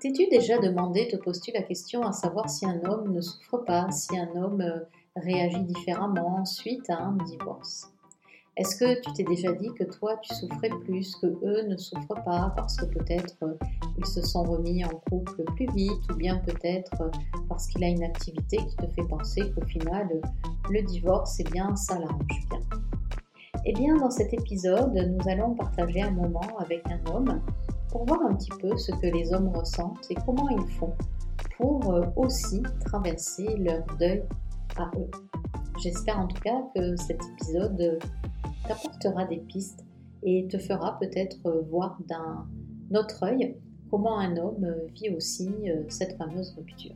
T'es-tu 0.00 0.28
déjà 0.28 0.56
demandé, 0.56 1.08
te 1.08 1.16
poses-tu 1.16 1.52
la 1.52 1.60
question 1.60 2.00
à 2.04 2.12
savoir 2.12 2.48
si 2.48 2.64
un 2.64 2.80
homme 2.84 3.12
ne 3.12 3.20
souffre 3.20 3.58
pas, 3.58 3.90
si 3.90 4.16
un 4.18 4.34
homme 4.34 4.62
euh, 4.62 4.80
réagit 5.14 5.62
différemment 5.62 6.46
suite 6.46 6.88
à 6.88 6.96
un 6.96 7.18
divorce? 7.26 7.92
Est-ce 8.56 8.76
que 8.76 8.98
tu 9.02 9.12
t'es 9.12 9.24
déjà 9.24 9.52
dit 9.52 9.68
que 9.78 9.84
toi 9.84 10.16
tu 10.22 10.34
souffrais 10.34 10.70
plus, 10.86 11.14
que 11.16 11.26
eux 11.26 11.66
ne 11.68 11.76
souffrent 11.76 12.24
pas 12.24 12.50
parce 12.56 12.76
que 12.76 12.86
peut-être 12.86 13.36
euh, 13.42 13.52
ils 13.98 14.06
se 14.06 14.22
sont 14.22 14.42
remis 14.42 14.82
en 14.86 14.88
couple 14.88 15.44
plus 15.54 15.68
vite 15.74 16.10
ou 16.10 16.14
bien 16.14 16.38
peut-être 16.38 17.02
euh, 17.02 17.10
parce 17.50 17.66
qu'il 17.66 17.84
a 17.84 17.88
une 17.88 18.02
activité 18.02 18.56
qui 18.56 18.76
te 18.76 18.86
fait 18.86 19.06
penser 19.06 19.52
qu'au 19.52 19.66
final 19.66 20.08
le 20.70 20.80
divorce, 20.80 21.40
eh 21.40 21.44
bien 21.44 21.76
ça 21.76 21.98
l'arrange 21.98 22.46
bien? 22.48 22.60
Eh 23.66 23.74
bien 23.74 23.96
dans 23.98 24.10
cet 24.10 24.32
épisode, 24.32 24.94
nous 24.94 25.30
allons 25.30 25.54
partager 25.54 26.00
un 26.00 26.12
moment 26.12 26.56
avec 26.58 26.82
un 26.86 27.12
homme 27.12 27.42
pour 27.90 28.06
voir 28.06 28.22
un 28.22 28.34
petit 28.34 28.50
peu 28.60 28.76
ce 28.76 28.92
que 28.92 29.06
les 29.06 29.32
hommes 29.32 29.48
ressentent 29.48 30.06
et 30.10 30.14
comment 30.14 30.48
ils 30.48 30.72
font 30.74 30.92
pour 31.56 31.92
euh, 31.92 32.06
aussi 32.16 32.62
traverser 32.84 33.56
leur 33.56 33.84
deuil 33.98 34.22
à 34.76 34.90
eux. 34.96 35.10
J'espère 35.82 36.20
en 36.20 36.28
tout 36.28 36.40
cas 36.40 36.62
que 36.74 36.96
cet 36.96 37.20
épisode 37.32 37.98
t'apportera 38.66 39.24
des 39.24 39.38
pistes 39.38 39.84
et 40.22 40.46
te 40.48 40.58
fera 40.58 40.98
peut-être 40.98 41.38
euh, 41.46 41.62
voir 41.62 41.98
d'un 42.06 42.46
autre 42.96 43.24
œil 43.24 43.56
comment 43.90 44.18
un 44.18 44.36
homme 44.36 44.64
euh, 44.64 44.86
vit 44.94 45.10
aussi 45.10 45.50
cette 45.88 46.16
fameuse 46.16 46.54
rupture. 46.56 46.94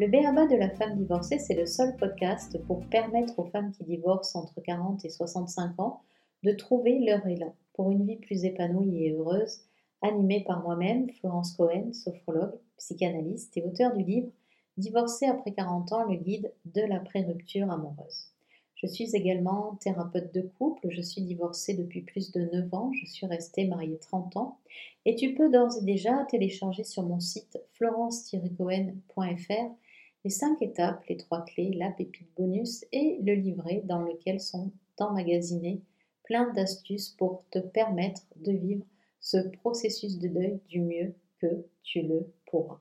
Le 0.00 0.08
BABA 0.08 0.46
de 0.48 0.56
la 0.56 0.68
femme 0.70 0.96
divorcée, 0.96 1.38
c'est 1.38 1.54
le 1.54 1.64
seul 1.64 1.96
podcast 1.96 2.58
pour 2.66 2.80
permettre 2.86 3.38
aux 3.38 3.46
femmes 3.46 3.70
qui 3.70 3.84
divorcent 3.84 4.40
entre 4.40 4.60
40 4.60 5.04
et 5.04 5.08
65 5.08 5.78
ans 5.80 6.02
de 6.42 6.52
trouver 6.52 6.98
leur 6.98 7.26
élan 7.26 7.54
pour 7.72 7.90
une 7.90 8.04
vie 8.04 8.16
plus 8.16 8.44
épanouie 8.44 9.04
et 9.04 9.12
heureuse 9.12 9.60
animé 10.02 10.44
par 10.44 10.62
moi-même, 10.62 11.10
Florence 11.10 11.52
Cohen, 11.52 11.92
sophrologue, 11.92 12.58
psychanalyste 12.76 13.56
et 13.56 13.64
auteur 13.64 13.94
du 13.94 14.04
livre 14.04 14.30
Divorcé 14.76 15.24
après 15.24 15.52
40 15.52 15.92
ans, 15.92 16.04
le 16.04 16.16
guide 16.16 16.52
de 16.66 16.82
la 16.82 17.00
pré-rupture 17.00 17.70
amoureuse. 17.70 18.32
Je 18.74 18.86
suis 18.86 19.16
également 19.16 19.78
thérapeute 19.80 20.34
de 20.34 20.42
couple, 20.42 20.88
je 20.90 21.00
suis 21.00 21.22
divorcée 21.22 21.72
depuis 21.72 22.02
plus 22.02 22.30
de 22.30 22.42
9 22.52 22.74
ans, 22.74 22.92
je 22.92 23.06
suis 23.06 23.26
restée 23.26 23.66
mariée 23.66 23.98
30 23.98 24.36
ans 24.36 24.58
et 25.06 25.14
tu 25.14 25.34
peux 25.34 25.50
d'ores 25.50 25.78
et 25.80 25.84
déjà 25.84 26.26
télécharger 26.26 26.84
sur 26.84 27.04
mon 27.04 27.18
site 27.18 27.58
florence-cohen.fr 27.72 29.74
les 30.24 30.30
5 30.30 30.60
étapes, 30.60 31.02
les 31.08 31.16
3 31.16 31.46
clés, 31.46 31.72
la 31.72 31.90
pépite 31.90 32.28
bonus 32.36 32.84
et 32.92 33.18
le 33.22 33.32
livret 33.32 33.80
dans 33.84 34.02
lequel 34.02 34.40
sont 34.40 34.72
emmagasinés 34.98 35.80
plein 36.24 36.52
d'astuces 36.52 37.10
pour 37.10 37.44
te 37.50 37.60
permettre 37.60 38.26
de 38.36 38.52
vivre 38.52 38.84
ce 39.26 39.38
processus 39.38 40.20
de 40.20 40.28
deuil 40.28 40.60
du 40.68 40.80
mieux 40.80 41.12
que 41.40 41.66
tu 41.82 42.02
le 42.02 42.32
pourras. 42.46 42.78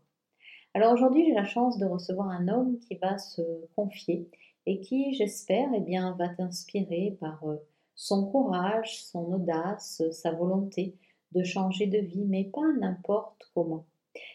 Alors 0.76 0.94
aujourd'hui, 0.94 1.26
j'ai 1.26 1.34
la 1.34 1.44
chance 1.46 1.80
de 1.80 1.88
recevoir 1.88 2.30
un 2.30 2.48
homme 2.50 2.78
qui 2.78 2.98
va 2.98 3.18
se 3.18 3.42
confier 3.76 4.30
et 4.68 4.80
qui, 4.80 5.16
j'espère, 5.16 5.70
eh 5.76 5.80
bien, 5.80 6.16
va 6.20 6.30
t'inspirer 6.30 7.18
par 7.20 7.44
euh, 7.46 7.56
son 7.96 8.28
courage, 8.30 9.04
son 9.06 9.34
audace, 9.34 10.04
sa 10.12 10.34
volonté 10.34 10.94
de 11.32 11.42
changer 11.42 11.88
de 11.88 11.98
vie, 11.98 12.26
mais 12.26 12.44
pas 12.44 12.72
n'importe 12.80 13.50
comment. 13.56 13.88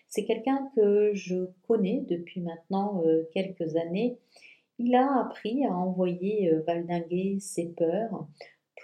C'est 0.08 0.24
quelqu'un 0.24 0.68
que 0.74 1.12
je 1.14 1.46
connais 1.68 2.04
depuis 2.08 2.40
maintenant 2.40 3.04
euh, 3.06 3.22
quelques 3.32 3.76
années. 3.76 4.18
Il 4.78 4.96
a 4.96 5.20
appris 5.20 5.64
à 5.64 5.76
envoyer 5.76 6.52
euh, 6.52 6.62
valdinguer 6.66 7.38
ses 7.38 7.68
peurs 7.68 8.26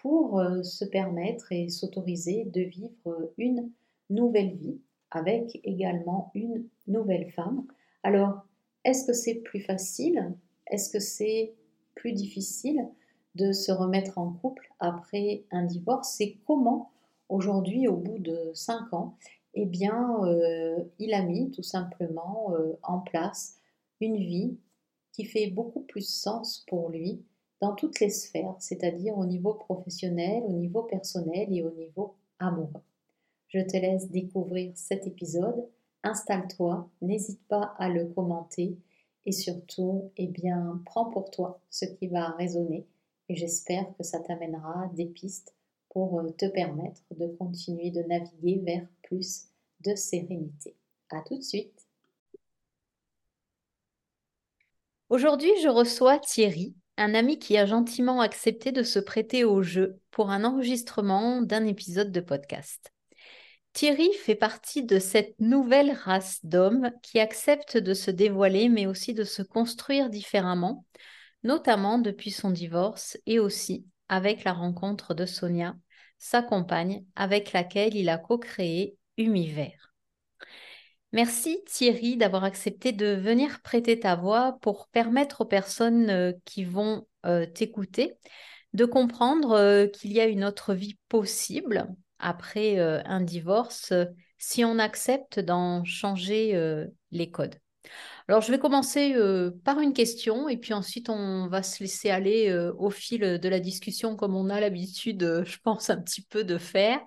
pour 0.03 0.39
euh, 0.39 0.63
se 0.63 0.85
permettre 0.85 1.53
et 1.53 1.69
s'autoriser 1.69 2.45
de 2.45 2.63
vivre 2.63 3.33
une 3.39 3.71
nouvelle 4.11 4.55
vie 4.55 4.81
avec 5.11 5.61
également 5.65 6.31
une 6.35 6.67
nouvelle 6.87 7.31
femme. 7.31 7.67
Alors, 8.03 8.47
est-ce 8.85 9.07
que 9.07 9.13
c'est 9.13 9.37
plus 9.37 9.61
facile? 9.61 10.35
Est-ce 10.69 10.91
que 10.91 11.01
c'est 11.01 11.55
plus 11.95 12.13
difficile 12.13 12.87
de 13.35 13.53
se 13.53 13.73
remettre 13.73 14.19
en 14.19 14.33
couple 14.33 14.69
après 14.81 15.45
un 15.51 15.65
divorce? 15.65 16.21
Et 16.21 16.39
comment, 16.47 16.91
aujourd'hui, 17.29 17.89
au 17.89 17.97
bout 17.97 18.19
de 18.19 18.51
cinq 18.55 18.93
ans, 18.93 19.17
eh 19.55 19.65
bien, 19.65 20.19
euh, 20.25 20.79
il 20.99 21.15
a 21.15 21.23
mis 21.23 21.51
tout 21.51 21.63
simplement 21.63 22.53
euh, 22.55 22.79
en 22.83 23.01
place 23.01 23.59
une 24.01 24.17
vie 24.17 24.59
qui 25.13 25.25
fait 25.25 25.49
beaucoup 25.49 25.81
plus 25.81 26.07
sens 26.07 26.65
pour 26.69 26.91
lui 26.91 27.23
dans 27.61 27.75
toutes 27.75 28.01
les 28.01 28.11
sphères, 28.11 28.55
c'est-à-dire 28.59 29.17
au 29.17 29.25
niveau 29.25 29.55
professionnel, 29.55 30.43
au 30.45 30.53
niveau 30.53 30.83
personnel 30.83 31.49
et 31.51 31.63
au 31.63 31.71
niveau 31.71 32.15
amoureux. 32.39 32.83
Je 33.49 33.61
te 33.61 33.77
laisse 33.77 34.11
découvrir 34.11 34.73
cet 34.75 35.07
épisode. 35.07 35.69
Installe-toi, 36.03 36.89
n'hésite 37.01 37.47
pas 37.49 37.75
à 37.79 37.89
le 37.89 38.07
commenter 38.07 38.77
et 39.25 39.33
surtout, 39.33 40.11
eh 40.17 40.27
bien, 40.27 40.81
prends 40.85 41.07
pour 41.07 41.31
toi 41.31 41.61
ce 41.71 41.85
qui 41.85 42.09
va 42.09 42.31
résonner 42.31 42.87
et 43.29 43.37
j'espère 43.37 43.87
que 43.97 44.05
ça 44.05 44.21
t'amènera 44.21 44.89
des 44.95 45.07
pistes 45.07 45.55
pour 45.89 46.21
euh, 46.21 46.31
te 46.31 46.47
permettre 46.47 47.03
de 47.11 47.27
continuer 47.27 47.91
de 47.91 48.03
naviguer 48.03 48.61
vers 48.65 48.87
plus 49.03 49.49
de 49.81 49.95
sérénité. 49.95 50.77
À 51.11 51.23
tout 51.23 51.37
de 51.37 51.43
suite. 51.43 51.87
Aujourd'hui, 55.09 55.51
je 55.63 55.69
reçois 55.69 56.19
Thierry, 56.19 56.75
un 56.97 57.15
ami 57.15 57.39
qui 57.39 57.57
a 57.57 57.67
gentiment 57.67 58.21
accepté 58.21 58.73
de 58.73 58.83
se 58.83 58.99
prêter 58.99 59.45
au 59.45 59.63
jeu 59.63 60.01
pour 60.11 60.31
un 60.31 60.45
enregistrement 60.45 61.43
d'un 61.43 61.67
épisode 61.67 62.13
de 62.13 62.21
podcast. 62.21 62.93
Thierry 63.73 64.11
fait 64.15 64.35
partie 64.35 64.85
de 64.85 64.99
cette 64.99 65.39
nouvelle 65.39 65.93
race 65.93 66.45
d'hommes 66.45 66.91
qui 67.03 67.21
acceptent 67.21 67.77
de 67.77 67.93
se 67.93 68.11
dévoiler 68.11 68.71
mais 68.71 68.87
aussi 68.87 69.13
de 69.13 69.25
se 69.25 69.43
construire 69.43 70.09
différemment, 70.09 70.87
notamment 71.43 71.99
depuis 71.99 72.31
son 72.31 72.51
divorce 72.51 73.19
et 73.27 73.39
aussi 73.39 73.85
avec 74.09 74.45
la 74.45 74.55
rencontre 74.55 75.13
de 75.13 75.27
Sonia, 75.27 75.77
sa 76.19 76.41
compagne, 76.41 77.05
avec 77.17 77.53
laquelle 77.53 77.95
il 77.95 78.09
a 78.09 78.17
co-créé 78.17 78.97
Humiver. 79.19 79.73
Merci 81.17 81.65
Thierry 81.65 82.19
d'avoir 82.19 82.45
accepté 82.45 82.93
de 82.93 83.07
venir 83.07 83.63
prêter 83.63 83.99
ta 83.99 84.17
voix 84.17 84.59
pour 84.61 84.87
permettre 84.89 85.41
aux 85.41 85.47
personnes 85.47 86.11
euh, 86.11 86.33
qui 86.45 86.63
vont 86.63 87.07
euh, 87.25 87.47
t'écouter 87.47 88.19
de 88.75 88.85
comprendre 88.85 89.53
euh, 89.53 89.87
qu'il 89.87 90.13
y 90.13 90.21
a 90.21 90.27
une 90.27 90.45
autre 90.45 90.75
vie 90.75 90.99
possible 91.09 91.89
après 92.19 92.79
un 92.79 93.23
divorce 93.23 93.95
si 94.37 94.63
on 94.63 94.79
accepte 94.79 95.41
d'en 95.41 95.85
changer 95.85 96.87
les 97.13 97.31
codes. 97.31 97.55
Alors 98.29 98.43
je 98.43 98.51
vais 98.51 98.59
commencer 98.59 99.15
par 99.65 99.81
une 99.81 99.93
question 99.93 100.49
et 100.49 100.57
puis 100.57 100.73
ensuite 100.73 101.11
on 101.11 101.47
va 101.49 101.63
se 101.63 101.83
laisser 101.83 102.09
aller 102.09 102.51
au 102.79 102.89
fil 102.89 103.21
de 103.21 103.49
la 103.49 103.61
discussion 103.61 104.17
comme 104.17 104.35
on 104.35 104.49
a 104.49 104.61
l'habitude, 104.61 105.43
je 105.45 105.59
pense, 105.63 105.91
un 105.91 106.01
petit 106.01 106.23
peu 106.23 106.43
de 106.43 106.57
faire. 106.57 107.01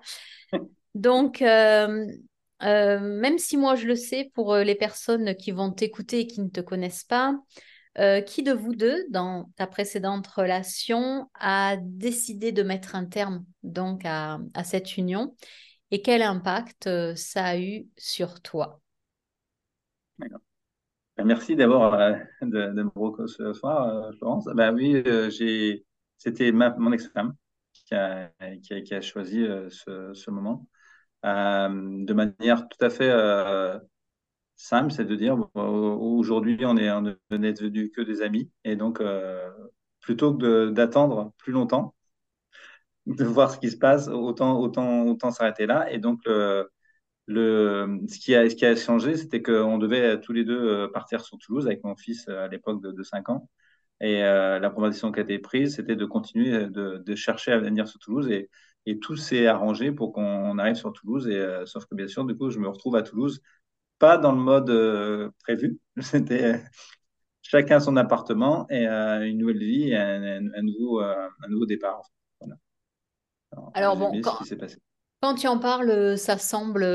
Donc, 0.94 1.40
euh, 1.42 2.06
même 2.60 3.38
si 3.38 3.56
moi 3.56 3.74
je 3.74 3.86
le 3.86 3.96
sais 3.96 4.30
pour 4.34 4.54
euh, 4.54 4.64
les 4.64 4.74
personnes 4.74 5.34
qui 5.34 5.50
vont 5.50 5.72
t'écouter 5.72 6.20
et 6.20 6.26
qui 6.26 6.40
ne 6.40 6.48
te 6.48 6.60
connaissent 6.60 7.04
pas, 7.04 7.34
euh, 7.98 8.20
qui 8.20 8.42
de 8.42 8.52
vous 8.52 8.74
deux, 8.74 9.04
dans 9.10 9.50
ta 9.56 9.66
précédente 9.66 10.26
relation, 10.26 11.28
a 11.34 11.76
décidé 11.80 12.52
de 12.52 12.62
mettre 12.62 12.94
un 12.94 13.06
terme 13.06 13.44
donc 13.62 14.02
à, 14.04 14.38
cette 14.64 14.96
union? 14.96 15.34
Et 15.90 16.02
quel 16.02 16.22
impact 16.22 16.88
ça 17.16 17.44
a 17.46 17.58
eu 17.58 17.88
sur 17.96 18.40
toi? 18.40 18.80
Ben, 20.18 20.28
Merci 21.24 21.56
d'abord 21.56 21.96
de, 22.42 22.82
me 22.82 22.90
recevoir, 22.94 24.14
Florence. 24.18 24.44
Ben 24.54 24.72
oui, 24.72 25.02
c'était 26.16 26.52
mon 26.52 26.92
ex-femme 26.92 27.34
qui, 27.72 27.94
a, 27.94 29.00
choisi 29.00 29.44
ce 29.68 30.30
moment. 30.30 30.66
Euh, 31.24 31.68
de 32.04 32.14
manière 32.14 32.66
tout 32.68 32.82
à 32.84 32.90
fait 32.90 33.10
euh, 33.10 33.78
simple, 34.56 34.92
c'est 34.92 35.04
de 35.04 35.16
dire 35.16 35.36
aujourd'hui 35.54 36.64
on 36.66 36.76
est 36.78 36.90
on 36.90 37.02
devenu 37.02 37.90
que 37.90 38.00
des 38.02 38.22
amis 38.22 38.50
et 38.64 38.76
donc 38.76 39.00
euh, 39.00 39.50
plutôt 40.00 40.34
que 40.36 40.70
d'attendre 40.70 41.32
plus 41.38 41.52
longtemps, 41.52 41.94
de 43.06 43.24
voir 43.24 43.50
ce 43.50 43.58
qui 43.58 43.70
se 43.70 43.76
passe, 43.76 44.08
autant 44.08 44.58
autant 44.60 45.04
autant 45.06 45.30
s'arrêter 45.30 45.66
là 45.66 45.90
et 45.92 45.98
donc 45.98 46.20
le, 46.26 46.70
le 47.26 48.00
ce 48.08 48.18
qui 48.18 48.34
a 48.34 48.48
ce 48.50 48.56
qui 48.56 48.66
a 48.66 48.76
changé, 48.76 49.16
c'était 49.16 49.42
qu'on 49.42 49.78
devait 49.78 50.20
tous 50.20 50.32
les 50.32 50.44
deux 50.44 50.90
partir 50.92 51.24
sur 51.24 51.38
Toulouse 51.38 51.66
avec 51.66 51.84
mon 51.84 51.96
fils 51.96 52.28
à 52.28 52.48
l'époque 52.48 52.82
de, 52.82 52.92
de 52.92 53.02
5 53.02 53.28
ans. 53.30 53.48
Et 54.00 54.20
la 54.22 54.70
proposition 54.70 55.12
qui 55.12 55.20
a 55.20 55.22
été 55.24 55.38
prise, 55.38 55.76
c'était 55.76 55.96
de 55.96 56.06
continuer 56.06 56.68
de, 56.68 56.98
de, 57.04 57.14
chercher 57.16 57.52
à 57.52 57.58
venir 57.58 57.86
sur 57.88 57.98
Toulouse. 58.00 58.30
Et 58.30 58.50
et 58.86 58.98
tout 58.98 59.16
s'est 59.16 59.46
arrangé 59.46 59.92
pour 59.92 60.12
qu'on 60.12 60.58
arrive 60.58 60.74
sur 60.74 60.92
Toulouse. 60.92 61.28
Et, 61.28 61.36
euh, 61.36 61.66
sauf 61.66 61.84
que 61.86 61.94
bien 61.94 62.08
sûr, 62.08 62.24
du 62.24 62.36
coup, 62.36 62.50
je 62.50 62.58
me 62.58 62.68
retrouve 62.68 62.96
à 62.96 63.02
Toulouse, 63.02 63.40
pas 63.98 64.18
dans 64.18 64.32
le 64.32 64.40
mode 64.40 64.70
euh, 64.70 65.30
prévu. 65.42 65.78
C'était 66.00 66.44
euh, 66.44 66.58
chacun 67.42 67.80
son 67.80 67.96
appartement 67.96 68.66
et 68.70 68.86
une 68.86 69.38
nouvelle 69.38 69.58
vie 69.58 69.90
et 69.90 69.96
un, 69.96 70.62
nouveau, 70.62 71.00
un 71.00 71.48
nouveau 71.48 71.66
départ. 71.66 72.02
Alors, 73.74 73.96
bon, 73.96 74.20
quand... 74.22 74.38
Quand 75.22 75.34
tu 75.34 75.48
en 75.48 75.58
parles, 75.58 76.16
ça 76.16 76.38
semble 76.38 76.86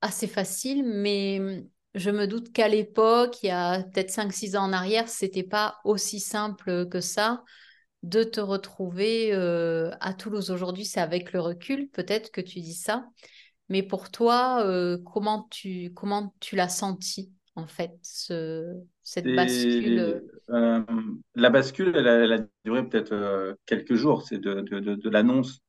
assez 0.00 0.26
facile, 0.26 0.82
mais 0.84 1.64
je 1.94 2.10
me 2.10 2.26
doute 2.26 2.52
qu'à 2.52 2.66
l'époque, 2.66 3.40
il 3.44 3.46
y 3.46 3.50
a 3.50 3.84
peut-être 3.84 4.10
cinq, 4.10 4.32
six 4.32 4.56
ans 4.56 4.64
en 4.64 4.72
arrière, 4.72 5.08
c'était 5.08 5.44
pas 5.44 5.76
aussi 5.84 6.18
simple 6.18 6.88
que 6.88 7.00
ça 7.00 7.44
de 8.02 8.24
te 8.24 8.40
retrouver 8.40 9.32
euh, 9.34 9.90
à 10.00 10.14
Toulouse. 10.14 10.50
Aujourd'hui, 10.50 10.84
c'est 10.84 11.00
avec 11.00 11.32
le 11.32 11.40
recul, 11.40 11.88
peut-être 11.90 12.30
que 12.32 12.40
tu 12.40 12.60
dis 12.60 12.74
ça. 12.74 13.06
Mais 13.68 13.82
pour 13.82 14.10
toi, 14.10 14.64
euh, 14.66 14.98
comment 15.04 15.48
tu, 15.50 15.92
comment 15.94 16.34
tu 16.40 16.56
l'as 16.56 16.68
senti, 16.68 17.32
en 17.56 17.66
fait, 17.66 17.92
ce, 18.02 18.74
cette 19.02 19.32
bascule? 19.34 20.22
euh, 20.50 20.82
la 21.34 21.50
bascule, 21.50 21.92
elle 21.96 22.08
a, 22.08 22.14
elle 22.24 22.32
a 22.32 22.38
duré 22.64 22.88
peut-être 22.88 23.56
quelques 23.66 23.94
jours. 23.94 24.22
C'est 24.26 24.38
de, 24.38 24.60
de, 24.62 24.80
de, 24.80 24.94
de 24.96 25.10
l'annonce 25.10 25.60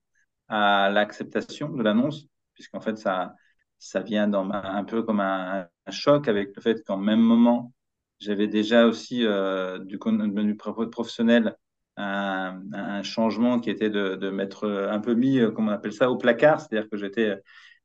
à 0.50 0.90
l'acceptation 0.92 1.70
de 1.70 1.84
l'annonce, 1.84 2.28
puisqu'en 2.56 2.82
fait, 2.82 2.98
ça, 2.98 3.36
ça 3.80 4.02
vient 4.02 4.28
dans 4.28 4.46
ma- 4.46 4.72
un 4.74 4.84
peu 4.86 5.04
comme 5.04 5.22
un, 5.22 5.68
un 5.88 5.92
choc 5.92 6.28
avec 6.30 6.56
le 6.56 6.62
fait 6.62 6.84
qu'en 6.86 6.98
même 6.98 7.22
moment, 7.22 7.74
j'avais 8.20 8.48
déjà 8.48 8.88
aussi, 8.88 9.26
euh, 9.26 9.80
du 9.80 10.00
du 10.00 10.56
professionnel, 10.92 11.58
un, 11.98 13.04
changement 13.04 13.60
qui 13.60 13.70
était 13.70 13.90
de, 13.90 14.16
de 14.16 14.30
m'être 14.30 14.68
un 14.70 15.00
peu 15.00 15.14
mis, 15.14 15.40
euh, 15.40 15.52
comment 15.52 15.72
on 15.72 15.74
appelle 15.76 15.94
ça, 15.94 16.10
au 16.10 16.18
placard, 16.18 16.62
c'est-à-dire 16.62 16.90
que 16.90 16.98
j'étais, 16.98 17.36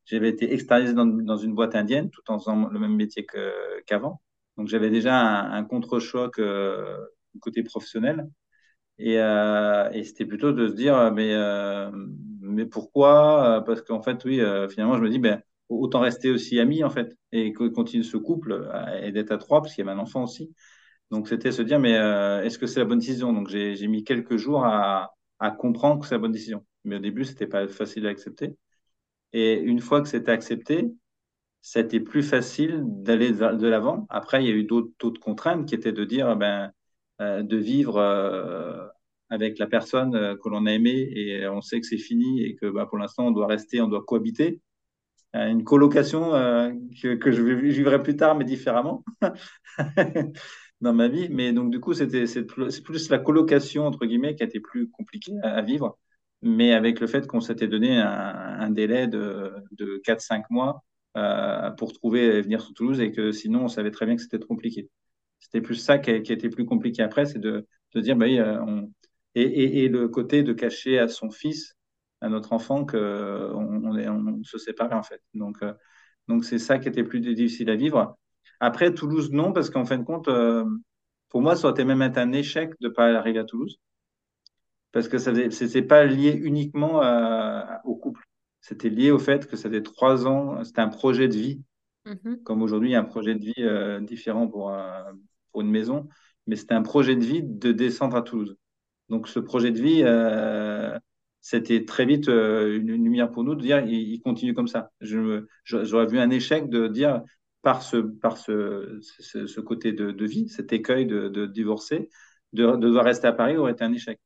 j'avais 0.05 0.29
été 0.29 0.53
externalisé 0.53 0.95
dans, 0.95 1.37
une 1.37 1.55
boîte 1.55 1.75
indienne 1.75 2.11
tout 2.11 2.23
en 2.29 2.39
faisant 2.39 2.69
le 2.69 2.79
même 2.79 2.97
métier 2.97 3.27
qu'avant. 3.87 4.23
Donc 4.57 4.69
j'avais 4.69 4.91
déjà 4.91 5.19
un, 5.21 5.65
contre-choc 5.65 6.39
euh, 6.39 6.97
côté 7.41 7.63
professionnel. 7.63 8.29
Et, 8.99 9.19
euh, 9.21 9.91
et 9.93 10.05
c'était 10.05 10.27
plutôt 10.27 10.53
de 10.53 10.69
se 10.69 10.75
dire, 10.75 11.13
mais, 11.13 11.33
euh, 11.35 11.91
mais 12.41 12.67
pourquoi? 12.67 13.63
Parce 13.67 13.83
qu'en 13.83 14.03
fait, 14.03 14.25
oui, 14.25 14.41
euh, 14.41 14.69
finalement, 14.69 14.97
je 14.97 15.03
me 15.03 15.09
dis, 15.09 15.19
ben, 15.19 15.41
autant 15.69 16.01
rester 16.01 16.31
aussi 16.31 16.59
amis, 16.59 16.83
en 16.85 16.91
fait, 16.91 17.17
et 17.33 17.53
continuer 17.53 18.05
ce 18.05 18.17
couple 18.17 18.53
euh, 18.53 19.01
et 19.03 19.13
d'être 19.13 19.33
à 19.33 19.39
trois, 19.39 19.61
parce 19.63 19.75
qu'il 19.75 19.85
y 19.85 19.89
avait 19.89 19.97
un 19.97 20.03
enfant 20.03 20.25
aussi. 20.25 20.53
Donc, 21.11 21.29
c'était 21.29 21.53
se 21.53 21.63
dire, 21.63 21.79
mais 21.79 21.97
euh, 21.97 22.43
est-ce 22.43 22.59
que 22.59 22.67
c'est 22.67 22.81
la 22.81 22.87
bonne 22.87 22.99
décision? 22.99 23.33
Donc, 23.33 23.49
j'ai, 23.49 23.87
mis 23.89 24.05
quelques 24.05 24.37
jours 24.37 24.65
à, 24.65 25.11
comprendre 25.59 26.01
que 26.01 26.07
c'est 26.07 26.15
la 26.15 26.19
bonne 26.21 26.33
décision. 26.33 26.65
Mais 26.85 26.97
au 26.97 26.99
début, 26.99 27.25
c'était 27.25 27.47
pas 27.47 27.67
facile 27.69 28.07
à 28.07 28.11
accepter. 28.11 28.57
Et 29.33 29.55
une 29.55 29.81
fois 29.81 30.03
que 30.03 30.09
c'était 30.09 30.33
accepté, 30.33 30.91
c'était 31.63 32.01
plus 32.01 32.23
facile 32.23 32.83
d'aller 32.87 33.33
de 33.33 33.67
l'avant. 33.69 34.07
Après, 34.11 34.45
il 34.45 34.49
y 34.49 34.53
a 34.53 34.55
eu 34.55 34.65
d'autres 34.65 35.21
contraintes 35.21 35.67
qui 35.67 35.75
étaient 35.75 35.93
de 35.93 36.05
dire, 36.05 36.37
ben, 36.37 36.73
euh, 37.21 37.43
de 37.43 37.57
vivre 37.57 37.97
euh, 37.99 38.87
avec 39.31 39.59
la 39.59 39.67
personne 39.67 40.13
que 40.13 40.49
l'on 40.49 40.67
a 40.67 40.73
aimée 40.73 41.11
et 41.15 41.47
on 41.49 41.61
sait 41.61 41.81
que 41.81 41.87
c'est 41.87 41.99
fini 41.99 42.43
et 42.45 42.57
que 42.57 42.67
bah, 42.67 42.87
pour 42.87 42.99
l'instant, 42.99 43.27
on 43.27 43.31
doit 43.33 43.47
rester, 43.47 43.81
on 43.81 43.89
doit 43.89 44.05
cohabiter. 44.05 44.61
Une 45.35 45.63
colocation 45.63 46.33
que, 46.33 47.33
je 47.33 47.43
vivrai 47.43 48.03
plus 48.03 48.17
tard, 48.17 48.35
mais 48.35 48.45
différemment 48.45 49.05
dans 50.81 50.93
ma 50.95 51.09
vie. 51.09 51.29
Mais 51.31 51.53
donc, 51.53 51.71
du 51.71 51.81
coup, 51.81 51.95
c'était 51.95 52.27
c'est 52.27 52.45
plus, 52.45 53.11
la 53.11 53.19
colocation, 53.19 53.87
entre 53.87 54.07
guillemets, 54.07 54.35
qui 54.35 54.43
a 54.43 54.47
été 54.47 54.61
plus 54.61 54.91
compliquée 54.91 55.35
à, 55.43 55.63
vivre. 55.63 55.99
Mais 56.43 56.73
avec 56.73 57.01
le 57.01 57.07
fait 57.07 57.27
qu'on 57.27 57.41
s'était 57.41 57.69
donné 57.69 57.99
un, 57.99 58.71
délai 58.71 59.09
de, 59.09 59.53
de 59.73 60.01
4-5 60.05 60.45
mois 60.51 60.85
euh, 61.17 61.71
pour 61.73 61.93
trouver 61.93 62.25
et 62.37 62.43
venir 62.43 62.61
sur 62.61 62.75
Toulouse 62.75 63.01
et 63.01 63.13
que 63.13 63.33
sinon, 63.33 63.65
on 63.65 63.69
savait 63.69 63.91
très 63.91 64.07
bien 64.07 64.17
que 64.17 64.23
c'était 64.23 64.39
trop 64.39 64.55
compliqué. 64.55 64.89
C'était 65.41 65.61
plus 65.61 65.77
ça 65.77 65.99
qui 65.99 66.11
été 66.11 66.49
plus 66.51 66.65
compliqué 66.65 67.03
après, 67.03 67.27
c'est 67.27 67.39
de, 67.39 67.67
de 67.95 68.01
dire, 68.01 68.17
bah, 68.17 68.27
oui, 68.27 68.39
euh, 68.39 68.83
et, 69.35 69.85
et, 69.85 69.89
le 69.89 70.09
côté 70.09 70.43
de 70.43 70.53
cacher 70.53 70.99
à 70.99 71.09
son 71.09 71.31
fils, 71.31 71.77
à 72.21 72.29
notre 72.29 72.53
enfant, 72.53 72.85
qu'on 72.85 74.43
se 74.45 74.59
séparait 74.59 74.95
en 74.95 75.03
fait. 75.03 75.23
Donc, 75.35 75.63
euh, 75.63 75.73
donc 76.29 76.45
c'est 76.45 76.59
ça 76.59 76.79
qui 76.79 76.89
était 76.89 77.05
plus 77.05 77.21
difficile 77.21 77.71
à 77.71 77.77
vivre. 77.77 78.19
Après, 78.61 78.93
Toulouse, 78.95 79.31
non, 79.33 79.53
parce 79.53 79.71
qu'en 79.71 79.85
fin 79.85 79.99
de 79.99 80.05
compte, 80.05 80.29
euh, 80.29 80.65
pour 81.29 81.43
moi, 81.43 81.57
ça 81.57 81.69
aurait 81.69 81.73
été 81.75 81.85
même 81.85 82.03
été 82.03 82.21
un 82.21 82.33
échec 82.33 82.73
de 82.81 82.89
ne 82.89 82.93
pas 82.93 83.07
arriver 83.17 83.39
à 83.39 83.45
Toulouse, 83.45 83.79
parce 84.93 85.09
que 85.09 85.19
ça 85.19 85.33
n'était 85.33 85.83
pas 85.83 86.05
lié 86.05 86.33
uniquement 86.33 87.01
à- 87.03 87.81
au 87.85 87.95
couple. 87.97 88.25
C'était 88.61 88.89
lié 88.91 89.11
au 89.11 89.19
fait 89.19 89.47
que 89.47 89.57
ça 89.57 89.69
faisait 89.69 89.83
trois 89.83 90.27
ans, 90.27 90.63
c'était 90.65 90.81
un 90.81 90.89
projet 90.89 91.29
de 91.29 91.35
vie 91.35 91.63
Mhm, 92.07 92.43
comme 92.43 92.63
aujourd'hui, 92.63 92.91
il 92.91 92.93
y 92.93 92.97
a 92.97 93.01
un 93.01 93.05
projet 93.05 93.35
de 93.35 93.45
vie 93.45 93.53
euh, 93.59 94.01
différent 94.01 94.49
pour, 94.49 94.71
un- 94.71 95.19
pour 95.53 95.61
une 95.61 95.71
maison, 95.71 96.09
mais 96.47 96.57
c'était 96.57 96.75
un 96.75 96.83
projet 96.83 97.17
de 97.17 97.25
vie 97.25 97.43
de 97.43 97.73
descendre 97.73 98.17
à 98.17 98.23
Toulouse. 98.23 98.57
Donc 99.09 99.29
ce 99.29 99.41
projet 99.41 99.71
de 99.71 99.81
vie, 99.81 100.03
euh, 100.05 100.99
c'était 101.41 101.85
très 101.85 102.07
vite 102.07 102.29
une, 102.29 102.87
lumière 102.87 103.31
pour 103.31 103.45
nous 103.45 103.55
de 103.55 103.61
dire 103.63 103.81
il, 103.87 104.21
continue 104.23 104.55
comme 104.55 104.69
ça. 104.69 104.91
J'aurais 105.01 106.07
vu 106.07 106.19
un 106.19 106.31
échec 106.31 106.69
de 106.69 106.89
dire 106.89 107.23
par 107.69 107.83
ce, 107.83 107.99
par 107.99 108.39
ce, 108.39 108.99
ce, 109.21 109.47
ce 109.47 109.61
côté 109.61 109.93
de, 109.93 110.11
de 110.13 110.27
vie, 110.27 110.49
cet 110.49 110.73
écueil 110.73 111.07
de, 111.07 111.29
de 111.29 111.45
divorcer, 111.47 112.09
de, 112.55 112.65
de 112.67 112.77
devoir 112.79 113.05
rester 113.05 113.27
à 113.29 113.33
Paris 113.35 113.59
aurait 113.59 113.73
été 113.73 113.85
un 113.85 113.93
échec. 113.93 114.19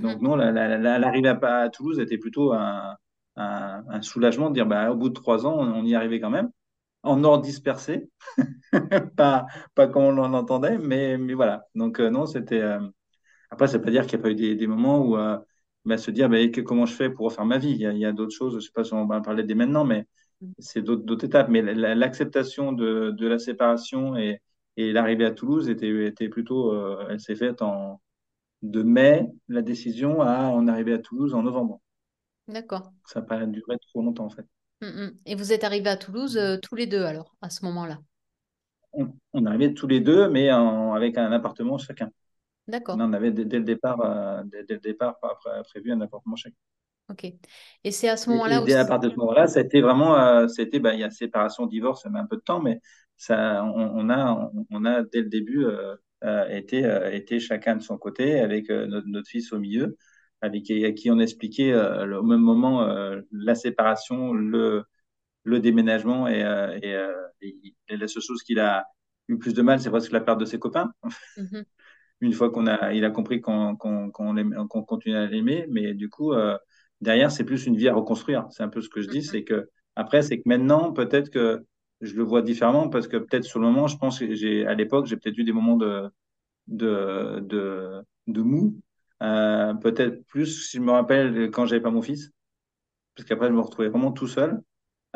Donc 0.00 0.16
mhm, 0.16 0.22
non, 0.22 0.36
la- 0.36 0.52
la- 0.52 0.78
la- 0.78 0.98
l'arrivée 0.98 1.30
à, 1.42 1.70
Toulouse 1.70 2.00
était 2.00 2.18
plutôt 2.18 2.52
un, 2.54 2.96
un, 3.36 3.84
un 3.88 4.02
soulagement 4.02 4.50
de 4.50 4.54
dire 4.54 4.66
bah, 4.66 4.90
au 4.92 4.96
bout 4.96 5.10
de 5.10 5.14
trois 5.14 5.46
ans, 5.46 5.54
on, 5.58 5.72
on 5.82 5.84
y 5.86 5.94
arrivait 5.94 6.20
quand 6.20 6.30
même 6.30 6.50
en 7.04 7.24
ordre 7.24 7.44
dispersé, 7.44 8.10
pas, 9.16 9.46
pas 9.74 9.86
comme 9.88 10.04
on 10.04 10.12
l'entendait, 10.12 10.78
mais, 10.78 11.18
mais 11.18 11.34
voilà. 11.34 11.64
Donc, 11.74 12.00
euh, 12.00 12.10
non, 12.10 12.26
c'était. 12.26 12.60
euh, 12.60 12.80
Après, 13.50 13.68
ça 13.68 13.78
veut 13.78 13.84
pas 13.84 13.90
dire 13.90 14.06
qu'il 14.06 14.18
n'y 14.18 14.22
a 14.22 14.24
pas 14.24 14.30
eu 14.32 14.34
des, 14.34 14.54
des 14.56 14.66
moments 14.68 15.00
où 15.06 15.16
euh, 15.16 15.38
bah, 15.84 15.98
se 15.98 16.10
dire 16.10 16.28
bah, 16.28 16.38
que, 16.48 16.60
comment 16.62 16.86
je 16.86 16.94
fais 16.94 17.10
pour 17.10 17.26
refaire 17.26 17.44
ma 17.46 17.58
vie? 17.58 17.70
Il 17.72 17.98
y 17.98 18.06
a, 18.06 18.12
d'autres 18.12 18.34
choses, 18.36 18.54
je 18.56 18.60
sais 18.60 18.72
pas 18.74 18.84
si 18.84 18.94
on 18.94 19.06
va 19.06 19.16
en 19.16 19.22
parler 19.22 19.44
dès 19.44 19.54
maintenant, 19.54 19.84
mais 19.84 20.06
c'est 20.58 20.82
d'autres 20.82 21.24
étapes. 21.24 21.48
Mais 21.48 21.62
la- 21.62 21.94
l'acceptation 21.94 22.72
de, 22.72 23.10
de 23.10 23.26
la 23.26 23.38
séparation 23.38 24.16
et, 24.16 24.40
et 24.76 24.92
l'arrivée 24.92 25.24
à 25.26 25.30
Toulouse 25.32 25.68
était, 25.68 26.06
était 26.06 26.28
plutôt. 26.28 26.72
euh, 26.72 27.06
elle 27.10 27.20
s'est 27.20 27.36
faite 27.36 27.62
en 27.62 28.00
de 28.62 28.82
mai, 28.82 29.28
la 29.48 29.62
décision, 29.62 30.22
à 30.22 30.44
en 30.48 30.68
arriver 30.68 30.94
à 30.94 30.98
Toulouse 30.98 31.34
en 31.34 31.42
novembre. 31.42 31.80
D'accord. 32.46 32.92
Ça 33.04 33.20
n'a 33.20 33.26
pas 33.26 33.46
duré 33.46 33.78
trop 33.78 34.02
longtemps, 34.02 34.24
en 34.26 34.30
fait. 34.30 34.44
Mhm. 34.82 35.18
Et 35.24 35.34
vous 35.34 35.52
êtes 35.54 35.64
arrivés 35.64 35.88
à 35.88 35.96
Toulouse 35.96 36.36
euh, 36.36 36.58
tous 36.58 36.74
les 36.74 36.86
deux 36.86 37.04
alors, 37.04 37.34
à 37.40 37.48
ce 37.48 37.64
moment-là? 37.64 38.00
On, 38.92 39.12
on 39.32 39.46
arrivait 39.46 39.74
tous 39.74 39.86
les 39.86 40.00
deux, 40.00 40.28
mais 40.28 40.52
en- 40.52 40.92
avec 40.94 41.16
un 41.18 41.32
appartement 41.32 41.78
chacun. 41.78 42.10
D'accord. 42.66 42.96
On 43.00 43.12
avait 43.12 43.32
dès, 43.32 43.44
dès 43.46 43.58
le 43.58 43.64
départ, 43.64 44.00
euh, 44.02 44.42
dès, 44.46 44.64
dès 44.64 44.74
le 44.74 44.80
départ 44.80 45.18
après, 45.22 45.62
prévu 45.64 45.92
un 45.92 46.00
appartement 46.02 46.36
chacun. 46.36 46.56
Ok. 47.12 47.24
Et 47.84 47.90
c'est 47.92 48.08
à 48.08 48.16
ce 48.16 48.30
moment-là 48.30 48.62
dès 48.64 48.74
à 48.74 48.84
aussi. 48.84 48.84
partir 48.84 49.10
de 49.10 49.14
ce 49.14 49.18
moment-là, 49.20 49.46
ça 49.46 49.60
a 49.60 49.62
été 49.62 49.80
vraiment, 49.80 50.16
euh, 50.18 50.48
c'était, 50.48 50.78
bah, 50.80 50.94
il 50.94 51.00
y 51.00 51.04
a 51.04 51.10
séparation, 51.10 51.66
divorce, 51.66 52.02
ça 52.02 52.10
met 52.10 52.18
un 52.18 52.26
peu 52.26 52.36
de 52.36 52.42
temps, 52.42 52.60
mais 52.60 52.80
ça, 53.16 53.64
on, 53.64 54.06
on 54.06 54.10
a, 54.10 54.50
on, 54.54 54.66
on 54.70 54.84
a 54.84 55.02
dès 55.02 55.20
le 55.22 55.28
début 55.28 55.64
euh, 55.64 55.96
euh, 56.24 56.48
été, 56.48 56.84
euh, 56.84 57.10
été 57.12 57.40
chacun 57.40 57.76
de 57.76 57.82
son 57.82 57.98
côté, 57.98 58.40
avec 58.40 58.68
notre, 58.70 59.06
notre 59.08 59.28
fils 59.28 59.52
au 59.52 59.58
milieu, 59.58 59.96
avec 60.40 60.70
à 60.70 60.92
qui 60.92 61.10
on 61.10 61.18
expliquait 61.18 61.72
le- 61.72 62.18
au 62.18 62.22
même 62.24 62.40
moment 62.40 62.86
la 63.32 63.54
séparation, 63.54 64.32
le, 64.34 64.84
le 65.44 65.60
déménagement 65.60 66.28
et, 66.28 66.40
et, 66.82 66.96
et- 67.42 67.76
et 67.88 67.96
la 67.98 68.08
seule 68.08 68.22
chose 68.22 68.42
qu'il 68.44 68.60
a 68.60 68.86
eu 69.28 69.38
plus 69.38 69.54
de 69.54 69.62
mal, 69.62 69.80
c'est 69.80 69.90
presque 69.90 70.12
la 70.12 70.20
perte 70.20 70.40
de 70.40 70.44
ses 70.46 70.58
copains. 70.60 70.92
Mhm, 71.36 71.64
une 72.20 72.32
fois 72.32 72.50
qu'on 72.50 72.66
a, 72.66 72.92
il 72.94 73.04
a 73.04 73.10
compris 73.10 73.40
qu'on 73.40 73.76
qu'on 73.76 74.12
continue 74.84 75.16
à 75.16 75.26
l'aimer, 75.26 75.66
mais 75.70 75.94
du 75.94 76.08
coup, 76.08 76.32
derrière, 77.02 77.32
c'est 77.32 77.44
plus 77.44 77.66
une 77.66 77.76
vie 77.76 77.88
à 77.88 77.94
reconstruire. 77.94 78.46
C'est 78.50 78.64
un 78.64 78.70
peu 78.70 78.82
ce 78.82 78.90
que 78.90 79.02
je 79.02 79.08
dis, 79.10 79.22
c'est 79.24 79.44
que 79.44 79.70
après, 79.96 80.22
c'est 80.22 80.38
que 80.38 80.44
maintenant, 80.48 80.92
peut-être 80.92 81.30
que 81.30 81.64
je 82.02 82.14
le 82.16 82.24
vois 82.24 82.42
différemment 82.42 82.88
parce 82.90 83.08
que 83.08 83.18
peut-être 83.18 83.44
sur 83.44 83.60
le 83.60 83.66
moment, 83.68 83.88
je 83.88 83.98
pense 83.98 84.20
que 84.20 84.34
j'ai, 84.34 84.66
à 84.66 84.74
l'époque, 84.74 85.06
j'ai 85.06 85.16
peut-être 85.18 85.38
eu 85.38 85.44
des 85.44 85.52
moments 85.52 85.76
de, 85.76 86.10
de, 86.68 87.40
de, 87.42 88.02
de 88.28 88.42
mou. 88.42 88.80
Euh, 89.22 89.74
peut-être 89.74 90.24
plus, 90.26 90.68
si 90.70 90.78
je 90.78 90.82
me 90.82 90.92
rappelle, 90.92 91.50
quand 91.52 91.66
j'avais 91.66 91.82
pas 91.82 91.90
mon 91.90 92.02
fils, 92.02 92.32
parce 93.14 93.28
qu'après, 93.28 93.48
je 93.48 93.52
me 93.52 93.60
retrouvais 93.60 93.88
vraiment 93.88 94.12
tout 94.12 94.26
seul. 94.26 94.62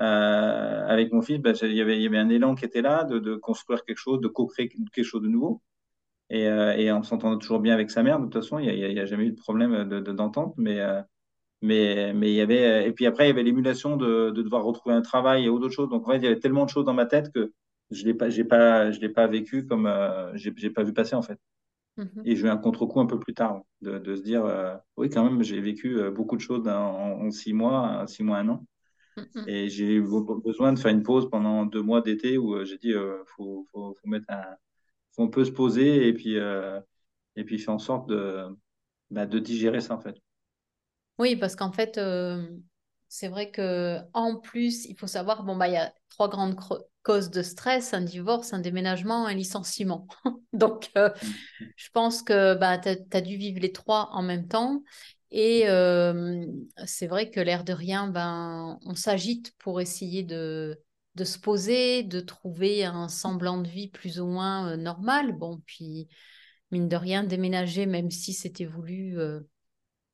Euh, 0.00 0.86
avec 0.88 1.12
mon 1.12 1.22
fils, 1.22 1.38
ben, 1.40 1.54
il 1.62 1.72
y 1.74 1.80
avait, 1.80 1.96
il 1.98 2.02
y 2.02 2.06
avait 2.06 2.18
un 2.18 2.28
élan 2.28 2.54
qui 2.54 2.64
était 2.66 2.82
là 2.82 3.04
de, 3.04 3.18
de 3.18 3.36
construire 3.36 3.84
quelque 3.84 3.98
chose, 3.98 4.20
de 4.20 4.28
co-créer 4.28 4.68
quelque 4.68 5.02
chose 5.04 5.22
de 5.22 5.28
nouveau. 5.28 5.62
Et, 6.30 6.48
euh, 6.48 6.74
et 6.76 6.92
on 6.92 7.02
s'entendait 7.02 7.38
toujours 7.38 7.60
bien 7.60 7.74
avec 7.74 7.90
sa 7.90 8.02
mère. 8.02 8.18
De 8.20 8.24
toute 8.26 8.34
façon, 8.34 8.58
il 8.58 8.66
n'y 8.66 8.84
a, 8.84 8.88
y 8.90 9.00
a 9.00 9.06
jamais 9.06 9.26
eu 9.26 9.32
de 9.32 9.36
problème 9.40 9.88
de, 9.88 10.00
de- 10.00 10.12
d'entente. 10.12 10.54
Mais, 10.58 10.80
euh, 10.80 11.02
mais, 11.62 12.12
mais 12.14 12.30
il 12.32 12.34
y 12.36 12.40
avait. 12.40 12.88
Et 12.88 12.92
puis 12.92 13.06
après, 13.06 13.24
il 13.26 13.28
y 13.28 13.30
avait 13.32 13.42
l'émulation 13.42 13.96
de, 13.96 14.30
de 14.30 14.42
devoir 14.42 14.64
retrouver 14.64 14.94
un 14.94 15.02
travail 15.02 15.44
et 15.44 15.46
d'autres 15.48 15.70
choses. 15.70 15.88
Donc, 15.88 16.06
en 16.08 16.12
fait, 16.12 16.18
il 16.18 16.24
y 16.24 16.26
avait 16.26 16.40
tellement 16.40 16.64
de 16.64 16.70
choses 16.70 16.84
dans 16.84 16.94
ma 16.94 17.06
tête 17.06 17.32
que 17.32 17.52
je 17.90 18.04
l'ai 18.04 18.14
pas, 18.14 18.30
j'ai 18.30 18.44
pas, 18.44 18.90
je 18.92 19.00
l'ai 19.00 19.08
pas 19.08 19.26
vécu 19.26 19.66
comme. 19.66 19.86
Euh, 19.86 20.36
j'ai, 20.36 20.52
j'ai 20.56 20.70
pas 20.70 20.82
vu 20.84 20.92
passer, 20.92 21.14
en 21.16 21.22
fait. 21.22 21.38
mhm, 21.96 22.26
Et 22.26 22.36
j'ai 22.36 22.46
eu 22.46 22.48
un 22.50 22.56
contre-coup 22.58 23.00
un 23.00 23.06
peu 23.06 23.18
plus 23.20 23.34
tard, 23.34 23.62
de, 23.82 23.98
de 23.98 24.16
se 24.16 24.22
dire, 24.22 24.44
euh, 24.44 24.76
oui, 24.96 25.08
quand 25.10 25.24
même, 25.24 25.42
j'ai 25.44 25.60
vécu 25.60 25.98
euh, 25.98 26.10
beaucoup 26.10 26.36
de 26.36 26.40
choses 26.42 26.66
en, 26.68 26.72
en 27.22 27.30
six 27.30 27.52
mois, 27.52 28.06
six 28.08 28.24
mois, 28.24 28.38
un 28.38 28.48
an. 28.48 28.66
mhm. 29.16 29.46
Et 29.46 29.68
j'ai 29.68 29.94
eu 29.96 30.02
besoin 30.44 30.72
de 30.72 30.78
faire 30.78 30.90
une 30.92 31.02
pause 31.04 31.28
pendant 31.30 31.66
deux 31.66 31.82
mois 31.82 32.00
d'été 32.02 32.38
où 32.38 32.54
euh, 32.54 32.64
j'ai 32.64 32.78
dit, 32.78 32.92
euh, 32.92 33.22
faut, 33.26 33.66
faut, 33.72 33.94
faut 33.94 34.08
mettre 34.08 34.26
un, 34.30 34.44
on 35.18 35.28
peut 35.28 35.44
se 35.46 35.52
poser 35.52 36.08
et 36.08 36.14
puis, 36.14 36.38
euh, 36.38 36.80
et 37.36 37.44
puis 37.44 37.58
faire 37.58 37.74
en 37.74 37.78
sorte 37.80 38.08
de, 38.10 38.46
bah, 39.10 39.26
de 39.26 39.38
digérer 39.40 39.80
ça, 39.82 39.94
en 39.96 40.00
fait. 40.00 40.16
Oui, 41.18 41.36
parce 41.36 41.56
qu'en 41.56 41.72
fait, 41.72 41.98
euh, 41.98 42.46
C'est 43.08 43.28
vrai 43.28 43.50
que 43.50 44.00
en 44.12 44.36
plus, 44.36 44.84
il 44.86 44.96
faut 44.98 45.06
savoir, 45.06 45.44
bon, 45.44 45.56
bah, 45.56 45.68
il 45.68 45.74
y 45.74 45.76
a 45.76 45.92
trois 46.10 46.28
grandes 46.28 46.56
causes 47.02 47.30
de 47.30 47.42
stress, 47.42 47.94
un 47.94 48.00
divorce, 48.02 48.52
un 48.52 48.58
déménagement, 48.58 49.26
un 49.26 49.34
licenciement. 49.34 50.06
Donc, 50.52 50.90
euh, 50.96 51.10
mm. 51.10 51.64
je 51.76 51.88
pense 51.92 52.22
que 52.22 52.54
bah, 52.54 52.78
tu 52.78 52.88
as, 52.88 53.20
dû 53.20 53.36
vivre 53.36 53.60
les 53.60 53.72
trois 53.72 54.10
en 54.12 54.22
même 54.22 54.48
temps. 54.48 54.82
Et 55.30 55.68
euh, 55.68 56.46
c'est 56.84 57.06
vrai 57.06 57.30
que 57.30 57.40
l'air 57.40 57.64
de 57.64 57.72
rien, 57.72 58.08
ben, 58.08 58.78
on 58.84 58.94
s'agite 58.94 59.54
pour 59.58 59.80
essayer 59.80 60.22
de, 60.22 60.80
de 61.14 61.24
se 61.24 61.38
poser, 61.38 62.02
de 62.02 62.20
trouver 62.20 62.84
un 62.84 63.08
semblant 63.08 63.58
de 63.60 63.68
vie 63.68 63.88
plus 63.88 64.20
ou 64.20 64.26
moins 64.26 64.76
normal. 64.76 65.32
Bon, 65.32 65.60
puis, 65.66 66.08
mine 66.70 66.88
de 66.88 66.96
rien, 66.96 67.24
déménager, 67.24 67.86
même 67.86 68.10
si 68.10 68.32
c'était 68.32 68.66
voulu, 68.66 69.18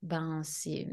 ben, 0.02 0.42
c'est 0.44 0.86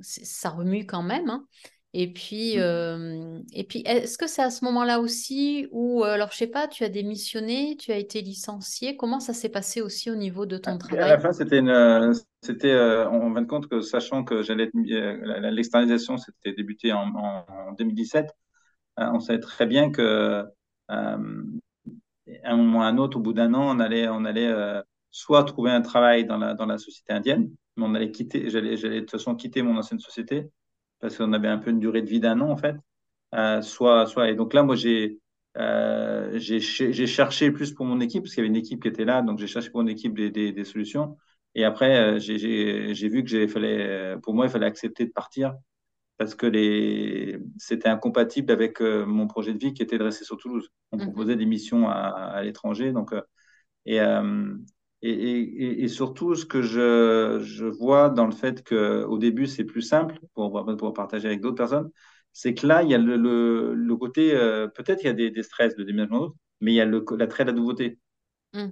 ça 0.00 0.50
remue 0.50 0.86
quand 0.86 1.02
même. 1.02 1.28
Hein. 1.28 1.46
Et 1.92 2.12
puis, 2.12 2.56
mmh. 2.56 2.60
euh, 2.60 3.40
et 3.52 3.64
puis 3.64 3.82
est-ce 3.84 4.16
que 4.16 4.28
c'est 4.28 4.42
à 4.42 4.50
ce 4.50 4.64
moment-là 4.64 5.00
aussi 5.00 5.66
où, 5.72 6.04
euh, 6.04 6.12
alors 6.12 6.30
je 6.30 6.36
sais 6.36 6.46
pas, 6.46 6.68
tu 6.68 6.84
as 6.84 6.88
démissionné, 6.88 7.76
tu 7.76 7.90
as 7.90 7.96
été 7.96 8.22
licencié, 8.22 8.96
comment 8.96 9.18
ça 9.18 9.32
s'est 9.32 9.48
passé 9.48 9.82
aussi 9.82 10.08
au 10.08 10.14
niveau 10.14 10.46
de 10.46 10.56
ton 10.56 10.78
travail? 10.78 11.04
À 11.04 11.08
la 11.08 11.18
fin, 11.18 11.32
c'était 11.32 11.58
une, 11.58 12.12
c'était, 12.42 12.70
euh, 12.70 13.10
on 13.10 13.32
va 13.32 13.42
compte 13.44 13.66
que 13.66 13.80
sachant 13.80 14.22
que 14.22 14.42
j'allais 14.42 14.70
l'externalisation, 14.74 16.16
c'était 16.16 16.52
débuté 16.52 16.92
en, 16.92 17.08
en 17.08 17.72
2017, 17.72 18.30
on 18.96 19.18
savait 19.18 19.40
très 19.40 19.66
bien 19.66 19.90
que 19.90 20.44
à 20.88 21.16
un 22.44 22.56
moment 22.56 22.78
ou 22.78 22.82
à 22.82 22.86
un 22.86 22.98
autre, 22.98 23.16
au 23.16 23.20
bout 23.20 23.32
d'un 23.32 23.52
an, 23.54 23.76
on 23.76 23.80
allait, 23.80 24.06
on 24.08 24.24
allait 24.24 24.52
soit 25.10 25.42
trouver 25.42 25.72
un 25.72 25.80
travail 25.80 26.24
dans 26.24 26.36
la, 26.36 26.54
dans 26.54 26.66
la 26.66 26.78
société 26.78 27.12
indienne, 27.12 27.50
on 27.76 27.94
allait 27.94 28.10
quitter, 28.10 28.50
j'allais, 28.50 28.76
j'allais 28.76 28.96
de 28.96 29.00
toute 29.00 29.12
façon 29.12 29.34
quitter 29.34 29.62
mon 29.62 29.76
ancienne 29.76 30.00
société 30.00 30.50
parce 31.00 31.16
qu'on 31.16 31.32
avait 31.32 31.48
un 31.48 31.58
peu 31.58 31.70
une 31.70 31.80
durée 31.80 32.02
de 32.02 32.08
vie 32.08 32.20
d'un 32.20 32.40
an 32.40 32.50
en 32.50 32.56
fait. 32.56 32.76
Euh, 33.32 33.62
soit, 33.62 34.06
soit, 34.06 34.28
et 34.28 34.34
donc 34.34 34.54
là, 34.54 34.64
moi, 34.64 34.74
j'ai, 34.74 35.20
euh, 35.56 36.36
j'ai, 36.36 36.58
j'ai 36.58 37.06
cherché 37.06 37.52
plus 37.52 37.72
pour 37.72 37.86
mon 37.86 38.00
équipe 38.00 38.24
parce 38.24 38.34
qu'il 38.34 38.42
y 38.42 38.46
avait 38.46 38.48
une 38.48 38.60
équipe 38.60 38.82
qui 38.82 38.88
était 38.88 39.04
là, 39.04 39.22
donc 39.22 39.38
j'ai 39.38 39.46
cherché 39.46 39.70
pour 39.70 39.82
mon 39.82 39.86
équipe 39.86 40.16
des, 40.16 40.30
des, 40.30 40.50
des 40.52 40.64
solutions. 40.64 41.16
Et 41.54 41.64
après, 41.64 41.96
euh, 41.96 42.18
j'ai, 42.18 42.38
j'ai, 42.38 42.92
j'ai 42.92 43.08
vu 43.08 43.22
que 43.22 43.30
j'ai 43.30 43.46
fallait, 43.46 44.16
pour 44.22 44.34
moi, 44.34 44.46
il 44.46 44.50
fallait 44.50 44.66
accepter 44.66 45.04
de 45.06 45.12
partir 45.12 45.54
parce 46.18 46.34
que 46.34 46.46
les, 46.46 47.38
c'était 47.56 47.88
incompatible 47.88 48.52
avec 48.52 48.80
mon 48.80 49.28
projet 49.28 49.54
de 49.54 49.58
vie 49.58 49.72
qui 49.72 49.82
était 49.82 49.96
de 49.96 50.04
rester 50.04 50.24
sur 50.24 50.36
Toulouse. 50.36 50.68
On 50.90 50.98
mm-hmm. 50.98 51.02
proposait 51.02 51.36
des 51.36 51.46
missions 51.46 51.88
à, 51.88 51.94
à 51.94 52.42
l'étranger, 52.42 52.92
donc 52.92 53.12
euh, 53.12 54.54
et 55.02 55.10
et, 55.10 55.40
et, 55.40 55.84
et, 55.84 55.88
surtout, 55.88 56.34
ce 56.34 56.44
que 56.44 56.62
je, 56.62 57.40
je, 57.42 57.64
vois 57.64 58.10
dans 58.10 58.26
le 58.26 58.32
fait 58.32 58.66
qu'au 58.66 59.18
début, 59.18 59.46
c'est 59.46 59.64
plus 59.64 59.82
simple 59.82 60.18
pour, 60.34 60.64
pour 60.76 60.92
partager 60.92 61.26
avec 61.28 61.40
d'autres 61.40 61.56
personnes, 61.56 61.90
c'est 62.32 62.54
que 62.54 62.66
là, 62.66 62.82
il 62.82 62.90
y 62.90 62.94
a 62.94 62.98
le, 62.98 63.16
le, 63.16 63.74
le 63.74 63.96
côté, 63.96 64.34
euh, 64.34 64.68
peut-être 64.68 65.02
il 65.02 65.06
y 65.06 65.10
a 65.10 65.12
des, 65.14 65.30
des 65.30 65.42
stress 65.42 65.74
de 65.76 65.84
déménagement, 65.84 66.34
mais 66.60 66.72
il 66.72 66.76
y 66.76 66.80
a 66.80 66.84
l'attrait 66.84 67.44
de 67.44 67.50
la 67.50 67.56
nouveauté. 67.56 67.98
Mm. 68.54 68.68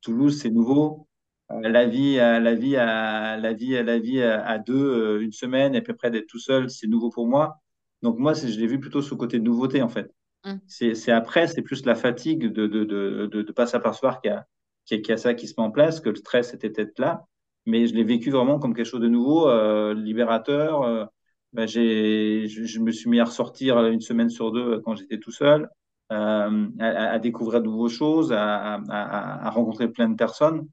Toulouse, 0.00 0.38
c'est 0.40 0.50
nouveau. 0.50 1.08
Euh, 1.50 1.68
la 1.68 1.86
vie, 1.86 2.18
à, 2.18 2.40
la 2.40 2.54
vie, 2.54 2.76
à, 2.76 3.36
la 3.36 3.52
vie, 3.52 3.76
à, 3.76 3.82
la 3.82 3.98
vie 3.98 4.20
à, 4.22 4.58
deux, 4.58 4.74
euh, 4.74 5.20
une 5.22 5.32
semaine, 5.32 5.74
et 5.74 5.80
puis 5.80 5.92
après 5.92 6.10
d'être 6.10 6.26
tout 6.26 6.38
seul, 6.38 6.70
c'est 6.70 6.86
nouveau 6.86 7.10
pour 7.10 7.26
moi. 7.26 7.60
Donc 8.02 8.18
moi, 8.18 8.34
je 8.34 8.46
l'ai 8.46 8.66
vu 8.66 8.78
plutôt 8.78 9.02
sous 9.02 9.16
côté 9.16 9.38
de 9.38 9.44
nouveauté, 9.44 9.80
en 9.82 9.88
fait. 9.88 10.12
Mm. 10.44 10.56
C'est 10.66 11.12
après, 11.12 11.46
c'est 11.46 11.62
plus 11.62 11.84
la 11.86 11.94
fatigue 11.94 12.52
de 12.52 12.62
ne 12.62 12.66
de, 12.66 12.84
de, 12.84 13.26
de, 13.26 13.42
de, 13.42 13.52
pas 13.52 13.66
s'apercevoir 13.66 14.20
qu'il 14.20 14.30
y 14.30 14.34
a 14.34 14.46
qu'il 14.96 15.08
y, 15.08 15.12
a 15.12 15.16
ça 15.16 15.34
qui 15.34 15.46
se 15.48 15.54
met 15.58 15.64
en 15.64 15.70
place, 15.70 16.00
que 16.00 16.08
le 16.08 16.16
stress 16.16 16.54
était 16.54 16.70
peut-être 16.70 16.98
là, 16.98 17.24
mais 17.66 17.86
je 17.86 17.94
l'ai 17.94 18.04
vécu 18.04 18.30
vraiment 18.30 18.58
comme 18.58 18.74
quelque 18.74 18.86
chose 18.86 19.00
de 19.00 19.08
nouveau, 19.08 19.48
euh, 19.48 19.94
libérateur. 19.94 20.82
Euh, 20.82 21.04
j'ai, 21.66 22.48
je, 22.48 22.80
me 22.80 22.90
suis 22.92 23.10
mis 23.10 23.20
à 23.20 23.24
ressortir 23.24 23.78
une 23.86 24.00
semaine 24.00 24.30
sur 24.30 24.52
deux 24.52 24.80
quand 24.80 24.94
j'étais 24.94 25.18
tout 25.18 25.32
seul, 25.32 25.68
euh, 26.12 26.68
à, 26.80 27.10
à, 27.12 27.18
découvrir 27.18 27.60
de 27.60 27.66
nouvelles 27.66 27.94
choses, 27.94 28.32
à, 28.32 28.74
à, 28.74 29.46
à, 29.46 29.50
rencontrer 29.50 29.88
plein 29.88 30.08
de 30.08 30.16
personnes. 30.16 30.68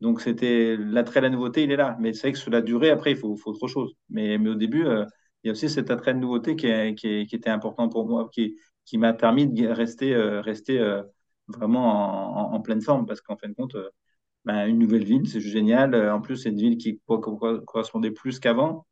Donc 0.00 0.20
c'était 0.20 0.76
l'attrait 0.76 1.20
de 1.20 1.26
la 1.26 1.30
nouveauté, 1.30 1.64
il 1.64 1.72
est 1.72 1.76
là. 1.76 1.96
Mais 2.00 2.12
c'est 2.12 2.22
vrai 2.22 2.32
que 2.32 2.38
sur 2.38 2.50
la 2.50 2.62
durée, 2.62 2.90
après, 2.90 3.12
il 3.12 3.16
faut, 3.16 3.36
faut 3.36 3.50
autre 3.50 3.68
chose. 3.68 3.94
Mais, 4.10 4.38
mais 4.38 4.50
au 4.50 4.54
début, 4.54 4.86
euh, 4.86 5.04
il 5.42 5.48
y 5.48 5.50
a 5.50 5.52
aussi 5.52 5.68
cet 5.70 5.90
attrait 5.90 6.14
de 6.14 6.20
nouveauté 6.20 6.56
qui, 6.56 6.68
qui, 6.96 7.08
est, 7.08 7.26
qui 7.26 7.36
était 7.36 7.50
important 7.50 7.88
pour 7.88 8.06
moi, 8.08 8.28
qui, 8.32 8.56
qui 8.84 8.98
m'a 8.98 9.12
permis 9.14 9.46
de 9.48 9.66
rester, 9.68 10.14
rester 10.16 10.78
vraiment 11.48 12.52
en, 12.54 12.60
pleine 12.60 12.80
forme 12.82 13.06
parce 13.06 13.20
qu'en 13.20 13.36
fin 13.36 13.48
de 13.48 13.54
compte, 13.54 13.74
euh, 13.76 13.90
ben, 14.44 14.66
une 14.66 14.78
nouvelle 14.78 15.04
ville, 15.04 15.28
c'est 15.28 15.40
génial. 15.40 15.94
Euh, 15.94 16.14
en 16.14 16.20
plus, 16.20 16.38
c'est 16.38 16.50
une 16.50 16.58
ville 16.58 16.78
qui 16.78 17.00
correspondait 17.06 18.10
plus 18.10 18.40
qu'avant. 18.40 18.86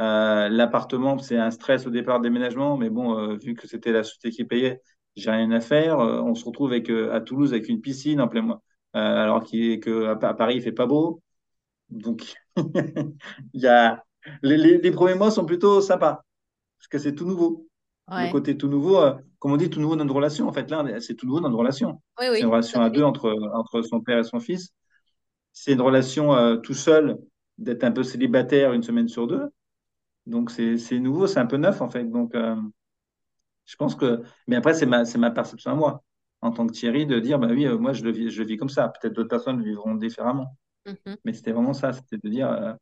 Euh, 0.00 0.48
L'appartement, 0.48 1.18
c'est 1.18 1.36
un 1.38 1.50
stress 1.50 1.86
au 1.86 1.90
départ 1.90 2.20
déménagement, 2.20 2.76
mais 2.76 2.90
bon, 2.90 3.36
vu 3.36 3.54
que 3.54 3.66
c'était 3.68 3.92
la 3.92 4.04
société 4.04 4.30
qui 4.30 4.44
payait, 4.44 4.82
j'ai 5.16 5.30
rien 5.30 5.50
à 5.52 5.60
faire. 5.60 5.98
on 5.98 6.34
se 6.34 6.44
retrouve 6.44 6.72
avec, 6.72 6.90
à 6.90 7.20
Toulouse 7.20 7.52
avec 7.52 7.68
une 7.68 7.80
piscine 7.80 8.20
en 8.20 8.28
plein 8.28 8.42
mois, 8.42 8.62
alors 8.92 9.44
qu'à 9.44 10.12
à 10.22 10.34
Paris, 10.34 10.56
il 10.56 10.62
fait 10.62 10.72
pas 10.72 10.86
beau. 10.86 11.22
Donc, 11.90 12.34
il 12.56 13.60
y 13.60 13.66
a 13.66 14.04
les, 14.42 14.90
premiers 14.90 15.14
mois 15.14 15.30
sont 15.30 15.44
plutôt 15.44 15.80
sympas 15.80 16.24
parce 16.78 16.88
que 16.88 16.98
c'est 16.98 17.14
tout 17.14 17.26
nouveau. 17.26 17.69
Le 18.10 18.32
côté 18.32 18.56
tout 18.56 18.68
nouveau, 18.68 18.98
euh, 18.98 19.14
comme 19.38 19.52
on 19.52 19.56
dit, 19.56 19.70
tout 19.70 19.80
nouveau 19.80 19.96
dans 19.96 20.04
une 20.04 20.10
relation. 20.10 20.48
En 20.48 20.52
fait, 20.52 20.68
là, 20.70 21.00
c'est 21.00 21.14
tout 21.14 21.26
nouveau 21.26 21.40
dans 21.40 21.48
une 21.48 21.54
relation. 21.54 22.02
c'est 22.18 22.40
une 22.40 22.46
relation 22.46 22.80
à 22.80 22.90
deux 22.90 23.04
entre, 23.04 23.32
entre 23.52 23.82
son 23.82 24.00
père 24.00 24.18
et 24.18 24.24
son 24.24 24.40
fils. 24.40 24.70
C'est 25.52 25.72
une 25.72 25.80
relation 25.80 26.34
euh, 26.34 26.56
tout 26.56 26.74
seul, 26.74 27.18
d'être 27.58 27.84
un 27.84 27.92
peu 27.92 28.02
célibataire 28.02 28.72
une 28.72 28.82
semaine 28.82 29.08
sur 29.08 29.26
deux. 29.26 29.48
Donc, 30.26 30.50
c'est 30.50 30.98
nouveau, 30.98 31.26
c'est 31.26 31.38
un 31.38 31.46
peu 31.46 31.56
neuf, 31.56 31.80
en 31.80 31.88
fait. 31.88 32.04
Donc, 32.04 32.34
euh, 32.34 32.56
je 33.64 33.76
pense 33.76 33.94
que. 33.94 34.22
Mais 34.48 34.56
après, 34.56 34.74
c'est 34.74 34.86
ma, 34.86 35.04
ma 35.16 35.30
perception 35.30 35.70
à 35.70 35.74
moi, 35.74 36.02
en 36.40 36.50
tant 36.50 36.66
que 36.66 36.72
Thierry, 36.72 37.06
de 37.06 37.20
dire, 37.20 37.38
bah 37.38 37.48
oui, 37.50 37.66
moi, 37.78 37.92
je 37.92 38.02
le 38.02 38.10
vis, 38.10 38.30
je 38.30 38.42
le 38.42 38.48
vis 38.48 38.56
comme 38.56 38.68
ça. 38.68 38.88
Peut-être 38.88 39.14
d'autres 39.14 39.28
personnes 39.28 39.58
le 39.58 39.64
vivront 39.64 39.94
différemment. 39.94 40.56
Mm-hmm. 40.86 41.16
Mais 41.24 41.32
c'était 41.32 41.52
vraiment 41.52 41.74
ça, 41.74 41.92
c'était 41.92 42.18
de 42.18 42.28
dire. 42.28 42.76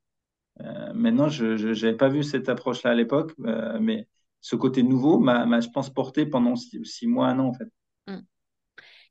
maintenant, 0.95 1.29
je 1.29 1.67
n'avais 1.67 1.97
pas 1.97 2.09
vu 2.09 2.23
cette 2.23 2.49
approche-là 2.49 2.93
à 2.93 2.95
l'époque, 2.95 3.35
mais 3.39 4.09
ce 4.41 4.57
côté 4.57 4.83
nouveau 4.83 5.19
m'a, 5.19 5.61
je 5.61 5.69
pense, 5.69 5.91
porté 5.91 6.27
pendant 6.27 6.57
six, 6.57 7.07
mois, 7.07 7.29
un 7.29 7.39
an, 7.39 7.47
en 7.47 7.53
fait. 7.53 7.69
Hum. 8.07 8.23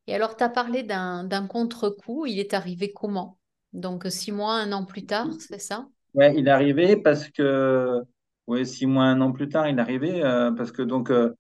Et 0.07 0.15
alors, 0.15 0.36
tu 0.36 0.43
as 0.43 0.50
parlé 0.50 0.84
d'un, 0.84 1.48
contre-coup. 1.48 2.25
Il 2.25 2.39
est 2.39 2.53
arrivé 2.53 2.91
comment? 2.93 3.38
Donc, 3.74 4.05
six 4.10 4.31
mois, 4.31 4.55
un 4.55 4.72
an 4.72 4.86
plus 4.86 5.05
tard, 5.05 5.27
c'est 5.39 5.60
ça? 5.60 5.88
Oui, 6.13 6.25
il 6.36 6.48
est 6.48 6.51
arrivé 6.51 6.98
parce 6.98 7.29
que, 7.29 8.01
oui, 8.48 8.65
six 8.65 8.88
mois, 8.88 9.03
un 9.03 9.22
an 9.22 9.31
plus 9.31 9.50
tard, 9.50 9.67
il 9.67 9.77
est 9.77 9.81
arrivé 9.81 10.24
euh, 10.24 10.51
parce 10.51 10.72
que, 10.72 10.81
donc, 10.81 11.12
euh, 11.12 11.34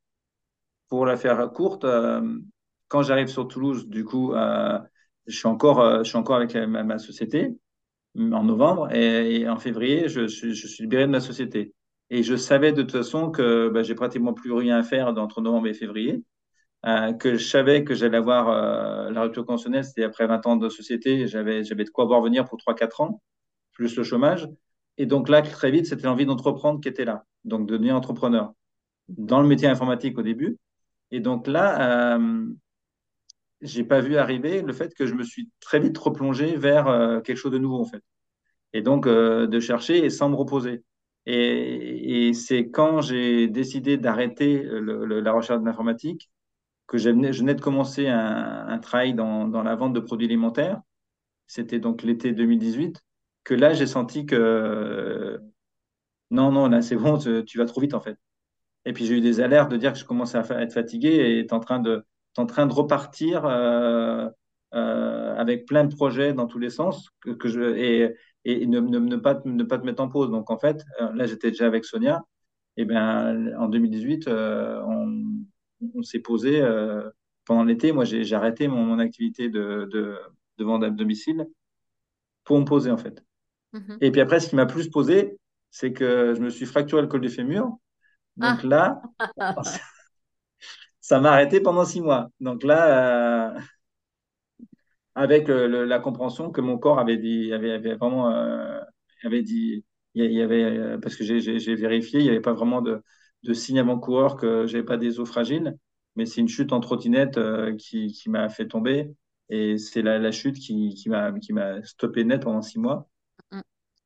pour 0.89 1.05
la 1.05 1.17
faire 1.17 1.51
courte, 1.51 1.85
euh, 1.85 2.39
quand 2.87 3.01
j'arrive 3.01 3.27
sur 3.27 3.47
Toulouse, 3.47 3.87
du 3.87 4.03
coup, 4.05 4.33
je, 4.33 5.35
suis 5.35 5.47
encore, 5.47 6.03
je 6.03 6.09
suis 6.09 6.17
encore 6.17 6.37
avec 6.37 6.55
ma, 6.55 6.97
société 6.99 7.57
en 8.15 8.43
novembre 8.43 8.93
et, 8.93 9.47
en 9.49 9.57
février, 9.57 10.07
je, 10.07 10.27
je, 10.27 10.51
je 10.51 10.67
suis 10.67 10.83
libéré 10.83 11.03
de 11.03 11.11
ma 11.11 11.19
société. 11.19 11.73
Et 12.09 12.23
je 12.23 12.35
savais 12.35 12.71
de 12.71 12.81
toute 12.81 12.91
façon 12.91 13.31
que 13.31 13.69
bah, 13.69 13.83
j'ai 13.83 13.95
pratiquement 13.95 14.33
plus 14.33 14.53
rien 14.53 14.77
à 14.77 14.83
faire 14.83 15.07
entre 15.07 15.41
novembre 15.41 15.67
et 15.67 15.73
février, 15.73 16.23
euh, 16.85 17.11
que 17.13 17.35
je 17.37 17.45
savais 17.45 17.83
que 17.83 17.95
j'allais 17.95 18.17
avoir 18.17 18.49
euh, 18.49 19.11
la 19.11 19.23
rupture 19.23 19.45
conventionnelle, 19.45 19.83
c'était 19.83 20.03
après 20.03 20.27
20 20.27 20.45
ans 20.47 20.55
de 20.55 20.69
société, 20.69 21.27
j'avais, 21.27 21.63
j'avais 21.63 21.83
de 21.83 21.89
quoi 21.89 22.05
voir 22.05 22.21
venir 22.21 22.45
pour 22.45 22.59
3-4 22.59 23.01
ans, 23.01 23.21
plus 23.73 23.95
le 23.97 24.03
chômage. 24.03 24.47
Et 24.97 25.05
donc 25.05 25.29
là, 25.29 25.41
très 25.41 25.71
vite, 25.71 25.85
c'était 25.87 26.03
l'envie 26.03 26.25
d'entreprendre 26.25 26.79
qui 26.79 26.87
était 26.87 27.05
là, 27.05 27.25
donc 27.43 27.67
de 27.67 27.73
devenir 27.73 27.95
entrepreneur, 27.95 28.53
dans 29.09 29.41
le 29.41 29.47
métier 29.47 29.67
informatique 29.67 30.17
au 30.17 30.23
début. 30.23 30.57
Et 31.11 31.19
donc 31.19 31.47
là, 31.47 32.17
euh, 32.17 32.45
j'ai 33.61 33.83
pas 33.83 34.01
vu 34.01 34.17
arriver 34.17 34.61
le 34.61 34.73
fait 34.73 34.93
que 34.93 35.05
je 35.05 35.13
me 35.13 35.23
suis 35.23 35.49
très 35.59 35.79
vite 35.79 35.97
replongé 35.97 36.55
vers 36.55 36.87
euh, 36.87 37.21
quelque 37.21 37.37
chose 37.37 37.51
de 37.51 37.57
nouveau 37.57 37.81
en 37.81 37.85
fait. 37.85 38.03
Et 38.73 38.81
donc 38.81 39.07
de 39.07 39.59
chercher 39.59 40.05
et 40.05 40.09
sans 40.09 40.29
me 40.29 40.35
reposer. 40.35 40.83
Et, 41.27 42.31
c'est 42.33 42.69
quand 42.69 43.01
j'ai 43.01 43.47
décidé 43.47 43.97
d'arrêter 43.97 44.63
la 44.63 45.31
recherche 45.33 45.59
de 45.59 45.65
l'informatique 45.65 46.31
que 46.87 46.97
je 46.97 47.09
venais, 47.09 47.31
de 47.31 47.61
commencer 47.61 48.07
un, 48.07 48.79
travail 48.79 49.13
dans, 49.13 49.47
la 49.63 49.75
vente 49.75 49.93
de 49.93 49.99
produits 49.99 50.27
alimentaires. 50.27 50.81
C'était 51.47 51.79
donc 51.79 52.03
l'été 52.03 52.31
2018 52.31 53.01
que 53.43 53.53
là, 53.53 53.73
j'ai 53.73 53.87
senti 53.87 54.25
que 54.25 55.39
non, 56.31 56.51
non, 56.51 56.69
là, 56.69 56.81
c'est 56.81 56.95
bon, 56.95 57.17
tu, 57.17 57.57
vas 57.57 57.65
trop 57.65 57.81
vite 57.81 57.93
en 57.93 58.01
fait. 58.01 58.17
Et 58.85 58.93
puis 58.93 59.05
j'ai 59.05 59.17
eu 59.17 59.21
des 59.21 59.41
alertes 59.41 59.71
de 59.71 59.77
dire 59.77 59.93
que 59.93 59.99
je 59.99 60.05
commençais 60.05 60.37
à 60.37 60.61
être 60.61 60.73
fatigué 60.73 61.09
et 61.09 61.39
est 61.39 61.53
en 61.53 61.59
train 61.59 61.79
de, 61.79 62.05
en 62.37 62.45
train 62.45 62.67
de 62.67 62.73
repartir 62.73 63.45
euh, 63.45 64.29
euh, 64.73 65.35
avec 65.35 65.65
plein 65.65 65.85
de 65.85 65.93
projets 65.95 66.33
dans 66.33 66.47
tous 66.47 66.59
les 66.59 66.69
sens 66.69 67.09
que, 67.21 67.49
je 67.49 68.13
et 68.47 68.65
ne, 68.65 68.79
ne, 68.79 68.99
ne, 68.99 69.15
pas, 69.17 69.41
ne 69.45 69.63
pas 69.63 69.77
te 69.77 69.85
mettre 69.85 70.01
en 70.01 70.09
pause. 70.09 70.31
Donc 70.31 70.49
en 70.49 70.57
fait, 70.57 70.83
euh, 71.01 71.11
là 71.13 71.25
j'étais 71.25 71.51
déjà 71.51 71.67
avec 71.67 71.85
Sonia. 71.85 72.23
Et 72.77 72.85
bien 72.85 73.53
en 73.57 73.67
2018, 73.67 74.27
euh, 74.27 74.81
on, 74.85 75.25
on 75.95 76.03
s'est 76.03 76.19
posé 76.19 76.61
euh, 76.61 77.09
pendant 77.45 77.63
l'été. 77.63 77.91
Moi 77.91 78.05
j'ai 78.05 78.33
arrêté 78.33 78.67
mon, 78.67 78.83
mon, 78.85 78.99
activité 78.99 79.49
de, 79.49 79.89
de, 79.91 80.17
de 80.57 80.63
vente 80.63 80.83
à 80.83 80.89
domicile 80.89 81.47
pour 82.45 82.59
me 82.59 82.65
poser 82.65 82.91
en 82.91 82.97
fait. 82.97 83.23
Mm 83.73 83.79
-hmm. 83.79 83.97
Et 84.01 84.11
puis 84.11 84.21
après, 84.21 84.39
ce 84.39 84.47
qui 84.49 84.55
m'a 84.55 84.65
plus 84.65 84.89
posé, 84.89 85.37
c'est 85.69 85.93
que 85.93 86.33
je 86.35 86.41
me 86.41 86.49
suis 86.49 86.65
fracturé 86.65 87.01
le 87.01 87.07
col 87.07 87.21
du 87.21 87.29
fémur. 87.29 87.77
Donc 88.37 88.63
là, 88.63 89.01
ça 91.01 91.19
m'a 91.19 91.31
arrêté 91.31 91.59
pendant 91.61 91.85
six 91.85 92.01
mois. 92.01 92.29
Donc 92.39 92.63
là, 92.63 92.79
euh, 93.55 93.59
avec 95.17 95.47
la 95.47 95.99
compréhension 95.99 96.51
que 96.51 96.61
mon 96.61 96.77
corps 96.77 96.99
avait 96.99 97.17
dit, 97.17 97.51
avait, 97.51 97.71
avait 97.71 97.95
vraiment, 97.95 98.29
euh, 98.29 98.79
avait 99.23 99.41
dit, 99.41 99.83
il 100.13 100.31
y 100.31 100.41
avait, 100.43 100.63
euh, 100.63 100.99
parce 100.99 101.15
que 101.15 101.23
j'ai 101.23 101.75
vérifié, 101.75 102.19
il 102.19 102.23
n'y 102.23 102.29
avait 102.29 102.39
pas 102.39 102.53
vraiment 102.53 102.83
de, 102.83 103.01
de 103.41 103.53
signe 103.53 103.79
avant-coureur 103.79 104.35
que 104.35 104.67
j'avais 104.67 104.83
pas 104.83 104.97
des 104.97 105.19
os 105.19 105.27
fragiles, 105.27 105.75
mais 106.15 106.27
c'est 106.27 106.39
une 106.39 106.47
chute 106.47 106.71
en 106.71 106.79
trottinette 106.81 107.39
qui, 107.77 108.13
qui 108.13 108.29
m'a 108.29 108.47
fait 108.49 108.67
tomber. 108.67 109.11
Et 109.49 109.79
c'est 109.79 110.03
la, 110.03 110.19
la, 110.19 110.31
chute 110.31 110.59
qui, 110.59 110.93
qui 110.93 111.09
m'a 111.09 111.81
stoppé 111.83 112.23
net 112.23 112.43
pendant 112.43 112.61
six 112.61 112.77
mois. 112.77 113.09
Mm. 113.51 113.61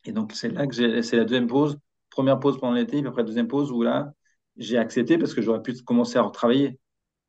Et 0.05 0.11
donc, 0.13 0.31
c'est 0.31 0.49
là 0.49 0.65
que 0.65 1.01
c'est 1.01 1.17
la 1.17 1.25
deuxième 1.25 1.47
pause, 1.47 1.77
première 2.09 2.39
pause 2.39 2.57
pendant 2.57 2.73
l'été, 2.73 2.99
puis 2.99 3.07
après 3.07 3.25
deuxième 3.25 3.49
pause 3.49 3.69
où 3.69 3.81
là, 3.81 4.13
j'ai 4.55 4.77
accepté 4.77 5.17
parce 5.17 5.33
que 5.33 5.41
j'aurais 5.41 5.61
pu 5.61 5.73
commencer 5.83 6.17
à 6.17 6.21
retravailler, 6.21 6.79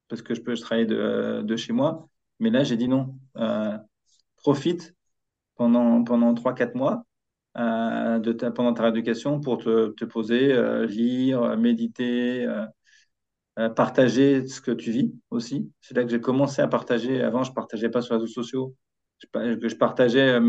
parce 0.07 0.23
que 0.23 0.35
je 0.35 0.41
peux 0.41 0.55
travailler 0.57 0.87
de, 0.87 1.43
de 1.43 1.57
chez 1.57 1.73
moi. 1.73 2.09
Mais 2.43 2.51
là, 2.51 2.65
j'ai 2.65 2.77
dit 2.77 2.89
non. 2.89 3.15
Euh, 3.37 3.79
profite 4.39 4.95
pendant, 5.55 6.03
pendant 6.03 6.35
3-4 6.35 6.77
mois 6.77 7.07
euh, 7.57 8.19
de 8.19 8.33
ta, 8.33 8.51
pendant 8.51 8.75
ta 8.75 8.83
rééducation 8.83 9.41
pour 9.41 9.59
te, 9.59 9.91
te 9.91 10.05
poser, 10.05 10.53
euh, 10.53 10.85
lire, 10.87 11.57
méditer, 11.57 12.47
partager 13.77 14.47
ce 14.49 14.61
que 14.61 14.73
tu 14.73 14.91
vis 14.91 15.15
aussi. 15.31 15.71
C'est 15.81 15.97
là 15.97 16.03
que 16.03 16.11
j'ai 16.11 16.21
commencé 16.21 16.61
à 16.63 16.69
partager. 16.69 17.23
Avant, 17.23 17.45
je 17.45 17.53
partageais 17.53 17.91
pas 17.91 18.03
sur 18.03 18.15
les 18.15 18.21
réseaux 18.21 18.33
sociaux. 18.33 18.75
Je, 19.21 19.29
je 19.69 19.77
partageais 19.77 20.41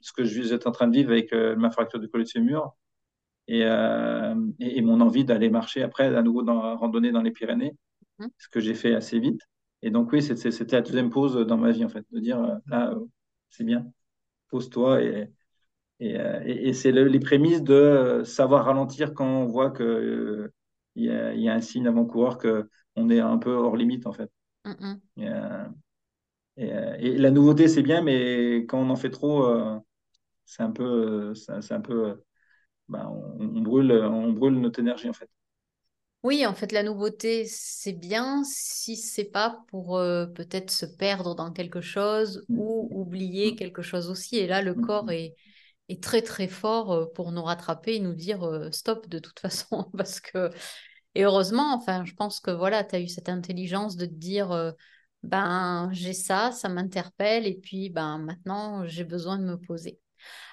ce 0.00 0.12
que 0.14 0.24
je 0.24 0.42
j'étais 0.42 0.66
en 0.66 0.72
train 0.72 0.88
de 0.88 0.96
vivre 0.96 1.10
avec 1.10 1.30
ma 1.58 1.70
fracture 1.70 2.00
du 2.00 2.08
collet 2.08 2.24
de 2.24 2.30
fémur 2.30 2.74
et, 3.48 3.60
et, 3.60 4.82
mon 4.82 5.00
envie 5.02 5.26
d'aller 5.26 5.50
marcher 5.50 5.82
après 5.82 6.14
à 6.16 6.22
nouveau 6.22 6.42
dans 6.42 6.76
randonnée 6.76 7.12
dans 7.12 7.22
les 7.22 7.32
Pyrénées, 7.32 7.76
mmh. 8.18 8.26
ce 8.38 8.48
que 8.48 8.60
j'ai 8.60 8.74
fait 8.74 8.94
assez 8.94 9.18
vite. 9.18 9.42
Et 9.82 9.90
donc 9.90 10.12
oui, 10.12 10.22
c'était 10.22 10.76
la 10.76 10.82
deuxième 10.82 11.10
pause 11.10 11.36
dans 11.46 11.56
ma 11.56 11.70
vie 11.72 11.84
en 11.84 11.88
fait, 11.88 12.04
de 12.10 12.20
dire 12.20 12.40
là 12.66 12.94
c'est 13.50 13.64
bien, 13.64 13.86
pose-toi 14.48 15.02
et 15.02 15.32
et, 16.00 16.12
et, 16.14 16.68
et 16.68 16.72
c'est 16.74 16.92
les 16.92 17.20
prémices 17.20 17.62
de 17.62 18.22
savoir 18.24 18.66
ralentir 18.66 19.14
quand 19.14 19.26
on 19.26 19.46
voit 19.46 19.70
que 19.70 20.52
il 20.98 21.04
y 21.04 21.10
a, 21.10 21.32
y 21.34 21.48
a 21.48 21.54
un 21.54 21.60
signe 21.60 21.86
avant-coureur 21.86 22.38
qu'on 22.38 23.10
est 23.10 23.20
un 23.20 23.38
peu 23.38 23.52
hors 23.52 23.76
limite, 23.76 24.06
en 24.06 24.12
fait. 24.12 24.30
et, 25.16 25.28
euh, 25.28 25.64
euh, 26.58 26.96
et, 26.98 27.16
la 27.18 27.30
nouveauté, 27.30 27.68
c'est 27.68 27.82
bien, 27.82 28.02
mais 28.02 28.66
quand 28.68 28.80
on 28.80 28.90
en 28.90 28.96
fait 28.96 29.10
trop, 29.10 29.44
euh, 29.46 29.78
c'est 30.44 30.62
un 30.62 30.72
peu, 30.72 31.34
c'est 31.34 31.72
un 31.72 31.80
peu, 31.80 32.22
bah, 32.88 33.08
on, 33.10 33.60
brûle, 33.60 33.92
on 33.92 34.32
brûle 34.32 34.54
notre 34.60 34.80
énergie, 34.80 35.08
en 35.08 35.12
fait. 35.12 35.30
Oui, 36.24 36.44
en 36.44 36.54
fait, 36.54 36.72
la 36.72 36.82
nouveauté, 36.82 37.44
c'est 37.46 37.92
bien 37.92 38.42
si 38.44 38.96
c'est 38.96 39.30
pas 39.30 39.64
pour 39.68 39.98
peut-être 40.34 40.70
se 40.70 40.84
perdre 40.84 41.34
dans 41.34 41.52
quelque 41.52 41.80
chose 41.80 42.44
mm. 42.48 42.58
ou 42.58 42.88
oublier 42.90 43.52
mm. 43.52 43.56
quelque 43.56 43.82
chose 43.82 44.10
aussi. 44.10 44.36
Et 44.36 44.46
là, 44.46 44.62
le 44.62 44.74
mm. 44.74 44.80
corps 44.80 45.10
est, 45.10 45.34
est 45.88 46.02
très 46.02 46.22
très 46.22 46.48
fort 46.48 47.12
pour 47.12 47.30
nous 47.30 47.42
rattraper 47.42 47.94
et 47.94 48.00
nous 48.00 48.14
dire 48.14 48.68
stop 48.72 49.08
de 49.08 49.18
toute 49.20 49.38
façon 49.40 49.90
parce 49.96 50.20
que 50.20 50.50
et 51.14 51.24
heureusement, 51.24 51.74
enfin, 51.74 52.04
je 52.04 52.14
pense 52.14 52.38
que 52.38 52.52
voilà, 52.52 52.84
tu 52.84 52.94
as 52.94 53.00
eu 53.00 53.08
cette 53.08 53.28
intelligence 53.28 53.96
de 53.96 54.06
te 54.06 54.14
dire 54.14 54.52
euh, 54.52 54.70
ben, 55.24 55.90
j'ai 55.92 56.12
ça, 56.12 56.52
ça 56.52 56.68
m'interpelle, 56.68 57.46
et 57.46 57.56
puis 57.56 57.90
ben, 57.90 58.18
maintenant, 58.18 58.86
j'ai 58.86 59.02
besoin 59.02 59.36
de 59.38 59.44
me 59.44 59.58
poser. 59.58 59.98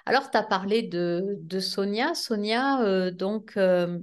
Alors, 0.07 0.31
tu 0.31 0.37
as 0.37 0.43
parlé 0.43 0.81
de, 0.81 1.37
de 1.39 1.59
Sonia. 1.59 2.15
Sonia, 2.15 2.81
euh, 2.81 3.11
donc, 3.11 3.57
euh, 3.57 3.99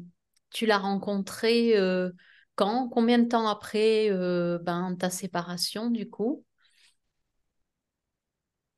tu 0.53 0.67
l'as 0.67 0.79
rencontrée 0.79 1.75
quand? 2.55 2.89
Combien 2.89 3.19
de 3.19 3.29
temps 3.29 3.49
après 3.49 4.11
ben, 4.63 4.97
ta 4.99 5.11
séparation, 5.11 5.91
du 5.91 6.09
coup? 6.09 6.45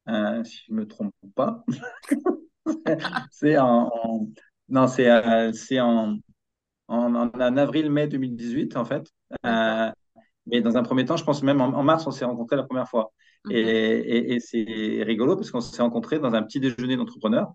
Si 0.06 0.12
je 0.66 0.72
ne 0.72 0.76
me 0.76 0.86
trompe 0.86 1.14
pas. 1.34 1.64
c'est 3.30 3.58
en, 3.58 3.90
Non, 4.68 4.86
c'est 4.88 5.80
en 5.80 6.18
en, 6.88 7.56
avril-mai 7.56 8.08
2018, 8.08 8.76
en 8.76 8.84
fait. 8.84 9.10
Euh, 9.46 9.90
mais 10.46 10.60
dans 10.60 10.76
un 10.76 10.82
premier 10.82 11.04
temps, 11.04 11.16
je 11.16 11.24
pense 11.24 11.42
même 11.42 11.60
en, 11.60 11.82
mars, 11.82 12.06
on 12.06 12.10
s'est 12.10 12.24
rencontrés 12.24 12.56
la 12.56 12.64
première 12.64 12.88
fois. 12.88 13.12
Et, 13.50 14.38
c'est 14.40 15.02
rigolo 15.02 15.36
parce 15.36 15.50
qu'on 15.50 15.60
s'est 15.60 15.82
rencontrés 15.82 16.18
dans 16.18 16.34
un 16.34 16.42
petit 16.42 16.60
déjeuner 16.60 16.96
d'entrepreneurs. 16.96 17.54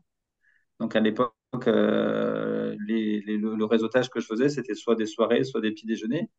Donc 0.80 0.96
à 0.96 1.00
l'époque, 1.00 1.34
euh, 1.68 2.76
le, 2.78 3.64
réseautage 3.66 4.10
que 4.10 4.20
je 4.20 4.28
faisais, 4.28 4.50
c'était 4.50 4.76
soit 4.76 4.96
des 4.96 5.06
soirées, 5.06 5.44
soit 5.44 5.62
des 5.62 5.72
petits 5.72 5.86
déjeuners. 5.86 6.30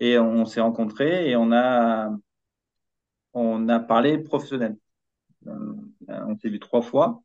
Et 0.00 0.18
on 0.18 0.44
s'est 0.44 0.60
rencontrés 0.60 1.30
et 1.30 1.36
on 1.36 1.52
a, 1.52 2.10
on 3.34 3.68
a 3.68 3.80
parlé 3.80 4.18
professionnel. 4.18 4.76
Euh, 5.46 5.74
on 6.08 6.36
s'est 6.36 6.48
vu 6.48 6.60
trois 6.60 6.82
fois. 6.82 7.22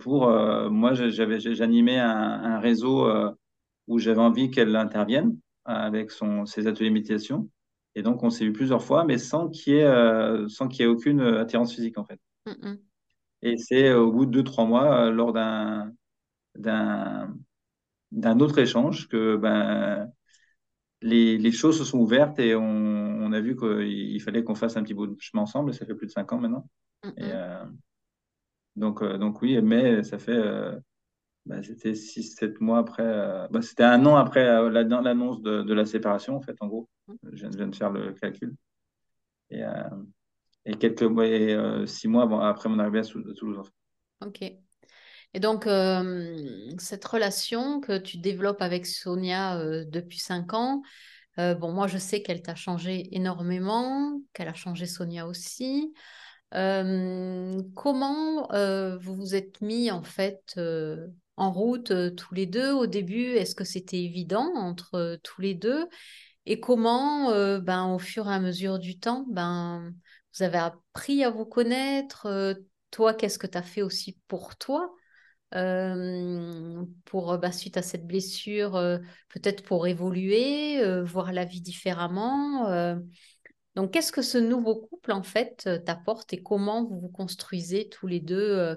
pour 0.00 0.28
moi, 0.70 0.94
j'avais, 0.94 1.40
j'animais 1.40 1.98
un, 1.98 2.08
un 2.08 2.58
réseau 2.58 3.08
où 3.86 3.98
j'avais 3.98 4.20
envie 4.20 4.50
qu'elle 4.50 4.74
intervienne 4.76 5.36
avec 5.64 6.10
son, 6.10 6.46
ses 6.46 6.66
ateliers 6.66 6.90
de 6.90 6.94
méditation. 6.94 7.48
Et 7.94 8.02
donc, 8.02 8.22
on 8.22 8.30
s'est 8.30 8.44
vu 8.44 8.52
plusieurs 8.52 8.82
fois, 8.82 9.04
mais 9.04 9.18
sans 9.18 9.48
qu'il 9.48 9.74
y 9.74 9.76
ait, 9.76 9.84
euh, 9.84 10.48
sans 10.48 10.68
qu'il 10.68 10.80
y 10.80 10.82
ait 10.84 10.90
aucune 10.90 11.20
attirance 11.20 11.74
physique, 11.74 11.98
en 11.98 12.04
fait. 12.04 12.20
Et 13.42 13.56
c'est 13.56 13.92
au 13.92 14.10
bout 14.10 14.26
de 14.26 14.30
deux, 14.30 14.42
trois 14.42 14.64
mois, 14.64 15.06
euh, 15.06 15.10
lors 15.10 15.32
d'un, 15.32 15.92
d'un, 16.56 17.34
d'un 18.12 18.40
autre 18.40 18.58
échange, 18.58 19.08
que 19.08 19.36
ben, 19.36 20.10
les, 21.02 21.38
les 21.38 21.52
choses 21.52 21.78
se 21.78 21.84
sont 21.84 21.98
ouvertes 21.98 22.38
et 22.38 22.54
on, 22.54 22.62
on 22.62 23.32
a 23.32 23.40
vu 23.40 23.56
qu'il 23.56 24.20
fallait 24.22 24.44
qu'on 24.44 24.54
fasse 24.54 24.76
un 24.76 24.82
petit 24.82 24.94
bout 24.94 25.06
de 25.06 25.20
chemin 25.20 25.42
ensemble. 25.42 25.70
Et 25.70 25.72
ça 25.74 25.86
fait 25.86 25.94
plus 25.94 26.06
de 26.06 26.12
cinq 26.12 26.32
ans 26.32 26.38
maintenant. 26.38 26.68
Et, 27.16 27.32
euh, 27.32 27.64
donc, 28.76 29.04
donc 29.04 29.42
oui, 29.42 29.60
mais 29.60 30.02
ça 30.02 30.18
fait 30.18 30.40
bah, 31.46 31.62
c'était 31.62 31.94
6-7 31.94 32.60
mois 32.60 32.78
après. 32.78 33.02
Euh, 33.04 33.46
bah, 33.48 33.60
c'était 33.60 33.82
un 33.82 34.04
an 34.06 34.16
après 34.16 34.46
euh, 34.46 34.70
l'annonce 34.70 35.42
de, 35.42 35.62
de, 35.62 35.74
la 35.74 35.84
séparation, 35.84 36.36
en 36.36 36.40
fait, 36.40 36.56
en 36.60 36.68
gros. 36.68 36.88
Je 37.32 37.46
viens, 37.46 37.68
de 37.68 37.74
faire 37.74 37.90
le 37.90 38.12
calcul. 38.12 38.54
Et, 39.50 39.62
euh, 39.62 39.88
et 40.64 40.74
quelques 40.76 41.02
mois, 41.02 41.26
et, 41.26 41.86
six 41.86 42.08
mois 42.08 42.26
bon, 42.26 42.38
après 42.40 42.68
mon 42.68 42.78
arrivée 42.78 43.00
à, 43.00 43.02
Toulouse. 43.02 43.70
Ok. 44.24 44.42
Et 45.34 45.40
donc, 45.40 45.64
cette 46.78 47.04
relation 47.04 47.80
que 47.80 47.98
tu 47.98 48.18
développes 48.18 48.62
avec 48.62 48.86
Sonia 48.86 49.58
depuis 49.84 50.18
5 50.18 50.54
ans, 50.54 50.82
bon, 51.36 51.72
moi, 51.72 51.88
je 51.88 51.98
sais 51.98 52.22
qu'elle 52.22 52.40
t'a 52.40 52.54
changé 52.54 53.08
énormément, 53.14 54.20
qu'elle 54.32 54.48
a 54.48 54.54
changé 54.54 54.86
Sonia 54.86 55.26
aussi. 55.26 55.92
comment 56.52 58.48
vous 58.98 59.16
vous 59.16 59.34
êtes 59.34 59.60
mis 59.60 59.90
en 59.90 60.04
fait 60.04 60.56
en 61.36 61.52
route 61.52 61.90
euh, 61.90 62.10
tous 62.10 62.34
les 62.34 62.46
deux 62.46 62.72
au 62.72 62.86
début? 62.86 63.32
Est-ce 63.32 63.54
que 63.54 63.64
c'était 63.64 64.02
évident 64.02 64.52
entre 64.54 64.94
euh, 64.94 65.16
tous 65.22 65.40
les 65.40 65.54
deux? 65.54 65.88
Et 66.46 66.60
comment, 66.60 67.30
euh, 67.30 67.60
ben, 67.60 67.86
au 67.86 67.98
fur 67.98 68.28
et 68.28 68.34
à 68.34 68.40
mesure 68.40 68.78
du 68.78 68.98
temps, 68.98 69.24
ben, 69.30 69.92
vous 70.34 70.42
avez 70.42 70.58
appris 70.58 71.24
à 71.24 71.30
vous 71.30 71.46
connaître 71.46 72.54
Toi, 72.90 73.14
qu'est-ce 73.14 73.38
que 73.38 73.46
tu 73.46 73.58
as 73.58 73.62
fait 73.62 73.82
aussi 73.82 74.18
pour 74.28 74.56
toi? 74.56 74.92
Pour 77.04 77.38
ben, 77.38 77.52
suite 77.52 77.76
à 77.76 77.82
cette 77.82 78.06
blessure, 78.06 78.72
peut-être 79.28 79.62
pour 79.62 79.86
évoluer, 79.86 81.02
voir 81.02 81.32
la 81.32 81.44
vie 81.44 81.60
différemment. 81.60 82.96
donc, 83.76 83.92
qu'est-ce 83.92 84.12
que 84.12 84.22
ce 84.22 84.38
nouveau 84.38 84.76
couple 84.76 85.12
en 85.12 85.22
fait 85.22 85.68
t'apporte 85.84 86.32
et 86.32 86.42
comment 86.42 86.84
vous 86.84 87.00
vous 87.00 87.08
construisez 87.08 87.88
tous 87.88 88.06
les 88.06 88.20
deux 88.20 88.76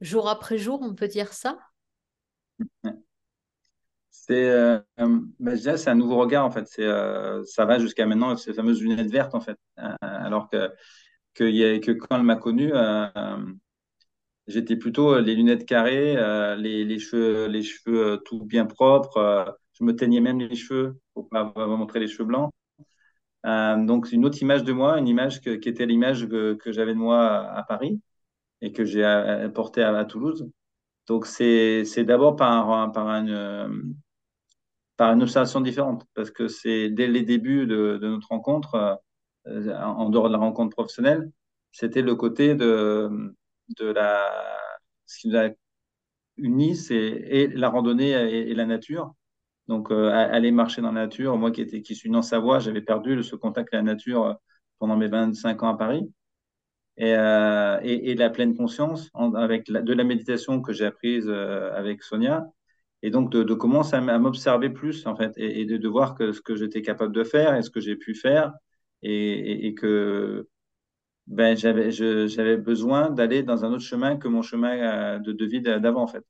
jour 0.00 0.28
après 0.28 0.58
jour, 0.58 0.80
on 0.82 0.94
peut 0.94 1.08
dire 1.08 1.32
ça? 1.32 1.58
C'est 4.10 4.48
euh, 4.48 4.78
bah, 5.38 5.56
c'est 5.56 5.88
un 5.88 5.94
nouveau 5.94 6.16
regard 6.16 6.46
en 6.46 6.50
fait. 6.50 6.66
C'est 6.66 6.84
euh, 6.84 7.44
ça 7.44 7.64
va 7.66 7.78
jusqu'à 7.78 8.06
maintenant 8.06 8.36
ces 8.36 8.54
fameuses 8.54 8.80
lunettes 8.80 9.10
vertes 9.10 9.34
en 9.34 9.40
fait. 9.40 9.58
Euh, 9.78 9.94
alors 10.00 10.48
que 10.48 10.70
que, 11.34 11.78
que 11.78 11.90
quand 11.92 12.16
elle 12.16 12.22
m'a 12.22 12.36
connu, 12.36 12.70
euh, 12.72 13.08
j'étais 14.46 14.76
plutôt 14.76 15.20
les 15.20 15.34
lunettes 15.34 15.66
carrées, 15.66 16.16
les, 16.56 16.84
les, 16.84 16.98
cheveux 16.98 17.46
les 17.46 17.62
cheveux 17.62 18.22
tout 18.24 18.44
bien 18.44 18.66
propres. 18.66 19.58
je 19.72 19.84
me 19.84 19.94
teignais 19.96 20.20
même 20.20 20.40
les 20.40 20.54
cheveux 20.56 20.98
pour 21.14 21.28
pas 21.28 21.52
montrer 21.66 22.00
les 22.00 22.08
cheveux 22.08 22.24
blancs. 22.24 22.50
donc 23.44 24.12
une 24.12 24.24
autre 24.24 24.40
image 24.42 24.64
de 24.64 24.72
moi, 24.72 24.98
une 24.98 25.08
image 25.08 25.40
qui 25.40 25.50
était 25.50 25.86
l'image 25.86 26.28
que, 26.28 26.72
j'avais 26.72 26.94
de 26.94 26.98
moi 26.98 27.46
à, 27.50 27.62
Paris 27.64 28.00
et 28.60 28.72
que 28.72 28.84
j'ai 28.84 29.04
apporté 29.04 29.82
à, 29.82 30.04
Toulouse. 30.04 30.48
Donc, 31.06 31.26
c'est 31.26 32.04
d'abord 32.04 32.36
par, 32.36 32.92
par, 32.92 33.08
une, 33.08 33.94
par 34.96 35.12
une 35.12 35.22
observation 35.22 35.60
différente, 35.60 36.06
parce 36.14 36.30
que 36.30 36.48
c'est 36.48 36.90
dès 36.90 37.06
les 37.08 37.22
débuts 37.22 37.66
de, 37.66 37.98
notre 38.02 38.28
rencontre, 38.28 39.00
euh, 39.46 39.74
en 39.76 40.08
dehors 40.10 40.28
de 40.28 40.32
la 40.32 40.38
rencontre 40.38 40.74
professionnelle, 40.74 41.30
c'était 41.72 42.02
le 42.02 42.14
côté 42.14 42.54
de, 42.54 43.34
de 43.78 43.86
la. 43.86 44.58
Ce 45.06 45.20
qui 45.20 45.28
nous 45.28 45.36
a 45.36 45.50
unis, 46.36 46.76
c'est 46.76 46.94
et 46.96 47.48
la 47.48 47.68
randonnée 47.68 48.10
et, 48.10 48.54
la 48.54 48.66
nature. 48.66 49.14
Donc, 49.68 49.90
euh, 49.90 50.10
aller 50.10 50.50
marcher 50.50 50.82
dans 50.82 50.92
la 50.92 51.02
nature, 51.02 51.36
moi 51.38 51.50
qui, 51.50 51.66
qui 51.82 51.94
suis 51.94 52.10
né 52.10 52.16
en 52.18 52.22
Savoie, 52.22 52.58
j'avais 52.58 52.82
perdu 52.82 53.22
ce 53.22 53.36
contact 53.36 53.72
avec 53.72 53.86
la 53.86 53.92
nature 53.92 54.24
euh, 54.26 54.34
pendant 54.78 54.96
mes 54.96 55.08
25 55.08 55.62
ans 55.62 55.68
à 55.68 55.76
Paris. 55.78 56.10
Et, 56.96 57.14
euh, 57.16 57.80
et, 57.82 58.12
et 58.12 58.14
la 58.14 58.30
pleine 58.30 58.56
conscience 58.56 59.10
avec 59.14 59.68
la, 59.68 59.82
de 59.82 59.92
la 59.92 60.04
méditation 60.04 60.60
que 60.62 60.72
j'ai 60.72 60.86
apprise 60.86 61.28
avec 61.28 62.02
Sonia. 62.02 62.46
Et 63.02 63.10
donc, 63.10 63.30
de, 63.30 63.54
commencer 63.54 63.96
à, 63.96 64.00
m'observer 64.00 64.70
plus, 64.70 65.06
en 65.06 65.16
fait, 65.16 65.32
et, 65.36 65.64
de, 65.66 65.76
de, 65.76 65.88
voir 65.88 66.14
que 66.14 66.32
ce 66.32 66.40
que 66.40 66.56
j'étais 66.56 66.82
capable 66.82 67.12
de 67.12 67.24
faire 67.24 67.54
et 67.54 67.62
ce 67.62 67.70
que 67.70 67.80
j'ai 67.80 67.96
pu 67.96 68.14
faire. 68.14 68.52
Et 69.02 69.74
que 69.74 70.48
ben, 71.26 71.56
j'avais, 71.56 71.90
j'avais 71.90 72.56
besoin 72.56 73.10
d'aller 73.10 73.42
dans 73.42 73.64
un 73.64 73.72
autre 73.72 73.84
chemin 73.84 74.16
que 74.16 74.28
mon 74.28 74.42
chemin 74.42 75.16
euh, 75.16 75.18
de, 75.18 75.32
de 75.32 75.44
vie 75.46 75.62
d'avant, 75.62 76.02
en 76.02 76.06
fait 76.06 76.24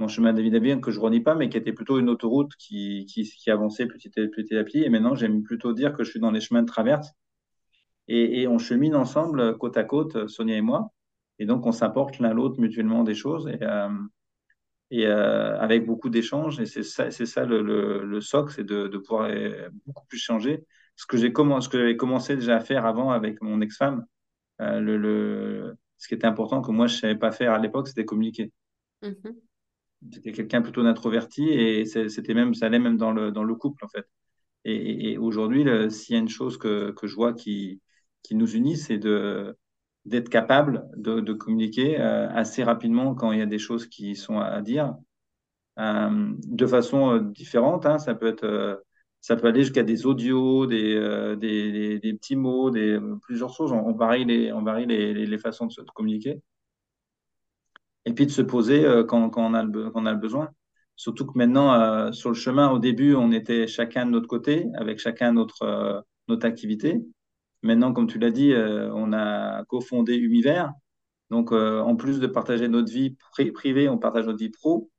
mon 0.00 0.08
chemin 0.08 0.32
de 0.32 0.42
vie 0.42 0.80
que 0.80 0.90
je 0.90 0.98
renie 0.98 1.20
pas, 1.20 1.34
mais 1.34 1.48
qui 1.50 1.58
était 1.58 1.72
plutôt 1.72 1.98
une 1.98 2.08
autoroute 2.08 2.56
qui, 2.56 3.06
qui, 3.06 3.24
qui 3.24 3.50
avançait 3.50 3.86
petit 3.86 4.08
à 4.18 4.26
petit 4.26 4.56
à 4.56 4.64
petit. 4.64 4.82
Et 4.82 4.88
maintenant, 4.88 5.14
j'aime 5.14 5.42
plutôt 5.42 5.74
dire 5.74 5.92
que 5.92 6.04
je 6.04 6.10
suis 6.10 6.20
dans 6.20 6.30
les 6.30 6.40
chemins 6.40 6.62
de 6.62 6.66
traverse. 6.66 7.12
Et, 8.08 8.40
et, 8.40 8.48
on 8.48 8.58
chemine 8.58 8.96
ensemble, 8.96 9.56
côte 9.58 9.76
à 9.76 9.84
côte, 9.84 10.26
Sonia 10.26 10.56
et 10.56 10.62
moi. 10.62 10.90
Et 11.38 11.46
donc, 11.46 11.66
on 11.66 11.72
s'apporte 11.72 12.18
l'un 12.18 12.32
l'autre 12.32 12.60
mutuellement 12.60 13.04
des 13.04 13.14
choses 13.14 13.46
et, 13.48 13.62
euh, 13.62 13.88
et 14.90 15.06
euh, 15.06 15.60
avec 15.60 15.86
beaucoup 15.86 16.08
d'échanges. 16.08 16.58
Et 16.60 16.66
c'est 16.66 16.82
ça, 16.82 17.10
c'est 17.10 17.26
ça 17.26 17.44
le, 17.44 17.62
le, 17.62 18.04
le 18.04 18.20
socle, 18.20 18.52
c'est 18.54 18.64
de, 18.64 18.88
de, 18.88 18.98
pouvoir 18.98 19.30
beaucoup 19.86 20.06
plus 20.06 20.18
changer. 20.18 20.64
Ce 21.00 21.06
que 21.06 21.16
j'ai 21.16 21.32
commencé, 21.32 21.64
ce 21.64 21.68
que 21.70 21.78
j'avais 21.78 21.96
commencé 21.96 22.36
déjà 22.36 22.56
à 22.56 22.60
faire 22.60 22.84
avant 22.84 23.10
avec 23.10 23.40
mon 23.40 23.62
ex-femme, 23.62 24.04
euh, 24.60 24.80
le, 24.80 24.98
le, 24.98 25.74
ce 25.96 26.08
qui 26.08 26.12
était 26.12 26.26
important 26.26 26.60
que 26.60 26.72
moi 26.72 26.88
je 26.88 26.96
savais 26.96 27.16
pas 27.16 27.32
faire 27.32 27.54
à 27.54 27.58
l'époque, 27.58 27.88
c'était 27.88 28.04
communiquer. 28.04 28.52
Mm-hmm. 29.02 29.34
J'étais 30.10 30.32
quelqu'un 30.32 30.60
plutôt 30.60 30.82
d'introverti 30.82 31.48
et 31.48 31.86
c'était 31.86 32.34
même, 32.34 32.52
ça 32.52 32.66
allait 32.66 32.78
même 32.78 32.98
dans 32.98 33.12
le, 33.12 33.30
dans 33.30 33.44
le 33.44 33.54
couple, 33.54 33.82
en 33.82 33.88
fait. 33.88 34.04
Et, 34.66 35.12
et 35.12 35.16
aujourd'hui, 35.16 35.64
s'il 35.90 36.16
y 36.16 36.18
a 36.18 36.20
une 36.20 36.28
chose 36.28 36.58
que, 36.58 36.90
que 36.90 37.06
je 37.06 37.14
vois 37.14 37.32
qui, 37.32 37.80
qui 38.22 38.34
nous 38.34 38.54
unit, 38.54 38.76
c'est 38.76 38.98
de, 38.98 39.56
d'être 40.04 40.28
capable 40.28 40.86
de, 40.96 41.20
de 41.20 41.32
communiquer 41.32 41.98
euh, 41.98 42.28
assez 42.28 42.62
rapidement 42.62 43.14
quand 43.14 43.32
il 43.32 43.38
y 43.38 43.42
a 43.42 43.46
des 43.46 43.58
choses 43.58 43.86
qui 43.86 44.16
sont 44.16 44.38
à, 44.38 44.60
dire, 44.60 44.94
euh, 45.78 46.30
de 46.46 46.66
façon 46.66 47.16
différente. 47.16 47.86
Hein, 47.86 47.98
ça 47.98 48.14
peut 48.14 48.28
être, 48.28 48.84
ça 49.20 49.36
peut 49.36 49.48
aller 49.48 49.62
jusqu'à 49.62 49.82
des 49.82 50.06
audios, 50.06 50.66
des, 50.66 50.94
euh, 50.96 51.36
des, 51.36 52.12
petits 52.14 52.36
mots, 52.36 52.70
plusieurs 53.22 53.52
choses. 53.52 53.72
On, 53.72 53.92
varie 53.92 54.24
les, 54.24 54.52
on 54.52 54.62
varie 54.62 54.86
les, 54.86 55.12
les, 55.14 55.38
façons 55.38 55.66
de, 55.66 55.72
se, 55.72 55.82
communiquer 55.94 56.40
et 58.06 58.14
puis 58.14 58.26
de 58.26 58.30
se 58.30 58.42
poser 58.42 58.84
euh, 58.84 59.04
quand, 59.04 59.28
quand, 59.30 59.42
on 59.44 59.54
a 59.54 59.62
le, 60.12 60.16
besoin. 60.16 60.50
Surtout 60.96 61.26
que 61.26 61.36
maintenant, 61.36 61.74
euh, 61.74 62.12
sur 62.12 62.30
le 62.30 62.34
chemin, 62.34 62.70
au 62.70 62.78
début, 62.78 63.14
on 63.14 63.30
était 63.32 63.66
chacun 63.66 64.06
de 64.06 64.10
notre 64.10 64.26
côté, 64.26 64.66
avec 64.74 64.98
chacun 64.98 65.32
notre, 65.32 66.04
notre 66.28 66.46
activité. 66.46 67.00
Maintenant, 67.62 67.92
comme 67.92 68.06
tu 68.06 68.18
l'as 68.18 68.30
dit, 68.30 68.54
on 68.54 69.12
a 69.12 69.64
cofondé 69.66 70.16
Univers. 70.16 70.72
Donc, 71.30 71.52
en 71.52 71.94
plus 71.96 72.20
de 72.20 72.26
partager 72.26 72.68
notre 72.68 72.90
vie 72.90 73.16
privée, 73.54 73.88
on 73.88 73.98
partage 73.98 74.26
notre 74.26 74.38
vie 74.38 74.50
pro. 74.50 74.90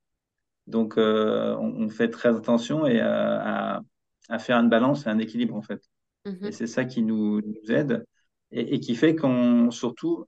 Donc, 0.67 0.93
on, 0.97 1.01
on, 1.01 1.89
fait 1.89 2.09
très 2.09 2.35
attention 2.35 2.85
et 2.85 2.99
à, 2.99 3.81
à, 4.29 4.39
faire 4.39 4.57
une 4.57 4.69
balance 4.69 5.05
et 5.05 5.09
un 5.09 5.19
équilibre, 5.19 5.55
en 5.55 5.61
fait. 5.61 5.81
Mm 6.25 6.31
-hmm. 6.31 6.47
Et 6.47 6.51
c'est 6.51 6.67
ça 6.67 6.85
qui 6.85 7.01
nous, 7.01 7.41
nous 7.41 7.71
aide 7.71 8.05
et, 8.51 8.75
et, 8.75 8.79
qui 8.79 8.95
fait 8.95 9.15
qu'on, 9.15 9.71
surtout, 9.71 10.25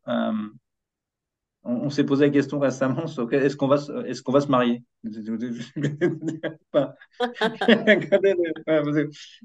on, 1.64 1.86
on 1.86 1.90
s'est 1.90 2.04
posé 2.04 2.26
la 2.26 2.32
question 2.32 2.60
récemment 2.60 3.06
est-ce 3.06 3.56
qu'on 3.56 3.68
va, 3.68 3.78
est 4.06 4.22
qu'on 4.22 4.32
va 4.32 4.42
se 4.42 4.48
marier? 4.48 4.84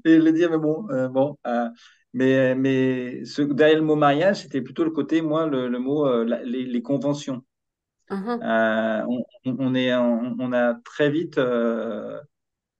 Et 0.05 0.17
le 0.17 0.31
dire, 0.31 0.51
mais 0.51 0.57
bon, 0.57 0.89
euh, 0.89 1.07
bon. 1.07 1.37
Euh, 1.47 1.69
mais, 2.13 2.55
mais 2.55 3.23
ce, 3.25 3.41
derrière 3.41 3.77
le 3.77 3.83
mot 3.83 3.95
mariage, 3.95 4.41
c'était 4.41 4.61
plutôt 4.61 4.83
le 4.83 4.91
côté, 4.91 5.21
moi, 5.21 5.45
le, 5.45 5.69
le 5.69 5.79
mot, 5.79 6.07
euh, 6.07 6.25
la, 6.25 6.43
les, 6.43 6.65
les, 6.65 6.81
conventions. 6.81 7.43
Uh 8.09 8.15
-huh. 8.15 9.05
on, 9.07 9.23
on, 9.59 9.75
est, 9.75 9.93
on, 9.95 10.35
on, 10.39 10.51
a 10.53 10.73
très 10.83 11.11
vite, 11.11 11.39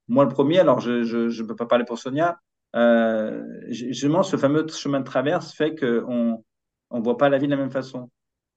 moi 0.09 0.25
le 0.25 0.29
premier, 0.29 0.59
alors 0.59 0.79
je 0.79 1.41
ne 1.41 1.47
peux 1.47 1.55
pas 1.55 1.65
parler 1.65 1.85
pour 1.85 1.97
Sonia, 1.99 2.39
justement, 3.69 4.23
ce 4.23 4.35
fameux 4.37 4.67
chemin 4.67 4.99
de 4.99 5.05
traverse 5.05 5.53
fait 5.53 5.75
qu'on 5.75 6.43
ne 6.91 7.01
voit 7.01 7.17
pas 7.17 7.29
la 7.29 7.37
vie 7.37 7.47
de 7.47 7.51
la 7.51 7.57
même 7.57 7.71
façon. 7.71 8.09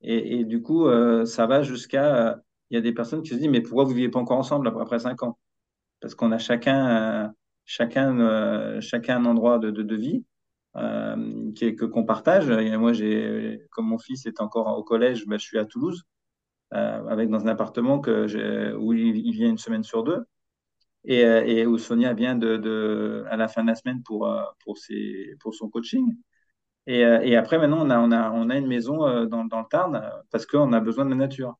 Et, 0.02 0.44
du 0.44 0.62
coup, 0.62 0.86
euh, 0.86 1.24
ça 1.24 1.46
va 1.46 1.62
jusqu'à. 1.62 2.40
Il 2.70 2.74
y 2.74 2.78
a 2.78 2.80
des 2.80 2.92
personnes 2.92 3.22
qui 3.22 3.30
se 3.30 3.34
disent 3.34 3.48
Mais 3.48 3.60
pourquoi 3.60 3.84
vous 3.84 3.90
ne 3.90 3.96
vivez 3.96 4.08
pas 4.08 4.18
encore 4.18 4.38
ensemble 4.38 4.66
après 4.68 4.98
cinq 4.98 5.22
ans? 5.22 5.38
Parce 6.00 6.14
qu'on 6.14 6.32
a 6.32 6.38
chacun, 6.38 7.24
euh, 7.24 7.28
chacun, 7.64 8.18
euh, 8.20 8.80
chacun 8.80 9.18
un 9.18 9.26
endroit 9.26 9.58
de, 9.58 9.96
vie 9.96 10.24
euh, 10.76 11.52
qui 11.54 11.76
que 11.76 11.84
qu'on 11.84 12.04
partage. 12.04 12.50
Moi, 12.50 12.92
j'ai, 12.92 13.60
comme 13.70 13.86
mon 13.86 13.98
fils 13.98 14.26
est 14.26 14.40
encore 14.40 14.76
au 14.76 14.82
collège, 14.82 15.26
ben, 15.26 15.38
je 15.38 15.44
suis 15.44 15.58
à 15.58 15.64
Toulouse, 15.64 16.04
avec 16.72 17.30
dans 17.30 17.44
un 17.44 17.48
appartement 17.48 18.00
où 18.00 18.92
il, 18.92 19.32
vient 19.32 19.48
une 19.48 19.58
semaine 19.58 19.84
sur 19.84 20.02
deux. 20.02 20.24
Et, 21.04 21.20
et 21.20 21.66
où 21.66 21.78
Sonia 21.78 22.14
vient 22.14 22.36
de, 22.36 23.24
à 23.28 23.36
la 23.36 23.48
fin 23.48 23.62
de 23.62 23.68
la 23.68 23.74
semaine 23.74 24.02
pour, 24.02 24.28
pour, 24.64 24.78
ses, 24.78 25.34
pour 25.40 25.54
son 25.54 25.68
coaching. 25.68 26.14
Et, 26.86 27.04
euh, 27.04 27.20
et, 27.22 27.36
après, 27.36 27.58
maintenant, 27.58 27.86
on 27.86 27.90
a, 27.90 27.98
on 28.00 28.10
a, 28.12 28.30
on 28.32 28.50
a 28.50 28.56
une 28.56 28.66
maison 28.66 29.06
euh, 29.06 29.26
dans, 29.26 29.44
dans, 29.44 29.60
le 29.60 29.66
Tarn 29.70 29.94
euh, 29.96 30.00
parce 30.30 30.46
qu'on 30.46 30.72
a 30.72 30.80
besoin 30.80 31.04
de 31.04 31.10
la 31.10 31.16
nature. 31.16 31.56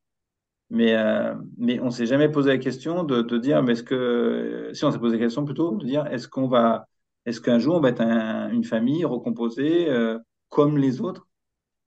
Mais, 0.70 0.96
euh, 0.96 1.34
mais 1.58 1.80
on 1.80 1.90
s'est 1.90 2.06
jamais 2.06 2.30
posé 2.30 2.50
la 2.50 2.58
question 2.58 3.04
de, 3.04 3.22
de 3.22 3.38
dire, 3.38 3.62
mais 3.62 3.72
est-ce 3.72 3.82
que, 3.84 4.70
si 4.74 4.84
on 4.84 4.92
s'est 4.92 4.98
posé 4.98 5.18
la 5.18 5.24
question 5.24 5.44
plutôt, 5.44 5.76
de 5.76 5.84
dire, 5.86 6.06
est-ce 6.08 6.28
qu'on 6.28 6.48
va, 6.48 6.88
est-ce 7.26 7.40
qu'un 7.40 7.58
jour 7.58 7.76
on 7.76 7.80
va 7.80 7.90
être 7.90 8.00
un, 8.02 8.50
une 8.50 8.64
famille 8.64 9.04
recomposée 9.04 9.88
euh, 9.90 10.18
comme 10.48 10.78
les 10.78 11.00
autres? 11.02 11.28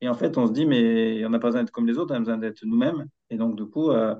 Et 0.01 0.09
en 0.09 0.13
fait, 0.15 0.37
on 0.37 0.47
se 0.47 0.53
dit, 0.53 0.65
mais 0.65 1.25
on 1.25 1.29
n'a 1.29 1.39
pas 1.39 1.47
besoin 1.49 1.63
d'être 1.63 1.71
comme 1.71 1.87
les 1.87 1.97
autres, 1.97 2.13
on 2.13 2.17
a 2.17 2.19
besoin 2.19 2.37
d'être 2.37 2.65
nous-mêmes. 2.65 3.07
Et 3.29 3.37
donc, 3.37 3.55
du 3.57 3.65
coup, 3.65 3.91
euh, 3.91 4.15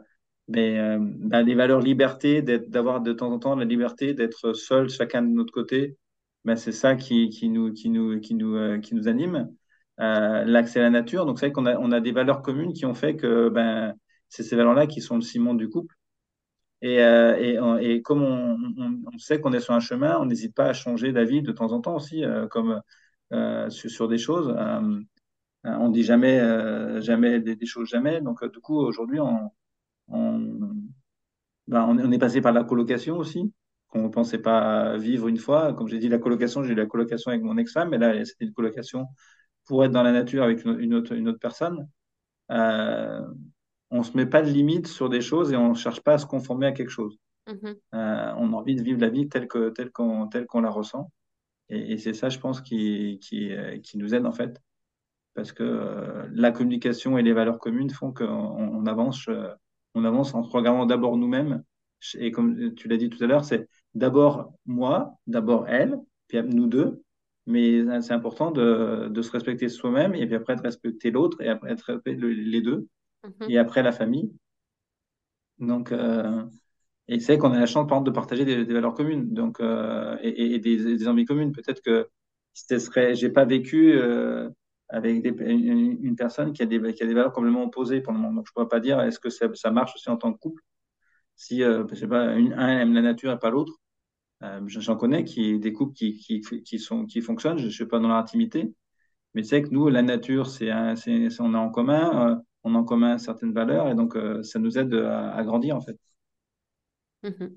mais, 0.48 0.98
bah, 1.00 1.42
les 1.42 1.56
valeurs 1.56 1.82
liberté, 1.82 2.42
d'avoir 2.42 3.02
de 3.02 3.14
temps 3.14 3.32
en 3.32 3.40
temps 3.40 3.56
la 3.56 3.66
liberté 3.66 4.14
d'être 4.14 4.54
seul, 4.54 4.90
chacun 4.90 5.22
de 5.22 5.30
notre 5.30 5.54
côté, 5.54 5.98
ben, 6.46 6.56
c'est 6.56 6.72
ça 6.72 6.96
qui, 6.96 7.30
qui, 7.30 7.50
nous, 7.50 7.74
qui, 7.74 7.90
nous, 7.90 8.20
qui, 8.22 8.36
nous, 8.36 8.56
euh, 8.56 8.80
qui 8.80 8.96
nous 8.96 9.08
anime. 9.08 9.52
Euh, 10.00 10.46
L'accès 10.46 10.80
à 10.80 10.84
la 10.84 10.90
nature. 10.92 11.26
Donc, 11.26 11.40
c'est 11.40 11.48
vrai 11.48 11.54
qu'on 11.54 11.66
a, 11.66 11.78
on 11.78 11.92
a 11.92 12.00
des 12.02 12.12
valeurs 12.12 12.42
communes 12.42 12.74
qui 12.74 12.86
ont 12.86 12.94
fait 12.94 13.16
que 13.16 13.50
ben, 13.50 13.96
c'est 14.30 14.44
ces 14.44 14.56
valeurs-là 14.56 14.88
qui 14.88 15.02
sont 15.02 15.16
le 15.16 15.22
ciment 15.22 15.56
du 15.56 15.70
couple. 15.70 15.96
Et, 16.82 17.02
euh, 17.02 17.80
et, 17.82 17.94
et, 17.96 18.02
comme 18.04 18.22
on, 18.24 18.58
on, 19.14 19.18
sait 19.18 19.42
qu'on 19.42 19.54
est 19.54 19.60
sur 19.60 19.74
un 19.74 19.80
chemin, 19.80 20.20
on 20.20 20.26
n'hésite 20.26 20.56
pas 20.56 20.68
à 20.68 20.74
changer 20.74 21.12
d'avis 21.14 21.42
de 21.42 21.52
temps 21.52 21.72
en 21.72 21.82
temps 21.82 21.96
aussi, 21.96 22.24
euh, 22.24 22.48
comme 22.48 22.82
euh, 23.34 23.70
sur, 23.70 23.90
sur, 23.90 24.08
des 24.08 24.18
choses. 24.20 24.54
Euh, 24.58 25.02
on 25.64 25.90
dit 25.90 26.04
jamais, 26.04 26.40
jamais 27.02 27.40
des, 27.40 27.56
des, 27.56 27.66
choses 27.66 27.90
jamais. 27.90 28.22
Donc, 28.22 28.44
du 28.46 28.60
coup, 28.60 28.78
aujourd'hui, 28.78 29.20
on, 29.20 29.52
on, 30.08 30.60
ben, 31.68 31.86
on, 31.88 32.12
est 32.12 32.20
passé 32.20 32.42
par 32.42 32.54
la 32.54 32.64
colocation 32.64 33.18
aussi 33.18 33.52
qu'on 33.88 34.04
ne 34.04 34.10
pensait 34.10 34.40
pas 34.40 34.98
vivre 34.98 35.28
une 35.28 35.38
fois. 35.38 35.74
Comme 35.74 35.88
j'ai 35.88 36.00
dit, 36.00 36.10
la 36.10 36.20
colocation, 36.20 36.64
j'ai 36.64 36.74
eu 36.74 36.76
la 36.76 36.86
colocation 36.86 37.32
avec 37.32 37.44
mon 37.44 37.58
ex-femme, 37.58 37.90
mais 37.90 37.98
là, 37.98 38.24
c'était 38.26 38.46
une 38.46 38.54
colocation 38.54 39.08
pour 39.66 39.84
être 39.84 39.92
dans 39.92 40.04
la 40.04 40.12
nature 40.12 40.44
avec 40.44 40.64
une 40.66 40.94
autre, 40.94 41.14
une 41.14 41.28
autre 41.28 41.40
personne. 41.40 41.88
Euh, 42.52 43.22
on 43.90 44.00
ne 44.00 44.04
se 44.04 44.16
met 44.16 44.26
pas 44.26 44.42
de 44.42 44.50
limites 44.50 44.88
sur 44.88 45.10
des 45.10 45.22
choses 45.22 45.52
et 45.52 45.56
on 45.56 45.70
ne 45.70 45.76
cherche 45.76 46.02
pas 46.02 46.14
à 46.14 46.18
se 46.18 46.26
conformer 46.26 46.68
à 46.68 46.72
quelque 46.72 46.92
chose. 46.92 47.18
Mm 47.48 47.54
-hmm. 47.54 47.76
euh, 47.94 48.34
on 48.38 48.54
a 48.54 48.56
envie 48.56 48.76
de 48.76 48.84
vivre 48.84 49.00
la 49.02 49.10
vie 49.10 49.28
telle 49.30 49.48
qu'on 49.48 49.72
telle 49.72 49.92
qu'on 49.92 50.28
telle 50.28 50.46
qu'on 50.46 50.62
la 50.62 50.72
ressent. 50.72 51.12
Et, 51.70 51.94
et 51.94 51.98
c'est 51.98 52.14
ça, 52.14 52.30
je 52.30 52.40
pense, 52.40 52.62
qui, 52.62 53.20
qui, 53.24 53.52
qui, 53.84 53.98
nous 53.98 54.14
aide 54.14 54.26
en 54.26 54.32
fait. 54.34 54.62
Parce 55.36 55.52
que 55.52 55.64
euh, 55.64 56.28
la 56.32 56.52
communication 56.52 57.18
et 57.18 57.22
les 57.22 57.34
valeurs 57.34 57.60
communes 57.60 57.90
font 57.90 58.14
qu'on 58.14 58.26
on 58.26 58.86
avance, 58.88 59.28
euh, 59.28 59.50
on 59.96 60.06
avance 60.06 60.36
en 60.36 60.44
se 60.44 60.52
regardant 60.52 60.86
d'abord 60.86 61.18
nous-mêmes. 61.18 61.64
Et 62.20 62.32
comme 62.32 62.76
tu 62.76 62.88
l'as 62.88 62.98
dit 62.98 63.10
tout 63.10 63.24
à 63.24 63.28
l'heure, 63.28 63.46
c'est 63.46 63.68
d'abord 63.96 64.54
moi, 64.66 65.18
d'abord 65.28 65.68
elle, 65.68 66.00
puis 66.28 66.42
nous 66.44 66.68
deux. 66.68 67.02
Mais 67.48 68.02
c'est 68.02 68.14
important 68.14 68.52
de, 68.52 69.08
de, 69.10 69.22
se 69.22 69.32
respecter 69.32 69.70
soi-même 69.70 70.16
et 70.16 70.26
puis 70.26 70.36
après 70.36 70.56
de 70.56 70.62
respecter 70.62 71.12
l'autre 71.12 71.42
et 71.42 71.50
après 71.50 71.76
de 71.76 71.82
respecter 71.82 72.16
les 72.16 72.62
deux 72.62 72.88
-hmm. 73.26 73.50
et 73.52 73.58
après 73.58 73.84
la 73.84 73.92
famille. 73.92 74.32
Donc, 75.60 75.92
euh, 75.92 76.44
et 77.08 77.20
c'est 77.20 77.38
qu'on 77.38 77.52
a 77.52 77.60
la 77.60 77.66
chance, 77.66 77.88
par 77.88 77.98
exemple, 77.98 78.10
de 78.10 78.16
partager 78.16 78.46
des, 78.46 78.66
des 78.66 78.74
valeurs 78.74 78.94
communes 78.94 79.34
donc, 79.34 79.60
euh, 79.60 80.18
et, 80.22 80.56
et 80.56 80.60
des, 80.60 80.98
des, 80.98 81.08
envies 81.08 81.26
communes. 81.26 81.52
Peut-être 81.52 81.82
que 81.82 82.10
ce 82.54 82.80
serait, 82.80 83.16
j'ai 83.16 83.30
pas 83.30 83.46
vécu 83.46 83.94
euh, 83.94 84.50
avec 84.90 85.26
une, 85.26 86.16
personne 86.16 86.54
qui 86.54 86.62
a, 86.62 86.66
des, 86.66 86.78
valeurs 86.80 87.34
complètement 87.34 87.64
opposées 87.64 88.02
pour 88.02 88.14
le 88.14 88.20
moment. 88.20 88.34
Donc, 88.34 88.48
je 88.48 88.54
pourrais 88.54 88.68
pas 88.68 88.80
dire 88.80 89.02
est-ce 89.02 89.20
que 89.20 89.30
ça, 89.30 89.72
marche 89.72 89.96
aussi 89.96 90.10
en 90.10 90.18
tant 90.18 90.34
que 90.34 90.40
couple? 90.40 90.62
Si, 91.36 91.64
euh, 91.64 91.86
je 91.90 91.96
sais 91.96 92.08
pas, 92.08 92.22
un 92.22 92.80
aime 92.80 92.94
la 92.94 93.02
nature 93.02 93.32
et 93.32 93.40
pas 93.40 93.50
l'autre, 93.50 93.80
euh, 94.44 94.62
J'en 94.68 94.96
connais 94.96 95.24
des 95.24 95.74
couples 95.74 95.94
qui, 95.94 97.22
fonctionnent. 97.22 97.58
Je 97.58 97.66
ne 97.66 97.70
suis 97.70 97.86
pas 97.86 98.00
dans 98.00 98.08
leur 98.08 98.18
intimité, 98.18 98.74
mais 99.34 99.44
c'est 99.44 99.62
que 99.62 99.70
nous, 99.70 99.90
la 99.90 100.02
nature, 100.02 100.48
c'est 100.48 100.72
on 100.72 101.54
a 101.54 101.58
en 101.58 101.70
commun, 101.70 102.32
euh, 102.32 102.36
on 102.64 102.76
a 102.76 102.80
en 102.80 102.84
commun 102.84 103.18
certaines 103.18 103.54
valeurs, 103.54 103.88
et 103.90 103.96
donc 103.96 104.16
euh, 104.16 104.44
ça 104.44 104.60
nous 104.60 104.78
aide 104.78 104.94
à, 104.94 105.42
grandir 105.44 105.76
en 105.76 105.82
fait. 105.82 105.98
Mmh. 107.24 107.48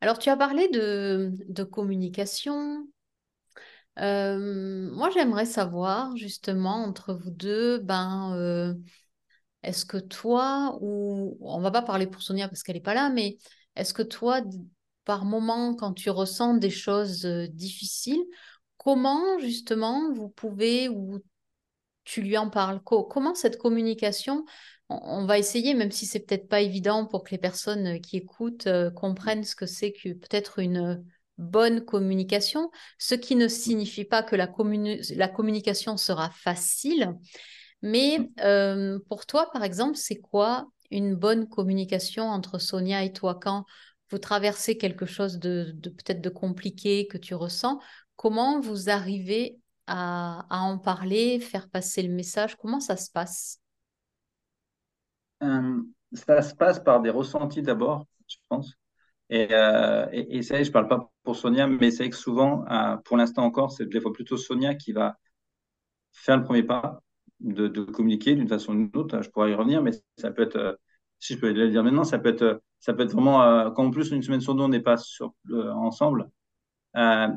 Alors, 0.00 0.18
tu 0.18 0.30
as 0.30 0.36
parlé 0.36 0.68
de 0.68 1.62
communication. 1.64 2.86
Euh, 3.98 4.90
moi, 4.92 5.10
j'aimerais 5.10 5.46
savoir 5.46 6.14
justement 6.16 6.84
entre 6.84 7.14
vous 7.14 7.30
deux, 7.30 7.78
ben, 7.78 8.34
euh, 8.36 8.74
est-ce 9.62 9.86
que 9.86 9.98
toi, 9.98 10.78
ou 10.82 11.38
on 11.40 11.60
va 11.60 11.70
pas 11.70 11.82
parler 11.82 12.06
pour 12.06 12.22
Sonia 12.22 12.48
parce 12.48 12.62
qu'elle 12.62 12.76
n'est 12.76 12.82
pas 12.82 12.94
là, 12.94 13.10
mais 13.10 13.38
est-ce 13.76 13.94
que 13.94 14.02
toi, 14.02 14.42
par 15.04 15.24
moment, 15.24 15.74
quand 15.74 15.94
tu 15.94 16.10
ressens 16.10 16.54
des 16.56 16.70
choses 16.70 17.26
euh, 17.26 17.48
difficiles, 17.48 18.24
comment 18.78 19.38
justement 19.40 20.12
vous 20.12 20.28
pouvez, 20.30 20.88
ou 20.88 21.20
tu 22.04 22.22
lui 22.22 22.38
en 22.38 22.50
parles? 22.50 22.82
Co- 22.82 23.04
comment 23.04 23.34
cette 23.34 23.58
communication, 23.58 24.44
on, 24.88 25.26
va 25.26 25.38
essayer, 25.38 25.74
même 25.74 25.90
si 25.92 26.06
c'est 26.06 26.20
peut-être 26.20 26.48
pas 26.48 26.60
évident 26.60 27.06
pour 27.06 27.24
que 27.24 27.30
les 27.32 27.38
personnes 27.38 28.00
qui 28.00 28.18
écoutent 28.18 28.68
comprennent 28.94 29.44
ce 29.44 29.56
que 29.56 29.66
c'est 29.66 29.92
que 29.92 30.10
peut-être 30.14 30.60
une 30.60 31.04
bonne 31.38 31.84
communication, 31.84 32.70
ce 32.98 33.14
qui 33.14 33.36
ne 33.36 33.48
signifie 33.48 34.04
pas 34.04 34.22
que 34.22 34.36
la, 34.36 34.46
communi- 34.46 35.14
la 35.16 35.28
communication 35.28 35.96
sera 35.96 36.30
facile, 36.30 37.14
mais 37.82 38.30
euh, 38.40 38.98
pour 39.08 39.26
toi, 39.26 39.50
par 39.52 39.62
exemple, 39.64 39.96
c'est 39.96 40.16
quoi 40.16 40.68
une 40.90 41.14
bonne 41.14 41.48
communication 41.48 42.24
entre 42.28 42.58
Sonia 42.58 43.04
et 43.04 43.12
toi? 43.12 43.34
Quand 43.40 43.64
vous 44.10 44.18
traversez 44.18 44.78
quelque 44.78 45.06
chose 45.06 45.38
de, 45.38 45.72
de 45.74 45.90
peut-être 45.90 46.20
de 46.20 46.30
compliqué 46.30 47.06
que 47.08 47.18
tu 47.18 47.34
ressens? 47.34 47.80
Comment 48.16 48.60
vous 48.60 48.88
arrivez 48.88 49.58
à, 49.86 50.46
à 50.50 50.60
en 50.60 50.78
parler, 50.78 51.40
faire 51.40 51.68
passer 51.68 52.02
le 52.02 52.12
message? 52.14 52.56
Comment 52.56 52.80
ça 52.80 52.96
se 52.96 53.10
passe? 53.10 53.60
Euh, 55.42 55.82
ça 56.12 56.42
se 56.42 56.54
passe 56.54 56.78
par 56.80 57.00
des 57.00 57.10
ressentis 57.10 57.62
d'abord, 57.62 58.06
je 58.28 58.36
pense. 58.48 58.74
Et, 59.30 59.48
euh, 59.50 60.06
et, 60.12 60.42
ça, 60.42 60.62
je 60.62 60.70
parle 60.70 60.88
pas 60.88 61.10
pour 61.24 61.36
Sonia, 61.36 61.66
mais 61.66 61.90
c'est 61.90 62.04
vrai 62.04 62.10
que 62.10 62.16
souvent, 62.16 62.64
euh, 62.70 62.96
pour 62.98 63.16
l'instant 63.16 63.44
encore, 63.44 63.72
c'est 63.72 63.88
des 63.88 64.00
fois 64.00 64.12
plutôt 64.12 64.36
Sonia 64.36 64.74
qui 64.74 64.92
va 64.92 65.18
faire 66.12 66.36
le 66.36 66.44
premier 66.44 66.62
pas 66.62 67.02
de, 67.40 67.68
communiquer 67.84 68.34
d'une 68.36 68.48
façon 68.48 68.72
ou 68.72 68.76
d'une 68.76 68.90
autre. 68.94 69.22
Je 69.22 69.30
pourrais 69.30 69.50
y 69.50 69.54
revenir, 69.54 69.82
mais 69.82 69.90
ça 70.16 70.30
peut 70.30 70.42
être, 70.42 70.56
euh, 70.56 70.74
si 71.18 71.34
je 71.34 71.40
peux 71.40 71.52
le 71.52 71.70
dire 71.70 71.82
maintenant, 71.82 72.04
ça 72.04 72.18
peut 72.18 72.28
être, 72.28 72.42
euh, 72.42 72.58
ça 72.80 72.94
peut 72.94 73.02
être 73.02 73.12
vraiment, 73.12 73.70
quand 73.72 73.86
en 73.86 73.90
plus 73.90 74.10
une 74.10 74.22
semaine 74.22 74.40
sur 74.40 74.54
deux, 74.54 74.62
on 74.62 74.68
n'est 74.68 74.80
pas 74.80 74.96
ensemble, 75.74 76.30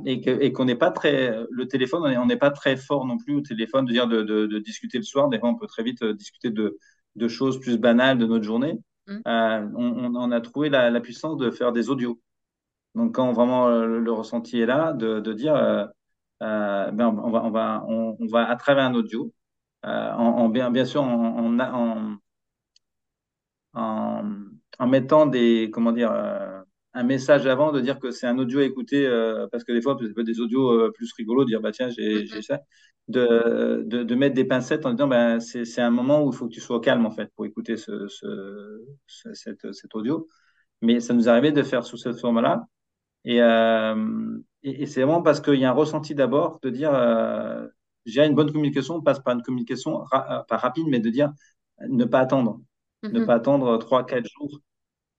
et 0.05 0.53
qu'on 0.53 0.65
n'est 0.65 0.75
pas 0.75 0.91
très, 0.91 1.35
le 1.49 1.67
téléphone, 1.67 2.03
on 2.17 2.25
n'est 2.25 2.37
pas 2.37 2.51
très 2.51 2.77
fort 2.77 3.05
non 3.05 3.17
plus 3.17 3.35
au 3.35 3.41
téléphone, 3.41 3.85
de 3.85 3.91
dire 3.91 4.07
de, 4.07 4.59
discuter 4.59 4.97
le 4.97 5.03
soir. 5.03 5.29
Des 5.29 5.39
fois, 5.39 5.49
on 5.49 5.55
peut 5.55 5.67
très 5.67 5.83
vite 5.83 6.03
discuter 6.03 6.51
de 6.51 7.27
choses 7.27 7.59
plus 7.59 7.77
banales 7.77 8.17
de 8.19 8.25
notre 8.25 8.43
journée. 8.43 8.77
Hmm. 9.09 9.21
Euh, 9.27 9.67
on, 9.75 10.31
a 10.31 10.41
trouvé 10.41 10.69
la, 10.69 10.99
puissance 11.01 11.37
de 11.37 11.49
faire 11.51 11.71
des 11.71 11.89
audios. 11.89 12.21
Donc, 12.95 13.15
quand 13.15 13.31
vraiment 13.33 13.67
euh, 13.69 13.85
le, 13.99 14.11
ressenti 14.11 14.59
est 14.61 14.65
là, 14.67 14.93
de, 14.93 15.19
de 15.19 15.33
dire, 15.33 15.55
euh, 15.55 16.91
ben, 16.91 17.07
on 17.07 17.31
va, 17.31 17.43
on 17.43 17.49
va, 17.51 17.85
on, 17.87 18.27
va 18.27 18.49
à 18.49 18.55
travers 18.55 18.85
un 18.85 18.93
audio, 18.93 19.33
en, 19.83 19.89
en 19.89 20.49
bien, 20.49 20.71
bien 20.71 20.85
sûr 20.85 21.03
en, 21.03 21.59
en, 21.59 22.17
en, 23.73 24.87
mettant 24.87 25.25
des, 25.25 25.69
comment 25.73 25.91
dire, 25.91 26.11
un 26.93 27.03
message 27.03 27.45
avant 27.47 27.71
de 27.71 27.81
dire 27.81 27.99
que 27.99 28.11
c'est 28.11 28.27
un 28.27 28.37
audio 28.39 28.59
à 28.59 28.63
écouter, 28.65 29.05
euh, 29.07 29.47
parce 29.51 29.63
que 29.63 29.71
des 29.73 29.81
fois, 29.81 29.97
peut-être 29.97 30.19
des 30.23 30.39
audios 30.41 30.71
euh, 30.71 30.91
plus 30.91 31.11
rigolos, 31.13 31.43
de 31.45 31.49
dire, 31.49 31.61
bah 31.61 31.71
tiens, 31.71 31.89
j'ai 31.89 32.25
j'ai 32.25 32.41
Mhm. 32.41 32.41
ça, 32.41 32.61
de, 33.07 33.83
de, 33.85 34.03
de 34.03 34.15
mettre 34.15 34.35
des 34.35 34.45
pincettes 34.45 34.85
en 34.85 34.91
disant, 34.93 35.07
ben, 35.07 35.39
c'est 35.39 35.65
c'est 35.65 35.81
un 35.81 35.91
moment 35.91 36.23
où 36.23 36.31
il 36.31 36.35
faut 36.35 36.47
que 36.47 36.53
tu 36.53 36.61
sois 36.61 36.81
calme, 36.81 37.05
en 37.05 37.11
fait, 37.11 37.31
pour 37.35 37.45
écouter 37.45 37.77
ce, 37.77 38.07
ce, 38.07 38.81
ce- 39.07 39.33
cette, 39.33 39.71
cet 39.73 39.95
audio. 39.95 40.27
Mais 40.81 40.99
ça 41.01 41.13
nous 41.13 41.29
arrivé 41.29 41.51
de 41.53 41.63
faire 41.63 41.85
sous 41.85 41.97
cette 41.97 42.19
forme-là. 42.19 42.65
Et, 43.25 43.41
euh, 43.41 44.39
et, 44.63 44.83
et 44.83 44.85
c'est 44.87 45.03
vraiment 45.03 45.21
parce 45.23 45.41
qu'il 45.41 45.55
y 45.55 45.65
a 45.65 45.69
un 45.71 45.73
ressenti 45.73 46.15
d'abord 46.15 46.59
de 46.63 46.69
dire, 46.71 46.91
dirais 48.05 48.27
une 48.27 48.35
bonne 48.35 48.51
communication 48.51 49.01
passe 49.01 49.19
par 49.19 49.33
une 49.35 49.41
communication 49.43 49.97
ra- 49.99 50.45
pas 50.47 50.57
rapide, 50.57 50.87
mais 50.87 50.99
de 50.99 51.09
dire 51.09 51.31
ne 51.87 52.05
pas 52.05 52.19
attendre, 52.19 52.61
ne 53.11 53.19
Mhm. 53.19 53.21
pas 53.21 53.35
attendre 53.35 53.77
trois, 53.77 54.05
quatre 54.05 54.27
jours 54.29 54.59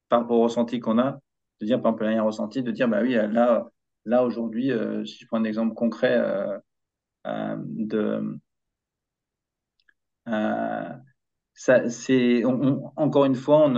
par 0.08 0.20
rapport 0.22 0.38
au 0.40 0.44
ressenti 0.44 0.80
qu'on 0.80 0.98
a, 0.98 1.20
de 1.60 1.66
dire 1.66 1.82
par 1.82 1.92
exemple 1.92 2.04
un 2.06 2.22
ressenti, 2.22 2.62
de 2.62 2.70
dire 2.72 2.88
bah 2.88 3.00
oui 3.02 3.12
là 3.14 3.68
là 4.06 4.24
aujourd'hui, 4.24 4.70
euh, 4.72 5.04
si 5.04 5.18
je 5.20 5.26
prends 5.26 5.38
un 5.38 5.44
exemple 5.44 5.74
concret 5.74 6.16
euh, 6.18 6.58
euh, 7.26 7.56
de 7.58 8.38
euh, 10.28 10.88
ça 11.54 11.88
c'est 11.90 12.44
encore 12.96 13.26
une 13.26 13.34
fois 13.36 13.68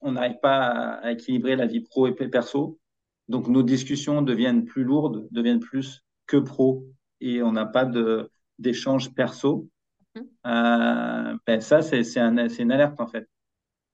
on 0.00 0.12
n'arrive 0.12 0.38
pas 0.40 0.66
à, 0.66 1.06
à 1.06 1.12
équilibrer 1.12 1.56
la 1.56 1.66
vie 1.66 1.80
pro 1.80 2.06
et 2.06 2.12
perso. 2.14 2.78
Donc 3.28 3.48
nos 3.48 3.62
discussions 3.62 4.22
deviennent 4.22 4.64
plus 4.64 4.84
lourdes, 4.84 5.26
deviennent 5.30 5.60
plus 5.60 6.04
que 6.26 6.36
pro, 6.36 6.86
et 7.20 7.42
on 7.42 7.52
n'a 7.52 7.66
pas 7.66 7.84
de 7.84 8.30
d'échange 8.58 9.14
perso. 9.14 9.68
Euh, 10.46 11.36
ben 11.46 11.60
ça, 11.60 11.82
c'est 11.82 12.04
c'est 12.04 12.20
un, 12.20 12.48
c'est 12.48 12.62
une 12.64 12.72
alerte 12.72 13.00
en 13.00 13.08
fait. 13.08 13.28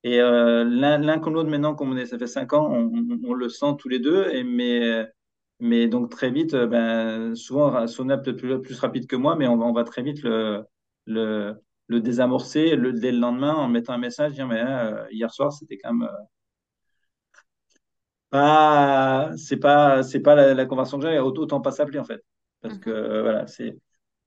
Et 0.05 0.21
euh, 0.21 0.65
l'un 0.65 1.19
comme 1.19 1.35
l'autre, 1.35 1.51
maintenant, 1.51 1.75
comme 1.75 1.93
on 1.93 1.97
est, 1.97 2.07
ça 2.07 2.19
fait 2.19 2.27
cinq 2.27 2.53
ans, 2.55 2.67
on, 2.71 2.87
on- 2.95 3.21
on 3.31 3.35
le 3.35 3.49
sent 3.49 3.75
tous 3.79 3.89
les 3.89 3.99
deux. 3.99 4.29
Et 4.33 4.45
mais, 4.45 5.07
mais 5.61 5.89
donc 5.89 6.11
très 6.11 6.31
vite, 6.31 6.55
euh, 6.55 6.67
ben, 6.67 7.35
souvent, 7.37 7.87
Sonia 7.87 8.17
peut-être 8.19 8.39
plus, 8.39 8.61
plus 8.63 8.79
rapide 8.81 9.07
que 9.07 9.17
moi, 9.17 9.37
mais 9.37 9.47
on 9.47 9.57
va, 9.59 9.67
on 9.67 9.73
va 9.73 9.85
très 9.85 10.03
vite 10.03 10.23
le, 10.23 10.65
le, 11.07 11.55
le 11.89 12.01
désamorcer 12.01 12.77
le, 12.77 12.93
dès 12.95 13.13
le 13.13 13.19
lendemain 13.19 13.55
en 13.55 13.69
mettant 13.69 13.93
un 13.95 13.99
message, 13.99 14.33
dire, 14.35 14.47
mais 14.49 14.61
euh, 14.61 15.07
hier 15.11 15.33
soir, 15.33 15.53
c'était 15.53 15.77
quand 15.79 15.93
même 15.95 16.09
pas, 18.31 19.31
c'est 19.37 19.57
pas, 19.59 20.03
c'est 20.03 20.21
pas 20.21 20.35
la, 20.35 20.55
la 20.55 20.67
conversation 20.67 20.99
que 20.99 21.07
j'ai, 21.11 21.19
autant 21.19 21.61
pas 21.61 21.73
s'appeler 21.73 21.99
en 21.99 22.05
fait. 22.05 22.23
Parce 22.61 22.79
que 22.79 22.91
Mhm. 22.91 22.91
euh, 22.91 23.23
voilà, 23.23 23.47
c'est, 23.47 23.79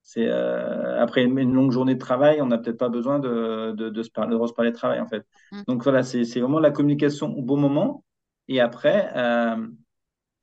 c'est 0.03 0.27
euh, 0.27 1.01
après 1.01 1.23
une, 1.23 1.39
une 1.39 1.53
longue 1.53 1.71
journée 1.71 1.95
de 1.95 1.99
travail, 1.99 2.41
on 2.41 2.47
n'a 2.47 2.57
peut-être 2.57 2.77
pas 2.77 2.89
besoin 2.89 3.19
de, 3.19 3.71
de, 3.71 3.89
de 3.89 4.03
se 4.03 4.09
parler, 4.11 4.37
de 4.37 4.47
se 4.47 4.53
parler 4.53 4.71
de 4.71 4.75
travail 4.75 4.99
en 4.99 5.07
fait. 5.07 5.25
Mhm. 5.51 5.63
Donc 5.67 5.83
voilà, 5.83 6.03
c'est, 6.03 6.23
vraiment 6.39 6.59
la 6.59 6.71
communication 6.71 7.33
au 7.35 7.41
bon 7.41 7.57
moment. 7.57 8.03
Et 8.49 8.59
après, 8.59 9.11
euh, 9.15 9.65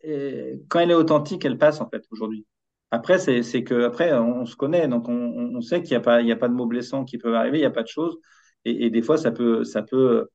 et 0.02 0.62
quand 0.68 0.80
elle 0.80 0.90
est 0.90 0.94
authentique, 0.94 1.44
elle 1.44 1.58
passe 1.58 1.82
en 1.82 1.88
fait 1.90 2.02
aujourd'hui. 2.10 2.46
Après, 2.90 3.18
c'est, 3.18 3.62
que 3.62 3.84
après, 3.84 4.12
on, 4.14 4.40
on 4.40 4.46
se 4.46 4.56
connaît, 4.56 4.88
donc 4.88 5.08
on, 5.08 5.60
sait 5.60 5.82
qu'il 5.82 5.90
n'y 5.90 5.98
a 5.98 6.00
pas, 6.00 6.22
il 6.22 6.26
y 6.26 6.32
a 6.32 6.36
pas 6.36 6.48
de 6.48 6.54
mots 6.54 6.66
blessants 6.66 7.04
qui 7.04 7.18
peuvent 7.18 7.34
arriver, 7.34 7.58
il 7.58 7.60
n'y 7.60 7.66
a 7.66 7.70
pas 7.70 7.82
de 7.82 7.88
choses. 7.88 8.18
Et, 8.64 8.86
et 8.86 8.90
des 8.90 9.02
fois, 9.02 9.18
ça 9.18 9.30
peut, 9.30 9.62
ça 9.64 9.82
peut 9.82 10.28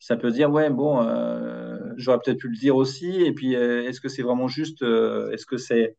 ça 0.00 0.16
peut 0.16 0.30
dire, 0.32 0.50
ouais, 0.50 0.68
bon, 0.68 1.00
euh, 1.02 1.78
j'aurais 1.96 2.18
peut-être 2.18 2.38
pu 2.38 2.48
le 2.48 2.56
dire 2.56 2.76
aussi. 2.76 3.22
Et 3.22 3.32
puis, 3.32 3.54
est-ce 3.54 4.00
que 4.00 4.08
c'est 4.08 4.22
vraiment 4.22 4.48
juste 4.48 4.82
Est-ce 4.82 5.46
que 5.46 5.56
c'est, 5.56 5.96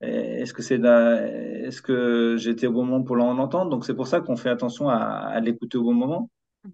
est-ce 0.00 0.52
que 0.54 0.62
c'est, 0.62 0.76
est-ce 0.80 1.82
que 1.82 2.36
j'étais 2.38 2.66
au 2.66 2.72
bon 2.72 2.84
moment 2.84 3.02
pour 3.04 3.16
l'en 3.16 3.38
entendre? 3.38 3.70
Donc, 3.70 3.84
c'est 3.84 3.94
pour 3.94 4.06
ça 4.08 4.20
qu'on 4.20 4.36
fait 4.36 4.50
attention 4.50 4.88
à, 4.88 4.96
à 4.96 5.40
l'écouter 5.40 5.78
au 5.78 5.84
bon 5.84 5.94
moment 5.94 6.30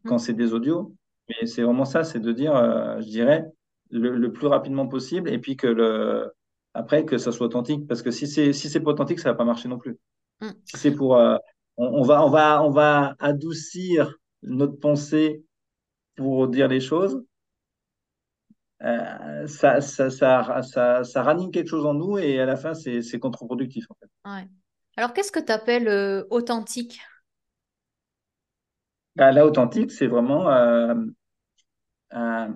quand 0.07 0.19
Mhm. 0.19 0.19
c'est 0.19 0.35
des 0.35 0.53
audios. 0.55 0.95
Mais 1.29 1.47
c'est 1.47 1.63
vraiment 1.63 1.85
ça, 1.87 2.05
c'est 2.05 2.21
de 2.21 2.33
dire, 2.33 2.55
euh, 2.57 3.01
je 3.01 3.07
dirais, 3.09 3.47
le, 3.91 4.17
le 4.17 4.33
plus 4.33 4.47
rapidement 4.49 4.87
possible. 4.89 5.31
Et 5.31 5.39
puis 5.39 5.57
que 5.57 5.67
le, 5.67 6.33
après, 6.75 7.05
que 7.07 7.19
ça 7.19 7.33
soit 7.33 7.47
authentique. 7.47 7.87
Parce 7.89 8.03
que 8.03 8.11
si 8.11 8.27
c'est, 8.27 8.53
si 8.53 8.69
c'est 8.69 8.81
pas 8.81 8.91
authentique, 8.93 9.21
ça 9.21 9.31
va 9.31 9.37
pas 9.37 9.45
marcher 9.45 9.69
non 9.69 9.79
plus. 9.79 9.97
Mhm. 10.41 10.55
Si 10.65 10.77
c'est 10.79 10.93
pour, 10.95 11.17
euh, 11.17 11.37
on, 11.77 11.87
on 11.87 12.03
va, 12.03 12.25
on 12.25 12.31
va, 12.31 12.63
on 12.65 12.71
va 12.71 13.17
adoucir 13.21 14.17
notre 14.43 14.79
pensée 14.79 15.45
pour 16.17 16.49
dire 16.49 16.69
les 16.69 16.81
choses 16.81 17.23
euh, 18.85 19.47
ça, 19.47 19.81
ça, 19.81 20.11
ça, 20.11 20.63
ça, 20.63 21.05
ça 21.05 21.23
ranime 21.23 21.51
quelque 21.51 21.69
chose 21.69 21.87
en 21.87 21.95
nous 21.95 22.19
et 22.19 22.41
à 22.41 22.47
la 22.47 22.57
fin, 22.57 22.75
c'est 22.75 23.19
contre-productif, 23.19 23.87
en 23.91 23.95
fait. 23.95 24.11
Ouais. 24.25 24.49
Alors, 24.97 25.13
qu'est-ce 25.13 25.33
que 25.33 25.41
tu 25.41 25.53
appelles 25.53 25.89
authentique? 26.31 27.01
Bah, 29.17 29.33
là, 29.33 29.47
authentique, 29.47 29.93
c'est 29.93 30.07
vraiment 30.09 30.51
euh, 30.51 30.95
euh, 32.15 32.49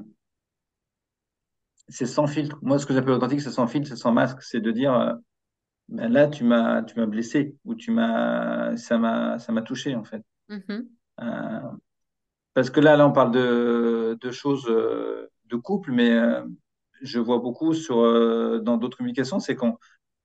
c'est 1.88 2.06
sans 2.06 2.26
filtre. 2.26 2.58
Moi, 2.62 2.78
ce 2.78 2.86
que 2.86 2.94
j'appelle 2.94 3.12
authentique, 3.12 3.40
c'est 3.40 3.50
sans 3.50 3.66
filtre, 3.66 3.88
c'est 3.88 3.96
sans 3.96 4.12
masque. 4.12 4.42
C'est 4.42 4.60
de 4.60 4.70
dire, 4.70 4.94
euh, 4.94 5.14
ben 5.88 6.12
là, 6.12 6.28
tu 6.28 6.44
m'as 6.44 6.82
blessé 7.06 7.56
ou 7.64 7.74
tu 7.74 7.90
m'as 7.92 8.76
ça 8.76 8.98
m'a 8.98 9.62
touché, 9.64 9.94
en 9.94 10.04
fait. 10.04 10.22
Euh, 11.20 11.60
parce 12.54 12.70
que 12.70 12.80
là, 12.80 12.96
là, 12.96 13.06
on 13.06 13.12
parle 13.12 13.32
de, 13.32 14.18
de 14.20 14.30
choses 14.30 14.66
euh, 14.68 15.28
de 15.48 15.56
couple, 15.56 15.92
mais 15.92 16.10
euh, 16.10 16.42
je 17.02 17.18
vois 17.20 17.38
beaucoup 17.38 17.74
sur, 17.74 18.00
euh, 18.00 18.60
dans 18.60 18.76
d'autres 18.76 18.96
communications, 18.98 19.40
c'est 19.40 19.56
qu'on 19.56 19.78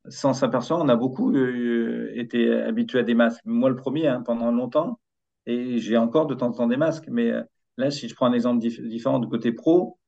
sans 0.09 0.33
s'apercevoir, 0.33 0.85
on 0.85 0.89
a 0.89 0.95
beaucoup 0.97 1.33
euh, 1.35 2.11
été 2.15 2.51
habitués 2.53 2.99
à 2.99 3.03
des 3.03 3.15
masques. 3.15 3.41
Moi, 3.45 3.69
le 3.69 3.75
premier, 3.77 4.07
hein, 4.07 4.21
pendant 4.25 4.51
longtemps, 4.51 4.99
et 5.47 5.79
j'ai 5.79 5.97
encore 5.97 6.27
de 6.27 6.35
temps 6.35 6.47
en 6.49 6.53
temps 6.53 6.67
des 6.67 6.77
masques. 6.77 7.07
Mais 7.09 7.33
là, 7.77 7.91
si 7.91 8.09
je 8.09 8.15
prends 8.15 8.27
un 8.27 8.33
exemple 8.33 8.61
dif- 8.63 8.81
différent 8.87 9.19
du 9.19 9.27
côté 9.29 9.51
pro, 9.53 9.99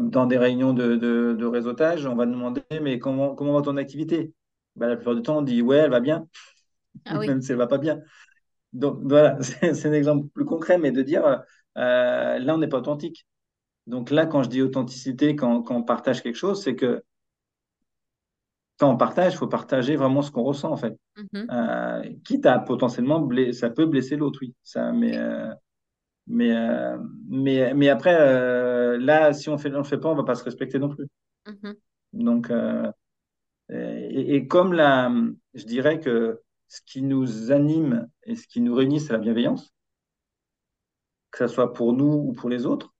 dans 0.00 0.26
des 0.26 0.38
réunions 0.38 0.72
de, 0.72 0.96
de, 0.96 1.36
de 1.38 1.44
réseautage, 1.46 2.06
on 2.06 2.14
va 2.16 2.26
demander, 2.26 2.62
mais 2.82 2.98
comment, 2.98 3.34
comment 3.34 3.54
va 3.54 3.62
ton 3.62 3.76
activité? 3.76 4.32
Ben, 4.76 4.88
la 4.88 4.96
plupart 4.96 5.14
du 5.14 5.22
temps, 5.22 5.38
on 5.38 5.42
dit, 5.42 5.62
ouais, 5.62 5.76
elle 5.78 5.90
va 5.90 6.00
bien, 6.00 6.26
Ah 7.06 7.18
oui. 7.18 7.36
même 7.36 7.42
si 7.42 7.52
elle 7.52 7.58
va 7.58 7.66
pas 7.66 7.78
bien. 7.78 8.00
Donc 8.72 9.00
voilà, 9.04 9.38
c'est 9.42 9.86
un 9.86 9.92
exemple 9.94 10.28
plus 10.34 10.44
concret, 10.46 10.78
mais 10.78 10.92
de 10.92 11.02
dire, 11.02 11.42
euh, 11.76 12.38
là, 12.38 12.54
on 12.54 12.58
n'est 12.58 12.68
pas 12.68 12.78
authentique. 12.78 13.26
Donc 13.86 14.10
là, 14.10 14.26
quand 14.26 14.42
je 14.42 14.48
dis 14.48 14.62
authenticité, 14.62 15.36
quand, 15.36 15.62
quand 15.62 15.76
on 15.76 15.82
partage 15.82 16.22
quelque 16.22 16.36
chose, 16.36 16.62
c'est 16.62 16.76
que 16.76 17.02
quand 18.78 18.90
on 18.90 18.96
partage, 18.96 19.34
il 19.34 19.36
faut 19.36 19.46
partager 19.46 19.96
vraiment 19.96 20.22
ce 20.22 20.30
qu'on 20.30 20.42
ressent, 20.42 20.70
en 20.70 20.76
fait. 20.76 20.96
Mhm. 21.16 21.46
Euh, 21.50 22.14
quitte 22.24 22.46
à 22.46 22.58
potentiellement, 22.58 23.20
blesser, 23.20 23.52
ça 23.52 23.70
peut 23.70 23.84
blesser 23.84 24.16
l'autre, 24.16 24.38
oui. 24.40 24.54
Ça, 24.62 24.90
mais, 24.92 25.18
euh, 25.18 25.52
mais, 26.26 26.56
euh, 26.56 26.96
mais, 27.28 27.74
mais 27.74 27.88
après, 27.90 28.98
là, 28.98 29.32
si 29.34 29.50
on 29.50 29.56
on 29.56 29.78
le 29.78 29.84
fait 29.84 29.98
pas, 29.98 30.08
on 30.08 30.14
va 30.14 30.24
pas 30.24 30.34
se 30.34 30.44
respecter 30.44 30.78
non 30.78 30.88
plus. 30.88 31.06
Mhm. 31.46 31.74
Donc, 32.14 32.50
et, 33.68 34.34
et 34.34 34.46
comme 34.46 34.72
la, 34.72 35.12
je 35.54 35.64
dirais 35.64 36.00
que 36.00 36.40
ce 36.68 36.80
qui 36.86 37.02
nous 37.02 37.52
anime 37.52 38.08
et 38.22 38.36
ce 38.36 38.46
qui 38.46 38.60
nous 38.60 38.74
réunit, 38.74 39.00
c'est 39.00 39.12
la 39.12 39.18
bienveillance, 39.18 39.74
que 41.30 41.38
ce 41.38 41.48
soit 41.48 41.72
pour 41.72 41.92
nous 41.92 42.12
ou 42.12 42.32
pour 42.32 42.48
les 42.48 42.66
autres. 42.66 42.92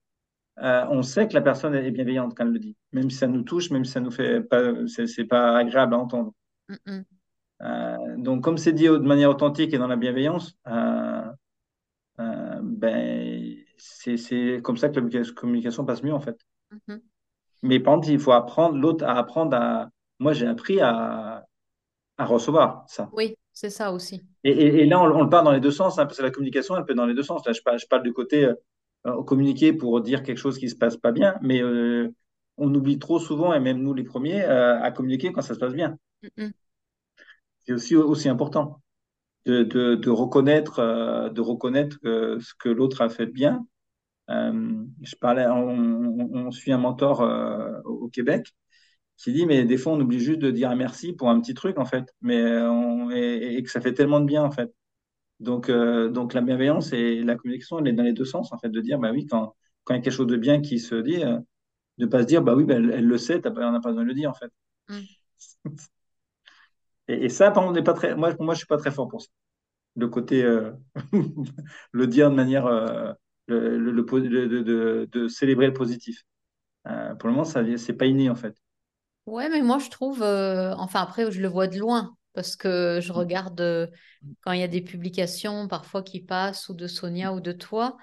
Euh, 0.59 0.85
on 0.91 1.03
sait 1.03 1.27
que 1.27 1.35
la 1.35 1.41
personne 1.41 1.75
est 1.75 1.91
bienveillante 1.91 2.35
quand 2.37 2.45
elle 2.45 2.53
le 2.53 2.59
dit, 2.59 2.77
même 2.93 3.09
si 3.11 3.17
ça 3.17 3.27
nous 3.27 3.43
touche, 3.43 3.71
même 3.71 3.85
si 3.85 3.93
ça 3.93 4.01
nous 4.01 4.11
fait 4.11 4.43
pas, 4.43 4.87
c'est 4.87 5.25
pas 5.25 5.57
agréable 5.57 5.95
à 5.95 5.99
entendre. 5.99 6.33
Euh, 7.63 7.97
donc, 8.17 8.45
comme 8.45 8.59
c'est 8.59 8.73
dit 8.73 8.85
de 8.85 8.99
manière 8.99 9.31
authentique 9.31 9.73
et 9.73 9.79
dans 9.79 9.87
la 9.87 9.97
bienveillance, 9.97 10.57
euh, 10.67 11.23
ben, 12.63 13.57
c'est 13.79 14.61
comme 14.63 14.77
ça 14.77 14.91
que 14.91 15.01
la 15.01 15.25
communication 15.35 15.85
passe 15.85 16.03
mieux 16.03 16.13
en 16.13 16.21
fait. 16.21 16.39
Mhm. 16.89 17.01
Mais 17.63 17.81
par 17.81 17.95
contre, 17.95 18.09
il 18.09 18.19
faut 18.19 18.33
apprendre 18.33 18.77
l'autre 18.77 19.05
à 19.05 19.17
apprendre 19.17 19.57
à. 19.57 19.91
Moi, 20.19 20.35
j'ai 20.35 20.47
appris 20.47 20.81
à, 20.81 21.47
à 22.19 22.25
recevoir 22.27 22.85
ça. 22.87 23.09
Oui, 23.15 23.37
c'est 23.53 23.71
ça 23.71 23.93
aussi. 23.93 24.23
Et, 24.45 24.51
et- 24.51 24.81
et 24.83 24.87
là, 24.87 25.01
on, 25.01 25.05
on 25.05 25.23
le 25.23 25.29
parle 25.29 25.45
dans 25.45 25.53
les 25.53 25.61
deux 25.61 25.71
sens, 25.71 25.99
hein, 25.99 26.07
parce 26.07 26.19
que 26.19 26.23
la 26.23 26.31
communication, 26.31 26.77
elle 26.77 26.85
peut 26.85 26.93
être 26.93 26.97
dans 26.97 27.07
les 27.07 27.15
deux 27.15 27.23
sens. 27.23 27.45
Là, 27.47 27.53
je 27.53 27.61
parle, 27.63 27.79
je 27.79 27.87
parle 27.87 28.03
du 28.03 28.13
côté 28.13 28.45
euh, 29.07 29.23
communiquer 29.25 29.73
pour 29.73 30.01
dire 30.01 30.23
quelque 30.23 30.39
chose 30.39 30.59
qui 30.59 30.69
se 30.69 30.77
passe 30.77 30.97
pas 30.97 31.13
bien, 31.13 31.37
mais 31.43 31.63
euh, 31.63 32.09
on 32.57 32.75
oublie 32.75 32.99
trop 32.99 33.19
souvent, 33.19 33.53
et 33.55 33.61
même 33.61 33.79
nous 33.83 33.95
les 33.95 34.05
premiers, 34.05 34.43
euh, 34.45 34.81
à 34.81 34.91
communiquer 34.91 35.33
quand 35.33 35.43
ça 35.43 35.55
se 35.55 35.59
passe 35.61 35.75
bien. 35.75 35.97
C'est 37.67 37.73
aussi, 37.73 37.97
aussi 37.97 38.29
important 38.29 38.81
de, 39.47 39.65
de, 39.65 39.97
de 39.97 40.11
reconnaître, 40.11 40.81
euh, 40.81 41.31
de 41.31 41.41
reconnaître 41.41 41.99
ce 42.05 42.55
que 42.59 42.69
l'autre 42.69 43.03
a 43.03 43.09
fait 43.11 43.27
de 43.27 43.33
bien. 43.33 43.67
Euh, 44.31 44.85
je 45.03 45.17
parlais, 45.17 45.47
on, 45.49 45.71
on- 45.71 46.47
on 46.49 46.51
suit 46.53 46.73
un 46.73 46.79
mentor 46.79 47.23
euh, 47.23 47.81
au 47.85 48.09
Québec 48.09 48.55
qui 49.25 49.33
dit, 49.33 49.47
mais 49.47 49.65
des 49.65 49.77
fois, 49.79 49.93
on 49.93 50.01
oublie 50.01 50.21
juste 50.21 50.39
de 50.41 50.51
dire 50.51 50.75
merci 50.77 51.13
pour 51.13 51.31
un 51.31 51.41
petit 51.41 51.55
truc, 51.55 51.79
en 51.79 51.85
fait, 51.85 52.15
mais 52.23 52.43
on, 52.63 53.11
et, 53.11 53.57
et 53.57 53.63
que 53.63 53.71
ça 53.71 53.81
fait 53.81 53.95
tellement 53.95 54.21
de 54.21 54.27
bien, 54.27 54.43
en 54.45 54.51
fait. 54.51 54.73
Donc, 55.41 55.71
euh, 55.71 56.11
donc 56.11 56.35
la 56.35 56.43
bienveillance 56.43 56.93
et 56.93 57.23
la 57.23 57.37
communication, 57.37 57.79
elle 57.81 57.89
est 57.89 57.93
dans 57.95 58.03
les 58.05 58.13
deux 58.15 58.25
sens, 58.27 58.53
en 58.53 58.59
fait, 58.59 58.71
de 58.71 58.81
dire, 58.81 58.99
bah 58.99 59.13
oui, 59.13 59.27
quand, 59.27 59.57
quand 59.85 59.95
il 59.95 59.99
y 59.99 60.01
a 60.01 60.03
quelque 60.05 60.15
chose 60.15 60.27
de 60.29 60.37
bien 60.37 60.61
qui 60.63 60.79
se 60.81 60.97
dit, 60.97 61.25
euh, 61.25 61.39
de 61.99 62.07
pas 62.07 62.23
se 62.23 62.27
dire, 62.29 62.43
bah 62.43 62.55
oui, 62.57 62.65
bah, 62.65 62.75
elle, 62.77 62.91
elle 62.93 63.07
le 63.07 63.19
sait, 63.19 63.41
t'as 63.43 63.51
pas- 63.53 63.69
on 63.69 63.73
n'a 63.73 63.81
pas 63.81 63.91
besoin 63.91 64.05
de 64.05 64.09
le 64.09 64.15
dire, 64.15 64.31
en 64.31 64.35
fait. 64.35 64.53
Mhm. 64.89 65.07
Et, 67.09 67.25
et 67.25 67.29
ça, 67.29 67.51
par 67.51 67.65
contre, 67.65 67.73
on 67.73 67.75
n'est 67.75 67.83
pas 67.85 67.93
très, 67.95 68.15
moi, 68.15 68.35
moi, 68.41 68.55
je 68.55 68.59
suis 68.59 68.67
pas 68.67 68.77
très 68.79 68.91
fort 68.91 69.09
pour 69.09 69.23
ça. 69.23 69.29
Le 69.97 70.09
côté, 70.09 70.45
euh, 70.45 70.73
le 71.93 72.09
dire 72.09 72.31
de 72.31 72.37
manière, 72.37 72.67
euh, 72.67 73.13
le, 73.47 73.79
le- 73.79 73.93
le 73.93 74.07
po- 74.07 74.19
le- 74.19 74.49
de, 74.49 74.63
de- 74.63 75.09
de 75.13 75.29
célébrer 75.29 75.67
le 75.69 75.73
positif. 75.75 76.25
Euh, 76.89 77.15
pour 77.17 77.29
le 77.29 77.35
moment, 77.35 77.45
ça, 77.45 77.63
c'est 77.79 77.95
pas 77.95 78.07
inné, 78.07 78.31
en 78.31 78.35
fait. 78.37 78.57
Ouais, 79.31 79.49
mais 79.49 79.63
moi 79.63 79.79
je 79.79 79.89
trouve, 79.91 80.23
euh, 80.23 80.75
enfin 80.77 81.03
après 81.03 81.31
je 81.31 81.41
le 81.41 81.47
vois 81.49 81.69
de 81.69 81.79
loin 81.79 82.17
parce 82.33 82.57
que 82.57 82.99
je 83.01 83.13
regarde 83.13 83.61
euh, 83.61 83.87
quand 84.41 84.51
il 84.53 84.61
y 84.61 84.63
a 84.65 84.69
des 84.69 84.81
publications 84.83 85.69
parfois 85.69 86.03
qui 86.03 86.21
passent 86.21 86.69
ou 86.69 86.75
de 86.75 86.87
Sonia 86.89 87.33
ou 87.33 87.41
de 87.41 87.53
toi, 87.53 87.97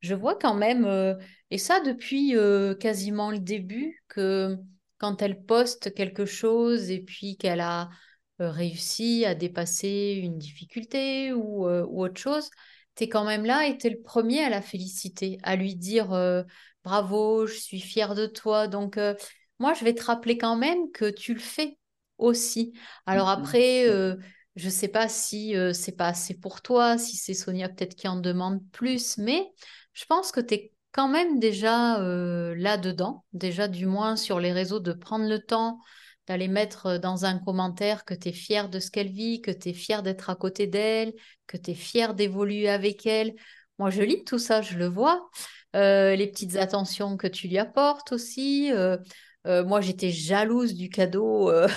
je 0.00 0.14
vois 0.14 0.36
quand 0.36 0.54
même, 0.54 0.84
euh, 0.84 1.14
et 1.50 1.58
ça 1.58 1.80
depuis 1.80 2.34
quasiment 2.80 3.30
le 3.30 3.38
début, 3.38 4.02
que 4.08 4.56
quand 4.98 5.22
elle 5.22 5.44
poste 5.44 5.94
quelque 5.94 6.24
chose 6.26 6.90
et 6.90 7.00
puis 7.00 7.36
qu'elle 7.36 7.60
a 7.60 7.88
réussi 8.40 9.24
à 9.24 9.34
dépasser 9.36 10.20
une 10.22 10.38
difficulté 10.38 11.32
ou, 11.32 11.66
ou 11.68 12.02
autre 12.04 12.20
chose, 12.20 12.50
tu 12.96 13.04
es 13.04 13.08
quand 13.08 13.24
même 13.24 13.44
là 13.44 13.66
et 13.68 13.78
tu 13.78 13.86
es 13.86 13.90
le 13.90 14.00
premier 14.02 14.42
à 14.44 14.48
la 14.48 14.62
féliciter, 14.62 15.38
à 15.44 15.54
lui 15.56 15.76
dire 15.76 16.08
bravo, 16.84 17.46
je 17.46 17.54
suis 17.54 17.80
fière 17.80 18.14
de 18.16 18.26
toi. 18.26 18.66
Donc, 18.68 18.98
moi, 19.62 19.74
je 19.74 19.84
vais 19.84 19.94
te 19.94 20.02
rappeler 20.02 20.36
quand 20.36 20.56
même 20.56 20.90
que 20.90 21.08
tu 21.08 21.34
le 21.34 21.40
fais 21.40 21.78
aussi. 22.18 22.72
Alors 23.06 23.28
après, 23.28 23.88
euh, 23.88 24.16
je 24.56 24.68
sais 24.68 24.88
pas 24.88 25.08
si 25.08 25.56
euh, 25.56 25.72
c'est 25.72 25.96
pas 25.96 26.08
assez 26.08 26.34
pour 26.34 26.62
toi, 26.62 26.98
si 26.98 27.16
c'est 27.16 27.32
Sonia 27.32 27.68
peut-être 27.68 27.94
qui 27.94 28.08
en 28.08 28.16
demande 28.16 28.60
plus, 28.72 29.18
mais 29.18 29.52
je 29.92 30.04
pense 30.04 30.32
que 30.32 30.40
tu 30.40 30.54
es 30.54 30.72
quand 30.90 31.06
même 31.06 31.38
déjà 31.38 32.00
euh, 32.00 32.56
là-dedans, 32.56 33.24
déjà 33.34 33.68
du 33.68 33.86
moins 33.86 34.16
sur 34.16 34.40
les 34.40 34.52
réseaux, 34.52 34.80
de 34.80 34.92
prendre 34.92 35.28
le 35.28 35.38
temps 35.38 35.78
d'aller 36.26 36.48
mettre 36.48 36.98
dans 36.98 37.24
un 37.24 37.38
commentaire 37.38 38.04
que 38.04 38.14
tu 38.14 38.30
es 38.30 38.32
fier 38.32 38.68
de 38.68 38.80
ce 38.80 38.90
qu'elle 38.90 39.12
vit, 39.12 39.42
que 39.42 39.52
tu 39.52 39.68
es 39.68 39.74
fier 39.74 40.02
d'être 40.02 40.28
à 40.28 40.34
côté 40.34 40.66
d'elle, 40.66 41.12
que 41.46 41.56
tu 41.56 41.70
es 41.70 41.74
fier 41.74 42.14
d'évoluer 42.14 42.68
avec 42.68 43.06
elle. 43.06 43.34
Moi, 43.78 43.90
je 43.90 44.02
lis 44.02 44.24
tout 44.24 44.40
ça, 44.40 44.60
je 44.60 44.76
le 44.76 44.86
vois. 44.86 45.30
Euh, 45.74 46.16
les 46.16 46.26
petites 46.26 46.56
attentions 46.56 47.16
que 47.16 47.26
tu 47.28 47.48
lui 47.48 47.58
apportes 47.58 48.12
aussi. 48.12 48.70
Euh, 48.72 48.98
euh, 49.46 49.64
moi, 49.64 49.80
j'étais 49.80 50.10
jalouse 50.10 50.74
du 50.74 50.88
cadeau 50.88 51.50
euh, 51.50 51.68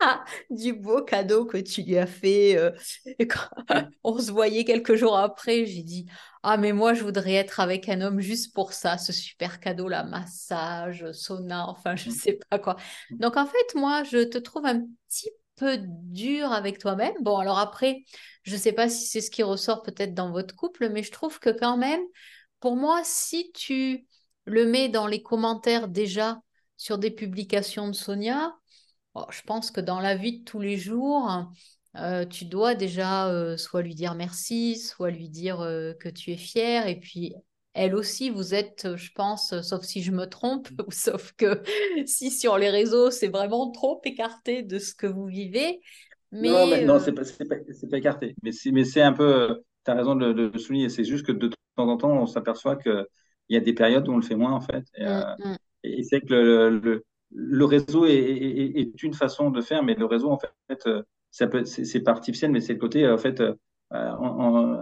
ah, 0.00 0.24
du 0.50 0.72
beau 0.72 1.02
cadeau 1.02 1.44
que 1.44 1.58
tu 1.58 1.82
lui 1.82 1.98
as 1.98 2.06
fait. 2.06 2.56
euh, 2.56 2.70
et 3.18 3.26
quand 3.26 3.48
on 4.04 4.18
se 4.18 4.30
voyait 4.30 4.64
quelques 4.64 4.94
jours 4.94 5.18
après, 5.18 5.66
j'ai 5.66 5.82
dit, 5.82 6.06
ah, 6.42 6.56
mais 6.56 6.72
moi, 6.72 6.94
je 6.94 7.02
voudrais 7.02 7.34
être 7.34 7.60
avec 7.60 7.88
un 7.88 8.00
homme 8.00 8.20
juste 8.20 8.54
pour 8.54 8.72
ça, 8.72 8.98
ce 8.98 9.12
super 9.12 9.60
cadeau-là, 9.60 10.04
massage, 10.04 11.10
sauna, 11.12 11.66
enfin, 11.68 11.96
je 11.96 12.10
sais 12.10 12.38
pas 12.48 12.58
quoi. 12.58 12.76
Donc, 13.10 13.36
en 13.36 13.46
fait, 13.46 13.74
moi, 13.74 14.04
je 14.04 14.24
te 14.24 14.38
trouve 14.38 14.66
un 14.66 14.80
petit 15.08 15.30
peu 15.56 15.78
dur 15.80 16.52
avec 16.52 16.78
toi-même. 16.78 17.14
Bon, 17.20 17.38
alors 17.38 17.58
après, 17.58 18.04
je 18.44 18.56
sais 18.56 18.72
pas 18.72 18.88
si 18.88 19.06
c'est 19.06 19.20
ce 19.20 19.30
qui 19.30 19.42
ressort 19.42 19.82
peut-être 19.82 20.14
dans 20.14 20.30
votre 20.30 20.54
couple, 20.54 20.88
mais 20.90 21.02
je 21.02 21.10
trouve 21.10 21.40
que 21.40 21.50
quand 21.50 21.76
même, 21.76 22.00
pour 22.60 22.76
moi, 22.76 23.00
si 23.04 23.50
tu 23.52 24.06
le 24.44 24.66
mets 24.66 24.88
dans 24.88 25.06
les 25.06 25.22
commentaires 25.22 25.88
déjà 25.88 26.40
sur 26.78 26.96
des 26.96 27.10
publications 27.10 27.88
de 27.88 27.92
Sonia, 27.92 28.54
Oh, 29.14 29.24
je 29.30 29.42
pense 29.42 29.70
que 29.70 29.80
dans 29.80 30.00
la 30.00 30.14
vie 30.14 30.40
de 30.40 30.44
tous 30.44 30.60
les 30.60 30.76
jours, 30.76 31.50
euh, 31.96 32.24
tu 32.24 32.44
dois 32.44 32.74
déjà 32.74 33.28
euh, 33.28 33.56
soit 33.56 33.82
lui 33.82 33.94
dire 33.94 34.14
merci, 34.14 34.76
soit 34.76 35.10
lui 35.10 35.28
dire 35.28 35.60
euh, 35.60 35.92
que 35.94 36.08
tu 36.08 36.30
es 36.30 36.36
fier. 36.36 36.86
Et 36.86 37.00
puis, 37.00 37.34
elle 37.74 37.94
aussi, 37.94 38.30
vous 38.30 38.54
êtes, 38.54 38.96
je 38.96 39.10
pense, 39.12 39.60
sauf 39.62 39.82
si 39.82 40.02
je 40.02 40.12
me 40.12 40.26
trompe, 40.26 40.68
ou 40.86 40.90
sauf 40.92 41.32
que 41.32 41.62
si 42.06 42.30
sur 42.30 42.58
les 42.58 42.70
réseaux, 42.70 43.10
c'est 43.10 43.28
vraiment 43.28 43.70
trop 43.70 44.00
écarté 44.04 44.62
de 44.62 44.78
ce 44.78 44.94
que 44.94 45.06
vous 45.06 45.26
vivez. 45.26 45.80
Non, 46.30 46.66
mais 46.66 46.80
Mais 46.80 46.84
non, 46.84 47.00
c'est 47.00 47.12
pas, 47.12 47.22
pas, 47.22 47.96
écarté. 47.96 48.36
Mais 48.42 48.52
c'est, 48.52 48.70
mais 48.70 48.84
un 49.00 49.14
peu, 49.14 49.64
tu 49.84 49.90
as 49.90 49.94
raison 49.94 50.14
de, 50.14 50.26
le 50.26 50.58
souligner. 50.58 50.90
C'est 50.90 51.04
juste 51.04 51.26
que 51.26 51.32
de 51.32 51.48
temps 51.74 51.88
en 51.88 51.96
temps, 51.96 52.12
on 52.12 52.26
s'aperçoit 52.26 52.76
qu'il 52.76 53.06
y 53.48 53.56
a 53.56 53.60
des 53.60 53.72
périodes 53.72 54.06
où 54.06 54.12
on 54.12 54.18
le 54.18 54.22
fait 54.22 54.36
moins, 54.36 54.52
en 54.52 54.60
fait. 54.60 54.84
Et, 54.94 55.06
mm, 55.06 55.36
mm, 55.38 55.56
et 55.82 56.02
c'est 56.04 56.20
que 56.20 56.34
le, 56.34 56.70
le, 56.80 57.04
le 57.32 57.64
réseau 57.64 58.06
est, 58.06 58.12
est, 58.14 58.80
est 58.80 59.02
une 59.02 59.14
façon 59.14 59.50
de 59.50 59.60
faire, 59.60 59.82
mais 59.82 59.94
le 59.94 60.04
réseau, 60.06 60.30
en 60.30 60.38
fait, 60.38 60.86
euh, 60.86 61.02
ça 61.30 61.46
peut, 61.46 61.64
c'est 61.64 62.00
pas 62.00 62.12
artificiel, 62.12 62.50
mais 62.52 62.60
c'est 62.60 62.74
le 62.74 62.78
côté, 62.78 63.04
euh, 63.04 63.14
en 63.14 63.18
fait, 63.18 63.40
euh, 63.40 63.54
on, 63.90 64.78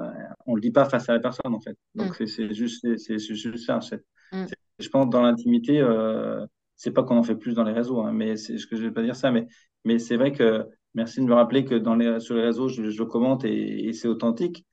on 0.46 0.54
le 0.54 0.60
dit 0.60 0.70
pas 0.72 0.84
face 0.88 1.08
à 1.08 1.14
la 1.14 1.20
personne, 1.20 1.54
en 1.54 1.60
fait. 1.60 1.76
mm, 1.98 2.06
Donc, 2.06 2.14
c'est 2.16 2.26
c'est 2.26 2.52
juste, 2.54 2.96
c'est 2.98 3.18
juste 3.18 3.58
ça, 3.66 3.80
mm, 4.32 4.46
Je 4.78 4.88
pense 4.88 5.08
dans 5.08 5.22
l'intimité, 5.22 5.80
euh, 5.80 6.46
c'est 6.76 6.90
pas 6.92 7.02
qu'on 7.02 7.16
en 7.18 7.22
fait 7.22 7.36
plus 7.36 7.54
dans 7.54 7.64
les 7.64 7.72
réseaux, 7.72 8.00
hein, 8.02 8.12
mais 8.12 8.36
c'est 8.36 8.58
ce 8.58 8.66
que 8.66 8.76
je 8.76 8.82
vais 8.82 8.90
pas 8.92 9.02
dire 9.02 9.16
ça, 9.16 9.30
mais, 9.30 9.46
mais 9.84 9.98
c'est 9.98 10.16
vrai 10.16 10.32
que 10.32 10.66
merci 10.94 11.20
de 11.20 11.24
me 11.26 11.34
rappeler 11.34 11.64
que 11.64 11.74
dans 11.74 11.94
les, 11.96 12.20
sur 12.20 12.34
les 12.34 12.42
réseaux, 12.42 12.68
je, 12.68 12.90
je 12.90 13.02
commente 13.02 13.44
et, 13.44 13.86
et 13.88 13.92
c'est 13.94 14.08
authentique. 14.08 14.66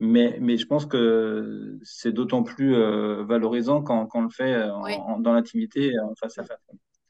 Mais, 0.00 0.38
mais 0.40 0.56
je 0.58 0.66
pense 0.66 0.86
que 0.86 1.78
c'est 1.82 2.12
d'autant 2.12 2.42
plus 2.44 2.74
euh, 2.76 3.24
valorisant 3.24 3.82
quand, 3.82 4.06
quand 4.06 4.20
on 4.20 4.22
le 4.22 4.30
fait 4.30 4.62
en, 4.70 4.76
ouais, 4.80 5.06
en- 5.14 5.20
dans 5.20 5.32
l'intimité, 5.32 5.98
en 6.00 6.14
face 6.14 6.38
à 6.38 6.42
mm, 6.42 6.46
face. 6.46 6.60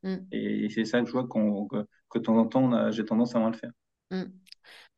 mm, 0.02 0.32
Et 0.32 0.68
c'est 0.70 0.84
ça 0.86 1.00
que 1.02 1.06
je 1.08 1.12
vois 1.12 1.26
qu'on, 1.28 1.66
que, 1.68 1.86
que 2.10 2.18
de 2.18 2.24
temps 2.24 2.36
en 2.38 2.46
temps, 2.46 2.90
j'ai 2.92 3.04
tendance 3.04 3.34
à 3.36 3.40
moins 3.40 3.50
le 3.50 3.56
faire. 3.58 3.72
mm. 4.10 4.24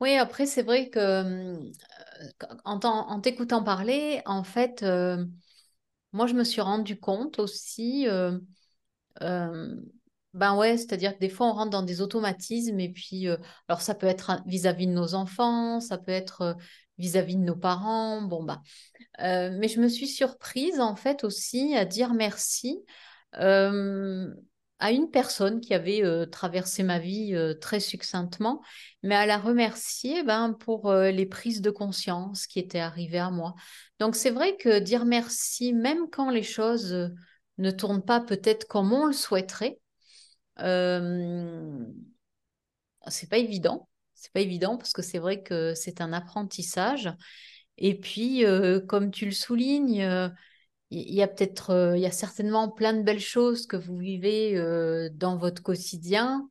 Oui, 0.01 0.17
après, 0.17 0.47
c'est 0.47 0.63
vrai 0.63 0.91
que 0.91 0.99
euh, 1.01 1.73
en 2.65 3.21
t'écoutant 3.21 3.63
parler, 3.63 4.23
en 4.27 4.45
fait, 4.45 4.83
euh, 4.83 5.25
moi, 6.13 6.27
je 6.27 6.35
me 6.35 6.45
suis 6.45 6.61
rendu 6.61 6.99
compte 7.01 7.39
aussi. 7.39 8.09
euh, 8.09 8.39
Euh, 9.23 9.77
ben 10.35 10.57
ouais, 10.57 10.79
c'est-à-dire 10.79 11.15
que 11.15 11.21
des 11.21 11.29
fois 11.31 11.49
on 11.49 11.53
rentre 11.55 11.71
dans 11.71 11.83
des 11.83 12.01
automatismes 12.03 12.81
et 12.81 12.91
puis 12.93 13.29
euh, 13.29 13.37
alors 13.69 13.83
ça 13.83 13.95
peut 13.95 14.07
être 14.09 14.43
vis-à-vis 14.47 14.87
de 14.89 14.93
nos 14.93 15.15
enfants, 15.15 15.81
ça 15.81 15.99
peut 15.99 16.13
être 16.13 16.43
euh, 16.43 16.55
vis-à-vis 17.01 17.37
de 17.37 17.43
nos 17.43 17.57
parents, 17.57 18.23
bon 18.23 18.45
bah. 18.45 18.63
Euh, 19.21 19.51
mais 19.59 19.69
je 19.69 19.81
me 19.81 19.89
suis 19.89 20.07
surprise 20.07 20.81
en 20.81 20.95
fait 20.97 21.25
aussi 21.25 21.75
à 21.77 21.85
dire 21.85 22.15
merci 22.15 22.79
euh, 23.37 24.33
à 24.79 24.93
une 24.93 25.11
personne 25.11 25.61
qui 25.61 25.75
avait 25.75 26.03
euh, 26.05 26.27
traversé 26.27 26.83
ma 26.83 26.99
vie 26.99 27.37
très 27.61 27.81
succinctement, 27.81 28.63
mais 29.03 29.15
à 29.15 29.27
la 29.27 29.39
remercier 29.39 30.23
ben, 30.23 30.53
pour 30.53 30.93
les 30.93 31.27
prises 31.27 31.61
de 31.61 31.71
conscience 31.71 32.47
qui 32.47 32.59
étaient 32.59 32.79
arrivées 32.79 33.19
à 33.19 33.31
moi. 33.31 33.55
Donc 33.99 34.17
c'est 34.17 34.31
vrai 34.31 34.57
que 34.57 34.79
dire 34.79 35.05
merci, 35.05 35.73
même 35.73 36.09
quand 36.11 36.31
les 36.31 36.43
choses 36.43 37.11
ne 37.59 37.71
tourne 37.71 38.03
pas 38.03 38.21
peut-être 38.21 38.67
comme 38.69 38.93
on 38.93 39.07
le 39.07 39.13
souhaiterait. 39.13 39.79
C'est 43.09 43.29
pas 43.29 43.39
évident. 43.39 43.90
C'est 44.21 44.33
pas 44.35 44.41
évident 44.41 44.77
parce 44.77 44.93
que 44.93 45.01
c'est 45.01 45.19
vrai 45.19 45.43
que 45.43 45.75
c'est 45.75 46.03
un 46.03 46.13
apprentissage. 46.13 47.11
Et 47.79 47.99
puis, 47.99 48.45
euh, 48.45 48.79
comme 48.79 49.11
tu 49.11 49.25
le 49.25 49.31
soulignes, 49.33 50.03
euh, 50.03 50.29
il 50.91 51.15
y 51.15 51.23
a 51.23 51.29
peut-être, 51.29 51.71
euh, 51.71 51.97
il 51.97 52.03
y 52.03 52.07
a 52.07 52.11
certainement 52.11 52.69
plein 52.71 52.93
de 52.93 53.03
belles 53.03 53.19
choses 53.19 53.67
que 53.67 53.79
vous 53.79 53.97
vivez 53.97 54.61
dans 55.15 55.39
votre 55.39 55.63
quotidien. 55.63 56.51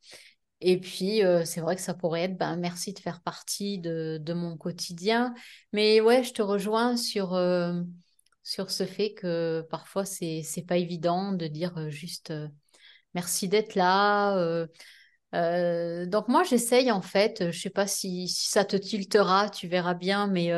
Et 0.62 0.80
puis, 0.80 1.22
c'est 1.46 1.62
vrai 1.62 1.76
que 1.76 1.82
ça 1.82 1.94
pourrait 1.94 2.24
être, 2.24 2.38
ben, 2.38 2.58
merci 2.58 2.94
de 2.94 3.00
faire 3.00 3.22
partie 3.22 3.78
de, 3.78 4.18
de, 4.20 4.34
mon 4.34 4.58
quotidien. 4.58 5.36
Mais 5.72 6.02
ouais, 6.02 6.24
je 6.24 6.34
te 6.34 6.42
rejoins 6.42 6.98
sur, 6.98 7.40
sur 8.44 8.72
ce 8.72 8.86
fait 8.86 9.14
que 9.14 9.62
parfois, 9.70 10.06
c'est, 10.06 10.42
c'est 10.44 10.64
pas 10.64 10.78
évident 10.78 11.34
de 11.34 11.48
dire 11.48 11.90
juste 11.92 12.34
merci 13.14 13.48
d'être 13.48 13.76
là. 13.76 14.68
Donc 15.32 16.28
moi, 16.28 16.44
j'essaye 16.44 16.92
en 16.92 17.02
fait, 17.02 17.52
je 17.52 17.60
sais 17.60 17.70
pas 17.70 17.88
si, 17.88 18.28
ça 18.28 18.66
te 18.66 18.76
tiltera, 18.76 19.50
tu 19.50 19.68
verras 19.68 19.94
bien, 19.94 20.28
mais 20.28 20.52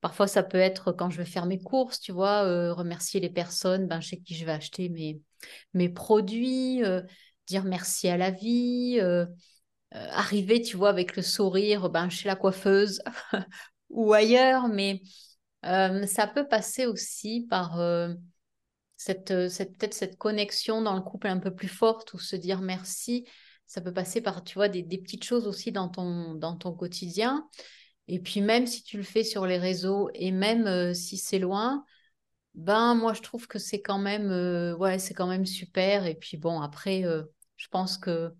Parfois, 0.00 0.28
ça 0.28 0.44
peut 0.44 0.58
être 0.58 0.92
quand 0.92 1.10
je 1.10 1.18
vais 1.18 1.24
faire 1.24 1.46
mes 1.46 1.60
courses, 1.60 1.98
tu 2.00 2.12
vois, 2.12 2.44
euh, 2.44 2.72
remercier 2.72 3.18
les 3.20 3.30
personnes 3.30 3.88
ben, 3.88 4.00
chez 4.00 4.20
qui 4.20 4.34
je 4.36 4.44
vais 4.44 4.52
acheter 4.52 4.88
mes, 4.88 5.20
mes 5.74 5.88
produits, 5.88 6.84
euh, 6.84 7.02
dire 7.48 7.64
merci 7.64 8.08
à 8.08 8.16
la 8.16 8.30
vie, 8.30 8.98
euh, 9.00 9.26
arriver, 9.92 10.62
tu 10.62 10.76
vois, 10.76 10.90
avec 10.90 11.16
le 11.16 11.22
sourire 11.22 11.90
ben, 11.90 12.10
chez 12.10 12.28
la 12.28 12.36
coiffeuse 12.36 13.02
ou 13.90 14.12
ailleurs. 14.12 14.68
Mais 14.68 15.02
ça 15.62 16.28
peut 16.32 16.46
passer 16.46 16.86
aussi 16.86 17.46
par 17.50 17.80
cette, 18.96 19.48
cette 19.48 19.76
peut-être 19.76 19.94
cette 19.94 20.16
connexion 20.16 20.80
dans 20.80 20.94
le 20.94 21.02
couple 21.02 21.26
un 21.26 21.38
peu 21.38 21.52
plus 21.52 21.68
forte 21.68 22.14
ou 22.14 22.18
se 22.18 22.36
dire 22.36 22.60
merci. 22.60 23.26
Ça 23.68 23.80
peut 23.80 23.92
passer 23.94 24.20
par, 24.20 24.42
tu 24.42 24.54
vois, 24.54 24.68
des, 24.68 24.82
des 24.82 24.98
petites 24.98 25.24
choses 25.24 25.46
aussi 25.46 25.70
dans 25.72 25.88
ton, 25.88 26.34
dans 26.34 26.56
ton 26.56 26.72
quotidien. 26.72 27.48
Et 28.08 28.18
puis 28.20 28.40
même 28.40 28.66
si 28.66 28.82
tu 28.82 28.96
le 28.96 29.02
fais 29.04 29.22
sur 29.24 29.46
les 29.46 29.58
réseaux 29.58 30.10
et 30.14 30.32
même 30.32 30.66
euh, 30.66 30.94
si 30.94 31.18
c'est 31.18 31.38
loin, 31.38 31.84
ben 32.54 32.94
moi 32.94 33.12
je 33.14 33.22
trouve 33.22 33.46
que 33.46 33.58
c'est 33.58 33.82
quand 33.82 33.98
même 33.98 34.30
euh, 34.30 34.76
ouais, 34.76 34.98
c'est 34.98 35.14
quand 35.14 35.26
même 35.28 35.46
super 35.46 36.06
et 36.06 36.14
puis 36.14 36.36
bon 36.38 36.60
après 36.60 37.04
euh, 37.04 37.24
je 37.56 37.68
pense 37.68 37.98
que 37.98 38.32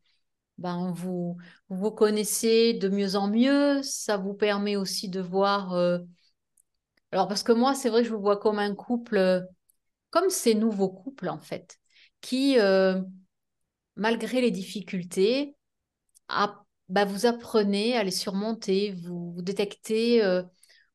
ben 0.59 0.93
vous, 0.93 1.37
vous 1.69 1.91
connaissez 1.93 2.75
de 2.75 2.89
mieux 2.89 3.17
en 3.17 3.29
mieux, 3.29 3.83
ça 3.83 4.17
vous 4.17 4.35
permet 4.35 4.77
aussi 4.77 5.09
de 5.09 5.21
voir 5.21 5.75
alors 7.13 7.29
parce 7.29 7.43
que 7.43 7.53
moi 7.53 7.75
c'est 7.75 7.89
vrai 7.91 8.03
que 8.03 8.09
je 8.09 8.15
vous 8.15 8.21
vois 8.21 8.39
comme 8.39 8.59
un 8.59 8.75
couple 8.75 9.47
comme 10.11 10.31
ces 10.31 10.55
nouveaux 10.55 10.91
couples 10.91 11.29
en 11.29 11.41
fait 11.41 11.79
qui 12.21 12.57
malgré 13.99 14.41
les 14.41 14.51
difficultés 14.51 15.55
bah, 16.89 17.05
vous 17.05 17.27
apprenez 17.27 17.97
à 17.97 18.05
les 18.05 18.11
surmonter, 18.11 18.93
vous, 18.93 19.43
détectez 19.43 20.25
euh, 20.25 20.43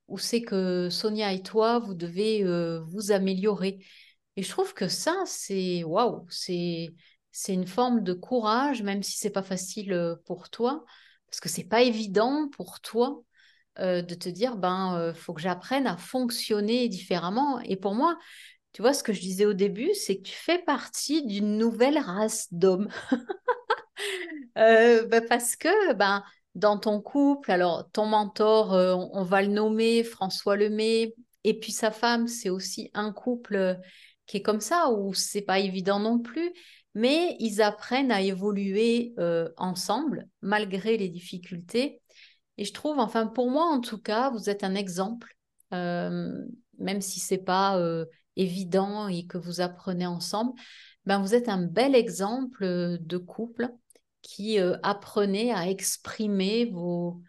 où 0.07 0.17
c'est 0.17 0.41
que 0.41 0.89
Sonia 0.89 1.33
et 1.33 1.43
toi, 1.43 1.79
vous 1.79 1.93
devez 1.93 2.43
euh, 2.43 2.81
vous 2.87 3.11
améliorer. 3.11 3.85
Et 4.35 4.43
je 4.43 4.49
trouve 4.49 4.73
que 4.73 4.87
ça, 4.87 5.15
c'est 5.25 5.83
waouh, 5.83 6.25
c'est 6.29 6.89
c'est 7.31 7.53
une 7.53 7.67
forme 7.67 8.03
de 8.03 8.13
courage, 8.13 8.83
même 8.83 9.01
si 9.01 9.17
c'est 9.17 9.31
pas 9.31 9.43
facile 9.43 9.93
euh, 9.93 10.15
pour 10.25 10.49
toi, 10.49 10.85
parce 11.27 11.39
que 11.39 11.49
c'est 11.49 11.63
pas 11.63 11.81
évident 11.81 12.49
pour 12.49 12.79
toi 12.79 13.21
de 13.79 14.13
te 14.13 14.29
dire 14.29 14.55
ben 14.55 15.13
faut 15.15 15.33
que 15.33 15.41
j'apprenne 15.41 15.87
à 15.87 15.97
fonctionner 15.97 16.89
différemment. 16.89 17.59
Et 17.61 17.75
pour 17.75 17.95
moi, 17.95 18.19
tu 18.73 18.81
vois, 18.81 18.93
ce 18.93 19.03
que 19.03 19.13
je 19.13 19.21
disais 19.21 19.45
au 19.45 19.53
début, 19.53 19.93
c'est 19.93 20.17
que 20.17 20.23
tu 20.23 20.35
fais 20.35 20.59
partie 20.59 21.23
d'une 21.25 21.57
nouvelle 21.57 21.99
race 21.99 22.47
d'hommes. 22.51 22.89
Euh, 24.57 25.07
bah, 25.07 25.21
parce 25.21 25.55
que 25.55 25.93
ben, 25.93 26.23
dans 26.53 26.77
ton 26.77 27.01
couple, 27.01 27.49
alors 27.49 27.89
ton 27.91 28.05
mentor, 28.05 28.73
euh, 28.73 28.93
on, 28.93 29.23
va 29.23 29.41
le 29.41 29.47
nommer 29.47 30.03
François 30.03 30.55
Lemay, 30.55 31.15
et 31.43 31.59
puis 31.59 31.71
sa 31.71 31.89
femme, 31.89 32.27
c'est 32.27 32.51
aussi 32.51 32.91
un 32.93 33.11
couple 33.11 33.55
euh, 33.55 33.73
qui 34.27 34.37
est 34.37 34.41
comme 34.43 34.61
ça, 34.61 34.91
où 34.91 35.15
c'est 35.15 35.41
pas 35.41 35.57
évident 35.57 35.99
non 35.99 36.19
plus, 36.19 36.53
mais 36.93 37.35
ils 37.39 37.63
apprennent 37.63 38.11
à 38.11 38.21
évoluer 38.21 39.15
ensemble 39.57 40.27
malgré 40.41 40.97
les 40.97 41.09
difficultés. 41.09 42.01
Et 42.57 42.65
je 42.65 42.73
trouve, 42.73 42.99
enfin 42.99 43.25
pour 43.25 43.49
moi 43.49 43.65
en 43.65 43.79
tout 43.79 43.97
cas, 43.97 44.29
vous 44.29 44.51
êtes 44.51 44.63
un 44.63 44.75
exemple, 44.75 45.35
même 45.71 47.01
si 47.01 47.19
c'est 47.19 47.43
pas 47.43 47.79
évident 48.35 49.07
et 49.07 49.25
que 49.25 49.37
vous 49.37 49.61
apprenez 49.61 50.05
ensemble, 50.05 50.53
ben 51.05 51.19
vous 51.19 51.35
êtes 51.35 51.49
un 51.49 51.61
bel 51.61 51.95
exemple 51.95 52.97
de 52.99 53.17
couple 53.17 53.69
qui 54.21 54.59
euh, 54.59 54.77
apprenez 54.83 55.53
à 55.53 55.69
exprimer 55.69 56.65
vos, 56.65 57.21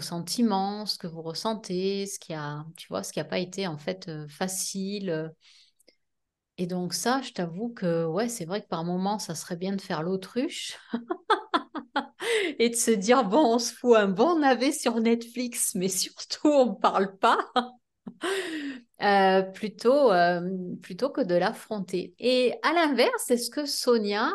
sentiments, 0.00 0.86
ce 0.86 0.98
que 0.98 1.06
vous 1.06 1.22
ressentez, 1.22 2.06
ce 2.06 2.18
qui 2.18 2.34
a, 2.34 2.66
tu 2.76 2.88
vois, 2.88 3.04
ce 3.04 3.12
qui 3.12 3.20
n'a 3.20 3.24
pas 3.24 3.38
été 3.38 3.68
en 3.68 3.78
fait 3.78 4.08
euh, 4.08 4.26
facile. 4.26 5.32
Et 6.58 6.66
donc 6.66 6.94
ça, 6.94 7.20
je 7.22 7.32
t'avoue 7.32 7.68
que 7.70 8.04
ouais, 8.04 8.28
c'est 8.28 8.44
vrai 8.44 8.60
que 8.62 8.66
par 8.68 8.84
moments, 8.84 9.18
ça 9.20 9.34
serait 9.34 9.56
bien 9.56 9.74
de 9.74 9.80
faire 9.80 10.02
l'autruche 10.02 10.76
et 12.58 12.70
de 12.70 12.76
se 12.76 12.90
dire 12.90 13.24
bon, 13.24 13.54
on 13.54 13.58
se 13.58 13.72
fout 13.72 13.96
un 13.96 14.08
bon 14.08 14.40
navet 14.40 14.72
sur 14.72 15.00
Netflix, 15.00 15.74
mais 15.74 15.88
surtout 15.88 16.48
on 16.48 16.66
ne 16.72 16.80
parle 16.80 17.16
pas. 17.18 17.38
Euh, 19.02 19.42
plutôt, 19.42 20.10
plutôt 20.82 21.10
que 21.10 21.20
de 21.20 21.34
l'affronter. 21.34 22.14
Et 22.18 22.54
à 22.62 22.72
l'inverse, 22.72 23.30
est-ce 23.30 23.50
que 23.50 23.66
Sonia, 23.66 24.30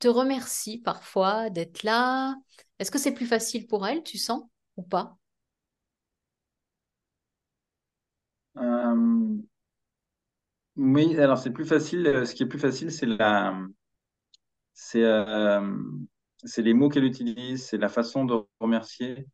te 0.00 0.08
remercie 0.08 0.78
parfois 0.78 1.50
d'être 1.50 1.82
là? 1.84 2.36
Est-ce 2.78 2.90
que 2.90 2.98
c'est 2.98 3.14
plus 3.14 3.26
facile 3.26 3.66
pour 3.66 3.86
elle, 3.86 4.02
tu 4.04 4.18
sens, 4.18 4.44
ou 4.76 4.82
pas? 4.82 5.16
Euh, 8.56 9.40
Oui, 10.76 11.16
alors 11.18 11.38
c'est 11.38 11.52
plus 11.52 11.64
facile. 11.66 12.06
Euh, 12.08 12.24
ce 12.24 12.34
qui 12.34 12.42
est 12.42 12.46
plus 12.46 12.58
facile, 12.58 12.90
c'est 12.92 13.06
la, 13.06 13.54
c'est, 14.74 15.02
euh, 15.04 15.60
c'est 16.44 16.62
les 16.62 16.74
mots 16.74 16.88
qu'elle 16.88 17.04
utilise, 17.04 17.64
c'est 17.66 17.78
la 17.78 17.88
façon 17.88 18.24
de 18.24 18.34
remercier. 18.60 19.26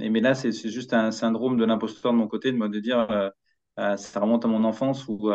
Et 0.00 0.10
mais 0.10 0.20
là, 0.20 0.34
c'est, 0.34 0.52
juste 0.52 0.92
un 0.92 1.10
syndrome 1.10 1.56
de 1.56 1.64
l'imposteur 1.64 2.12
de 2.12 2.18
mon 2.18 2.28
côté, 2.28 2.52
de, 2.52 2.66
de 2.66 2.80
dire, 2.80 3.06
ça 3.76 4.20
remonte 4.20 4.44
à 4.44 4.48
mon 4.48 4.64
enfance 4.64 5.06
où 5.08 5.30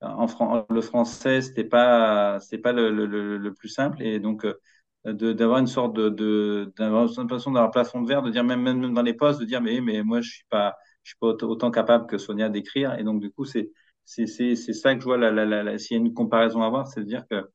en 0.00 0.66
le 0.70 0.80
français, 0.80 1.40
c'était 1.40 1.64
pas, 1.64 2.38
pas 2.62 2.72
le, 2.72 3.50
plus 3.54 3.68
simple. 3.68 4.02
Et 4.02 4.18
donc, 4.20 4.44
euh, 4.44 5.12
d'avoir 5.12 5.58
une 5.58 5.66
sorte 5.66 5.94
de, 5.94 6.72
l'impression 6.78 7.52
d'avoir 7.52 7.70
plafond 7.70 8.02
de 8.02 8.08
verre, 8.08 8.22
de 8.22 8.30
dire 8.30 8.44
même, 8.44 8.62
même 8.62 8.92
dans 8.94 9.02
les 9.02 9.14
postes, 9.14 9.40
de 9.40 9.44
dire 9.44 9.60
mais, 9.60 9.80
mais 9.80 10.02
moi, 10.02 10.20
je 10.20 10.30
suis 10.30 10.44
pas, 10.50 10.74
je 11.02 11.10
suis 11.10 11.18
pas 11.18 11.28
autant 11.28 11.70
capable 11.70 12.06
que 12.06 12.18
Sonia 12.18 12.48
d'écrire. 12.48 12.98
Et 12.98 13.04
donc, 13.04 13.20
du 13.20 13.30
coup, 13.30 13.44
c'est, 13.44 13.70
ça 14.04 14.94
que 14.94 15.00
je 15.00 15.04
vois, 15.04 15.78
s'il 15.78 15.96
y 15.96 16.00
a 16.00 16.02
une 16.04 16.14
comparaison 16.14 16.62
à 16.62 16.66
avoir, 16.66 16.86
c'est 16.88 17.00
de 17.00 17.06
dire 17.06 17.24
que 17.30 17.48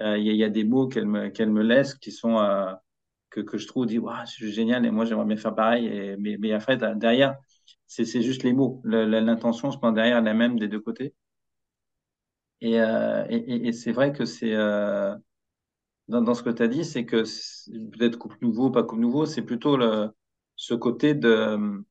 euh, 0.00 0.18
il 0.18 0.26
y, 0.36 0.44
a 0.44 0.50
des 0.50 0.64
mots 0.64 0.88
qu'elle 0.88 1.06
me, 1.06 1.28
qu'elle 1.30 1.50
me 1.50 1.62
laisse 1.62 1.94
qui 1.94 2.12
sont, 2.12 2.38
euh, 2.38 2.72
que, 3.30 3.40
que 3.40 3.58
je 3.58 3.66
trouve, 3.66 3.86
dit, 3.86 3.98
wow, 3.98 4.24
c'est 4.26 4.48
génial, 4.50 4.86
et 4.86 4.90
moi, 4.90 5.04
j'aimerais 5.04 5.26
bien 5.26 5.36
faire 5.36 5.54
pareil. 5.54 5.86
Et, 5.86 6.16
mais, 6.18 6.36
mais 6.38 6.52
après, 6.52 6.76
derrière, 6.76 7.36
c'est, 7.86 8.04
juste 8.22 8.42
les 8.42 8.52
mots. 8.52 8.80
L'intention, 8.84 9.70
se 9.70 9.78
prend 9.78 9.92
derrière 9.92 10.22
la 10.22 10.34
même 10.34 10.58
des 10.58 10.68
deux 10.68 10.80
côtés. 10.80 11.14
Euh, 12.64 13.26
et, 13.28 13.36
et, 13.36 13.68
et 13.68 13.72
c'est 13.72 13.92
vrai 13.92 14.12
que 14.12 14.24
c'est 14.24 14.54
euh, 14.54 15.14
dans, 16.08 16.22
dans, 16.22 16.34
ce 16.34 16.42
que 16.42 16.50
tu 16.50 16.62
as 16.62 16.68
dit, 16.68 16.84
c'est 16.84 17.04
que 17.04 17.22
peut-être 17.90 18.18
couple 18.18 18.38
nouveau, 18.40 18.70
pas 18.70 18.82
couple 18.82 19.02
nouveau, 19.02 19.26
c'est 19.26 19.42
plutôt 19.42 19.76
le, 19.76 20.10
ce 20.56 20.74
côté 20.74 21.14
de, 21.14 21.84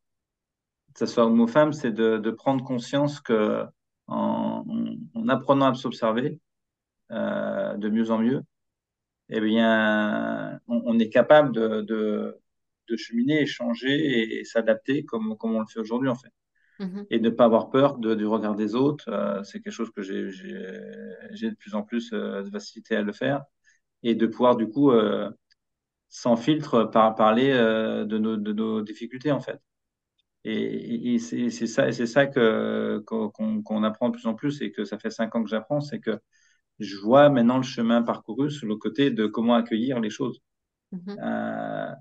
que 0.93 0.99
ce 0.99 1.05
soit 1.05 1.25
homme 1.25 1.39
ou 1.39 1.47
femme, 1.47 1.73
c'est 1.73 1.91
de, 1.91 2.17
de, 2.17 2.31
prendre 2.31 2.63
conscience 2.63 3.19
que 3.21 3.65
en, 4.07 4.65
en 5.13 5.29
apprenant 5.29 5.67
à 5.67 5.73
s'observer 5.75 6.39
euh, 7.11 7.77
de 7.77 7.89
mieux 7.89 8.11
en 8.11 8.19
mieux, 8.19 8.41
eh 9.29 9.41
bien, 9.41 10.59
on, 10.67 10.81
on 10.85 10.99
est 10.99 11.09
capable 11.09 11.51
de, 11.51 11.81
de, 11.81 12.37
de, 12.87 12.95
cheminer, 12.97 13.41
échanger 13.41 14.39
et, 14.39 14.43
s'adapter 14.45 15.05
comme, 15.05 15.37
comme 15.37 15.55
on 15.55 15.59
le 15.61 15.67
fait 15.67 15.79
aujourd'hui 15.79 16.09
en 16.09 16.15
fait. 16.15 16.31
Mhm. 16.79 17.05
et 17.09 17.19
ne 17.21 17.29
pas 17.29 17.45
avoir 17.45 17.69
peur 17.69 17.97
de, 17.97 18.15
du 18.15 18.25
regard 18.25 18.55
des 18.55 18.75
autres. 18.75 19.09
Euh, 19.09 19.43
c'est 19.43 19.61
quelque 19.61 19.73
chose 19.73 19.91
que 19.91 20.01
j'ai 20.01 21.49
de 21.49 21.55
plus 21.55 21.75
en 21.75 21.83
plus 21.83 22.11
euh, 22.13 22.43
de 22.43 22.49
facilité 22.49 22.95
à 22.95 23.01
le 23.01 23.13
faire 23.13 23.43
et 24.03 24.13
de 24.15 24.27
pouvoir 24.27 24.57
du 24.57 24.67
coup 24.67 24.91
euh, 24.91 25.29
sans 26.09 26.35
filtre 26.35 26.83
par, 26.83 27.15
parler 27.15 27.53
de 27.53 28.17
nos, 28.17 28.37
de, 28.37 28.53
nos, 28.53 28.81
difficultés 28.81 29.31
en 29.31 29.39
fait. 29.39 29.59
Et, 30.43 31.15
et 31.15 31.19
c'est 31.19 31.49
ça, 31.49 31.91
c'est 31.91 32.05
ça 32.05 32.27
que 32.27 33.03
qu'on 33.05 33.83
apprend 33.83 34.09
de 34.09 34.13
plus 34.15 34.27
en 34.27 34.35
plus 34.35 34.61
et 34.61 34.71
que 34.71 34.85
ça 34.85 34.99
fait 34.99 35.09
cinq 35.09 35.35
ans 35.35 35.43
que 35.43 35.49
j'apprends, 35.49 35.81
c'est 35.81 35.99
que 35.99 36.19
je 36.79 36.97
vois 36.97 37.29
maintenant 37.29 37.57
le 37.57 37.63
chemin 37.63 38.01
parcouru 38.01 38.51
sur 38.51 38.67
le 38.67 38.75
côté 38.75 39.11
de 39.11 39.27
comment 39.27 39.55
accueillir 39.55 39.99
les 39.99 40.09
choses. 40.09 40.41
Mhm. 40.91 41.95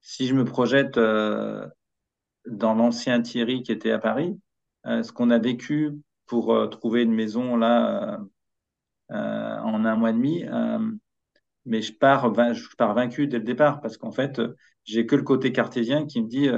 si 0.00 0.26
je 0.26 0.34
me 0.34 0.44
projette 0.44 0.98
dans 2.46 2.74
l'ancien 2.74 3.20
Thierry 3.20 3.62
qui 3.62 3.72
était 3.72 3.90
à 3.90 3.98
Paris, 3.98 4.38
euh, 4.86 5.02
ce 5.02 5.12
qu'on 5.12 5.30
a 5.30 5.38
vécu 5.38 5.92
pour 6.26 6.54
euh, 6.54 6.66
trouver 6.66 7.02
une 7.02 7.12
maison 7.12 7.56
là 7.56 8.20
en 9.10 9.84
un 9.84 9.96
mois 9.96 10.10
et 10.10 10.12
demi. 10.12 10.44
mais 11.64 11.82
je 11.82 11.92
pars, 11.92 12.32
je 12.54 12.76
pars 12.76 12.94
vaincu 12.94 13.26
dès 13.26 13.38
le 13.38 13.44
départ 13.44 13.80
parce 13.80 13.96
qu'en 13.96 14.12
fait, 14.12 14.40
j'ai 14.84 15.06
que 15.06 15.16
le 15.16 15.22
côté 15.22 15.52
cartésien 15.52 16.06
qui 16.06 16.22
me 16.22 16.28
dit, 16.28 16.48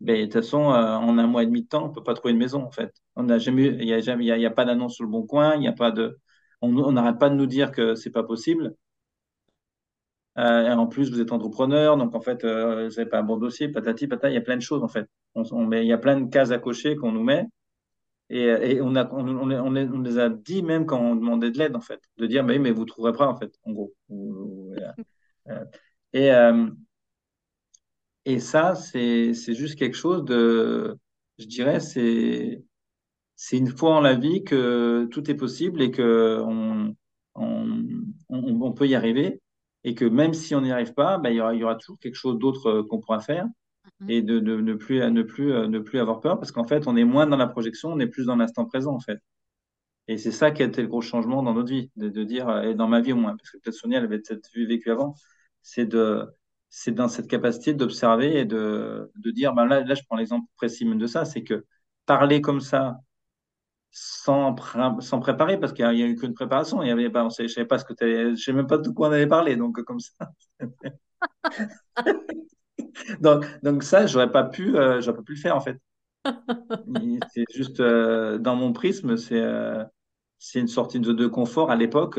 ben, 0.00 0.16
de 0.18 0.24
toute 0.24 0.32
façon, 0.32 0.58
en 0.58 1.18
un 1.18 1.26
mois 1.26 1.42
et 1.42 1.46
demi 1.46 1.62
de 1.62 1.68
temps, 1.68 1.86
on 1.86 1.90
peut 1.90 2.02
pas 2.02 2.14
trouver 2.14 2.32
une 2.32 2.38
maison 2.38 2.62
en 2.62 2.70
fait. 2.70 2.92
On 3.16 3.24
n'a 3.24 3.38
jamais, 3.38 3.66
il 3.66 3.84
y 3.84 3.92
a 3.92 4.00
jamais, 4.00 4.24
il 4.24 4.40
y 4.40 4.46
a, 4.46 4.50
pas 4.50 4.64
d'annonce 4.64 4.94
sur 4.94 5.04
le 5.04 5.10
bon 5.10 5.26
coin, 5.26 5.54
il 5.54 5.60
n'y 5.60 5.68
a 5.68 5.72
pas 5.72 5.90
de, 5.90 6.18
on 6.64 6.92
n'arrête 6.92 7.18
pas 7.18 7.30
de 7.30 7.34
nous 7.34 7.46
dire 7.46 7.72
que 7.72 7.94
c'est 7.94 8.10
pas 8.10 8.22
possible. 8.24 8.74
Euh, 10.36 10.72
en 10.72 10.86
plus, 10.88 11.10
vous 11.10 11.20
êtes 11.20 11.30
entrepreneur, 11.32 11.96
donc 11.96 12.14
en 12.14 12.20
fait, 12.20 12.44
euh, 12.44 12.88
vous 12.88 12.96
n'avez 12.96 13.08
pas 13.08 13.20
un 13.20 13.22
bon 13.22 13.36
dossier, 13.36 13.68
patati, 13.68 14.08
patata, 14.08 14.30
il 14.30 14.34
y 14.34 14.36
a 14.36 14.40
plein 14.40 14.56
de 14.56 14.62
choses 14.62 14.82
en 14.82 14.88
fait. 14.88 15.08
On, 15.34 15.64
met, 15.64 15.84
il 15.84 15.88
y 15.88 15.92
a 15.92 15.98
plein 15.98 16.20
de 16.20 16.28
cases 16.28 16.50
à 16.50 16.58
cocher 16.58 16.96
qu'on 16.96 17.12
nous 17.12 17.22
met. 17.22 17.46
Et, 18.30 18.46
et 18.46 18.80
on, 18.80 18.96
a, 18.96 19.08
on, 19.12 19.28
on, 19.28 19.50
on, 19.50 20.00
les 20.02 20.18
a 20.18 20.30
dit 20.30 20.62
même 20.62 20.86
quand 20.86 20.98
on 21.00 21.14
demandait 21.14 21.50
de 21.50 21.58
l'aide 21.58 21.76
en 21.76 21.80
fait, 21.80 22.00
de 22.16 22.26
dire, 22.26 22.42
mais, 22.44 22.58
mais 22.58 22.72
vous 22.72 22.82
ne 22.82 22.86
trouverez 22.86 23.12
pas 23.12 23.28
en 23.28 23.36
fait, 23.36 23.52
en 23.64 23.72
gros. 23.72 23.94
Euh, 25.50 25.62
et, 26.14 26.32
euh, 26.32 26.70
et 28.24 28.40
ça, 28.40 28.74
c'est 28.74 29.34
juste 29.34 29.78
quelque 29.78 29.96
chose 29.96 30.24
de, 30.24 30.98
je 31.38 31.44
dirais, 31.44 31.80
c'est 31.80 32.63
c'est 33.36 33.58
une 33.58 33.68
fois 33.76 33.96
en 33.96 34.00
la 34.00 34.14
vie 34.14 34.44
que 34.44 35.06
tout 35.10 35.30
est 35.30 35.34
possible 35.34 35.82
et 35.82 35.90
que 35.90 36.40
on, 36.42 36.94
on, 37.34 37.84
on 38.28 38.72
peut 38.72 38.86
y 38.86 38.94
arriver 38.94 39.40
et 39.84 39.94
que 39.94 40.04
même 40.04 40.34
si 40.34 40.54
on 40.54 40.62
n'y 40.62 40.72
arrive 40.72 40.94
pas, 40.94 41.18
bah, 41.18 41.30
il, 41.30 41.36
y 41.36 41.40
aura, 41.40 41.54
il 41.54 41.60
y 41.60 41.64
aura 41.64 41.76
toujours 41.76 41.98
quelque 41.98 42.14
chose 42.16 42.38
d'autre 42.38 42.66
euh, 42.68 42.82
qu'on 42.84 43.00
pourra 43.00 43.20
faire 43.20 43.46
mhm. 44.00 44.10
et 44.10 44.22
de, 44.22 44.38
de, 44.38 44.56
ne, 44.56 44.74
plus, 44.74 45.00
ne, 45.10 45.22
plus, 45.22 45.52
euh, 45.52 45.68
ne 45.68 45.78
plus 45.78 45.98
avoir 45.98 46.20
peur 46.20 46.38
parce 46.38 46.52
qu'en 46.52 46.64
fait, 46.64 46.86
on 46.86 46.96
est 46.96 47.04
moins 47.04 47.26
dans 47.26 47.36
la 47.36 47.46
projection, 47.46 47.90
on 47.90 48.00
est 48.00 48.06
plus 48.06 48.26
dans 48.26 48.36
l'instant 48.36 48.64
présent 48.64 48.94
en 48.94 49.00
fait. 49.00 49.18
Et 50.08 50.18
c'est 50.18 50.32
ça 50.32 50.50
qui 50.50 50.62
a 50.62 50.66
été 50.66 50.82
le 50.82 50.88
gros 50.88 51.00
changement 51.00 51.42
dans 51.42 51.54
notre 51.54 51.70
vie, 51.70 51.90
de, 51.96 52.08
de 52.08 52.24
dire, 52.24 52.62
et 52.62 52.74
dans 52.74 52.88
ma 52.88 53.00
vie 53.00 53.12
au 53.12 53.16
moins, 53.16 53.36
parce 53.36 53.50
que 53.50 53.58
peut-être 53.58 53.74
Sonia 53.74 53.98
elle 53.98 54.04
avait 54.04 54.18
peut-être 54.18 54.50
vécu 54.54 54.90
avant, 54.90 55.14
c'est 55.62 55.86
de 55.86 56.26
c'est 56.68 56.92
dans 56.92 57.08
cette 57.08 57.28
capacité 57.28 57.72
d'observer 57.72 58.36
et 58.38 58.44
de, 58.44 59.10
de 59.16 59.30
dire, 59.30 59.54
ben 59.54 59.64
là, 59.64 59.82
là, 59.82 59.94
je 59.94 60.02
prends 60.08 60.16
l'exemple 60.16 60.46
précis 60.56 60.84
même 60.84 60.98
de 60.98 61.06
ça, 61.06 61.24
c'est 61.24 61.44
que 61.44 61.64
parler 62.04 62.40
comme 62.40 62.60
ça, 62.60 62.98
sans, 63.96 64.56
sans 65.00 65.20
préparer, 65.20 65.58
parce 65.58 65.72
qu'il 65.72 65.88
n'y 65.88 66.02
a, 66.02 66.06
eu 66.06 66.16
qu'une 66.16 66.34
préparation. 66.34 66.82
Il 66.82 66.88
y 66.88 66.90
avait 66.90 67.10
pas, 67.10 67.28
je 67.38 67.44
ne 67.44 67.48
savais 67.48 67.66
pas 67.66 67.78
ce 67.78 67.84
que 67.84 67.94
tu 67.94 68.36
je 68.36 68.42
sais 68.42 68.52
même 68.52 68.66
pas 68.66 68.76
de 68.76 68.90
quoi 68.90 69.08
on 69.08 69.12
avait 69.12 69.28
parlé, 69.28 69.54
donc 69.54 69.80
comme 69.84 70.00
ça. 70.00 70.32
donc, 73.20 73.46
donc 73.62 73.84
ça, 73.84 74.06
j'aurais 74.06 74.32
pas 74.32 74.42
pu, 74.42 74.76
euh, 74.76 75.00
j'aurais 75.00 75.18
pas 75.18 75.22
pu 75.22 75.34
le 75.34 75.38
faire 75.38 75.54
en 75.54 75.60
fait. 75.60 75.78
C'est 77.32 77.44
juste 77.54 77.78
euh, 77.78 78.38
dans 78.38 78.56
mon 78.56 78.72
prisme, 78.72 79.16
c'est 79.16 79.40
euh, 79.40 79.84
c'est 80.40 80.58
une 80.58 80.66
sortie 80.66 80.98
de, 80.98 81.12
de 81.12 81.26
confort 81.28 81.70
à 81.70 81.76
l'époque 81.76 82.18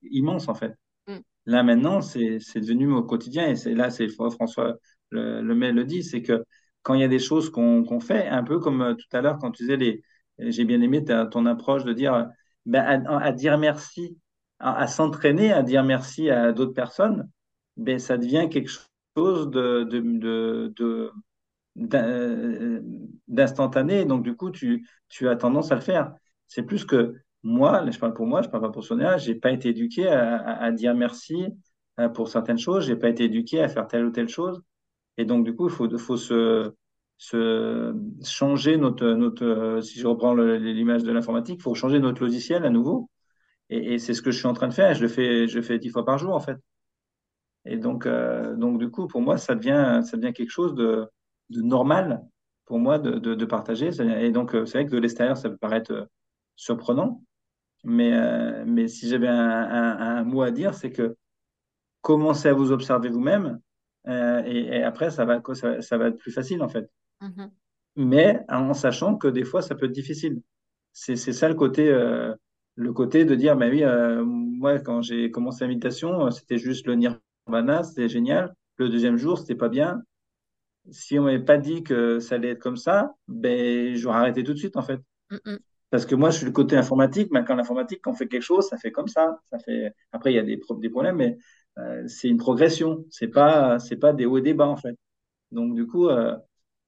immense 0.00 0.48
en 0.48 0.54
fait. 0.54 0.74
Mm. 1.06 1.18
Là 1.44 1.62
maintenant, 1.64 2.00
c'est 2.00 2.38
devenu 2.54 2.86
mon 2.86 3.02
quotidien 3.02 3.46
et 3.46 3.56
c'est 3.56 3.74
là, 3.74 3.90
c'est 3.90 4.08
François 4.08 4.76
le, 5.10 5.42
le, 5.42 5.54
le 5.54 5.84
dit, 5.84 6.02
c'est 6.02 6.22
que 6.22 6.42
quand 6.80 6.94
il 6.94 7.02
y 7.02 7.04
a 7.04 7.08
des 7.08 7.18
choses 7.18 7.50
qu'on 7.50 7.84
qu'on 7.84 8.00
fait, 8.00 8.26
un 8.26 8.42
peu 8.42 8.58
comme 8.58 8.96
tout 8.96 9.16
à 9.16 9.20
l'heure 9.20 9.36
quand 9.38 9.50
tu 9.50 9.64
disais 9.64 9.76
les 9.76 10.02
j'ai 10.38 10.64
bien 10.64 10.80
aimé 10.80 11.04
ton 11.04 11.46
approche 11.46 11.84
de 11.84 11.92
dire 11.92 12.28
ben, 12.66 13.04
à, 13.06 13.32
dire 13.32 13.58
merci, 13.58 14.18
à, 14.58 14.86
s'entraîner 14.86 15.52
à 15.52 15.62
dire 15.62 15.84
merci 15.84 16.30
à 16.30 16.52
d'autres 16.52 16.74
personnes, 16.74 17.28
ben, 17.76 17.98
ça 17.98 18.16
devient 18.18 18.48
quelque 18.50 18.70
chose 19.16 19.50
de, 19.50 19.84
d'instantané. 23.26 24.04
Donc, 24.04 24.22
du 24.22 24.36
coup, 24.36 24.50
tu, 24.50 24.86
as 25.28 25.36
tendance 25.36 25.72
à 25.72 25.74
le 25.74 25.80
faire. 25.80 26.14
C'est 26.46 26.62
plus 26.62 26.84
que 26.84 27.16
moi, 27.42 27.84
je 27.90 27.98
parle 27.98 28.14
pour 28.14 28.26
moi, 28.26 28.42
je 28.42 28.48
parle 28.48 28.62
pas 28.62 28.70
pour 28.70 28.84
Sonia, 28.84 29.18
j'ai 29.18 29.34
pas 29.34 29.50
été 29.50 29.70
éduqué 29.70 30.06
à, 30.08 30.70
dire 30.72 30.94
merci 30.94 31.46
euh, 31.98 32.08
pour 32.08 32.28
certaines 32.28 32.58
choses, 32.58 32.86
j'ai 32.86 32.96
pas 32.96 33.08
été 33.08 33.24
éduqué 33.24 33.60
à 33.60 33.68
faire 33.68 33.88
telle 33.88 34.04
ou 34.04 34.10
telle 34.10 34.28
chose. 34.28 34.62
Et 35.16 35.24
donc, 35.24 35.44
du 35.44 35.54
coup, 35.54 35.68
il 35.68 35.98
faut 35.98 36.16
se, 36.16 36.72
changer 38.24 38.76
notre, 38.76 39.06
notre 39.12 39.80
si 39.82 39.98
je 40.00 40.06
reprends 40.06 40.34
l'image 40.34 41.04
de 41.04 41.12
l'informatique, 41.12 41.62
faut 41.62 41.74
changer 41.74 42.00
notre 42.00 42.22
logiciel 42.22 42.64
à 42.64 42.70
nouveau. 42.70 43.08
Et, 43.70 43.98
c'est 43.98 44.14
ce 44.14 44.22
que 44.22 44.30
je 44.30 44.38
suis 44.38 44.48
en 44.48 44.52
train 44.54 44.68
de 44.68 44.74
faire. 44.74 44.94
Je 44.94 45.02
le 45.02 45.08
fais, 45.08 45.48
je 45.48 45.56
le 45.56 45.62
fais 45.62 45.78
dix 45.78 45.88
fois 45.90 46.04
par 46.04 46.18
jour 46.18 46.34
en 46.34 46.40
fait. 46.40 46.58
Et 47.64 47.76
donc, 47.76 48.06
euh, 48.06 48.54
donc 48.56 48.78
du 48.78 48.90
coup, 48.90 49.06
pour 49.06 49.20
moi, 49.20 49.38
ça 49.38 49.54
devient, 49.54 50.02
ça 50.04 50.16
devient 50.16 50.32
quelque 50.32 50.50
chose 50.50 50.74
de, 50.74 51.08
normal 51.50 52.22
pour 52.64 52.78
moi 52.78 52.98
de, 52.98 53.18
de, 53.18 53.44
partager. 53.44 53.90
Et 54.00 54.30
donc, 54.30 54.54
euh, 54.54 54.66
c'est 54.66 54.78
vrai 54.78 54.86
que 54.86 54.92
de 54.92 54.98
l'extérieur, 54.98 55.36
ça 55.36 55.48
peut 55.50 55.56
paraître 55.56 55.92
euh, 55.92 56.04
surprenant, 56.56 57.22
mais, 57.84 58.64
mais 58.66 58.88
si 58.88 59.08
j'avais 59.08 59.28
un, 59.28 60.24
mot 60.24 60.42
à 60.42 60.50
dire, 60.50 60.74
c'est 60.74 60.92
que 60.92 61.16
commencez 62.02 62.48
à 62.48 62.52
vous 62.54 62.72
observer 62.72 63.08
vous-même, 63.08 63.60
et, 64.06 64.82
après, 64.82 65.10
ça 65.10 65.24
va, 65.24 65.40
ça 65.54 65.98
va 65.98 66.08
être 66.08 66.18
plus 66.18 66.32
facile 66.32 66.62
en 66.62 66.68
fait. 66.68 66.90
Mhm. 67.22 67.50
Mais 67.96 68.40
en 68.48 68.74
sachant 68.74 69.16
que 69.16 69.28
des 69.28 69.44
fois, 69.44 69.62
ça 69.62 69.74
peut 69.74 69.86
être 69.86 69.92
difficile. 69.92 70.42
C'est 70.92 71.16
ça 71.16 71.48
le 71.48 71.54
côté, 71.54 71.88
euh, 71.88 72.34
le 72.74 72.92
côté 72.92 73.24
de 73.24 73.34
dire, 73.34 73.56
bah 73.56 73.68
oui, 73.70 73.84
euh, 73.84 74.24
moi, 74.24 74.78
quand 74.80 75.02
j'ai 75.02 75.30
commencé 75.30 75.64
la 75.64 75.68
méditation, 75.68 76.26
euh, 76.26 76.30
c'était 76.30 76.58
juste 76.58 76.86
le 76.86 76.96
nirvana, 76.96 77.82
c'était 77.84 78.08
génial. 78.08 78.54
Le 78.76 78.88
deuxième 78.88 79.16
jour, 79.16 79.38
c'était 79.38 79.54
pas 79.54 79.68
bien. 79.68 80.02
Si 80.90 81.18
on 81.18 81.24
m'avait 81.24 81.44
pas 81.44 81.58
dit 81.58 81.82
que 81.84 82.20
ça 82.20 82.36
allait 82.36 82.50
être 82.50 82.60
comme 82.62 82.76
ça, 82.76 83.14
ben, 83.28 83.94
j'aurais 83.96 84.18
arrêté 84.18 84.44
tout 84.44 84.52
de 84.54 84.58
suite, 84.58 84.76
en 84.76 84.82
fait. 84.82 85.00
Parce 85.90 86.06
que 86.06 86.14
moi, 86.14 86.30
je 86.30 86.38
suis 86.38 86.46
le 86.46 86.52
côté 86.52 86.76
informatique, 86.76 87.28
mais 87.32 87.44
quand 87.44 87.54
l'informatique, 87.54 88.00
quand 88.02 88.12
on 88.12 88.14
fait 88.14 88.28
quelque 88.28 88.42
chose, 88.42 88.68
ça 88.68 88.78
fait 88.78 88.92
comme 88.92 89.08
ça. 89.08 89.38
ça 89.50 89.58
fait... 89.58 89.92
Après, 90.12 90.32
il 90.32 90.36
y 90.36 90.38
a 90.38 90.42
des, 90.42 90.60
des 90.80 90.90
problèmes, 90.90 91.16
mais 91.16 91.38
c'est 92.08 92.28
une 92.28 92.38
progression. 92.38 93.04
C'est 93.10 93.28
pas, 93.28 93.78
c'est 93.78 93.96
pas 93.96 94.12
des 94.12 94.26
hauts 94.26 94.38
et 94.38 94.42
des 94.42 94.54
bas, 94.54 94.68
en 94.68 94.76
fait. 94.76 94.96
Donc, 95.52 95.74
du 95.74 95.86
coup, 95.86 96.08
euh, 96.08 96.36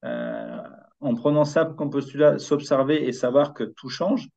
en 0.05 1.15
prenant 1.15 1.45
ça 1.45 1.67
comme 1.77 1.91
postulat, 1.91 2.39
s'observer 2.39 3.07
et 3.07 3.13
savoir 3.13 3.53
que 3.55 3.65
tout 3.65 3.89
change, 3.89 4.29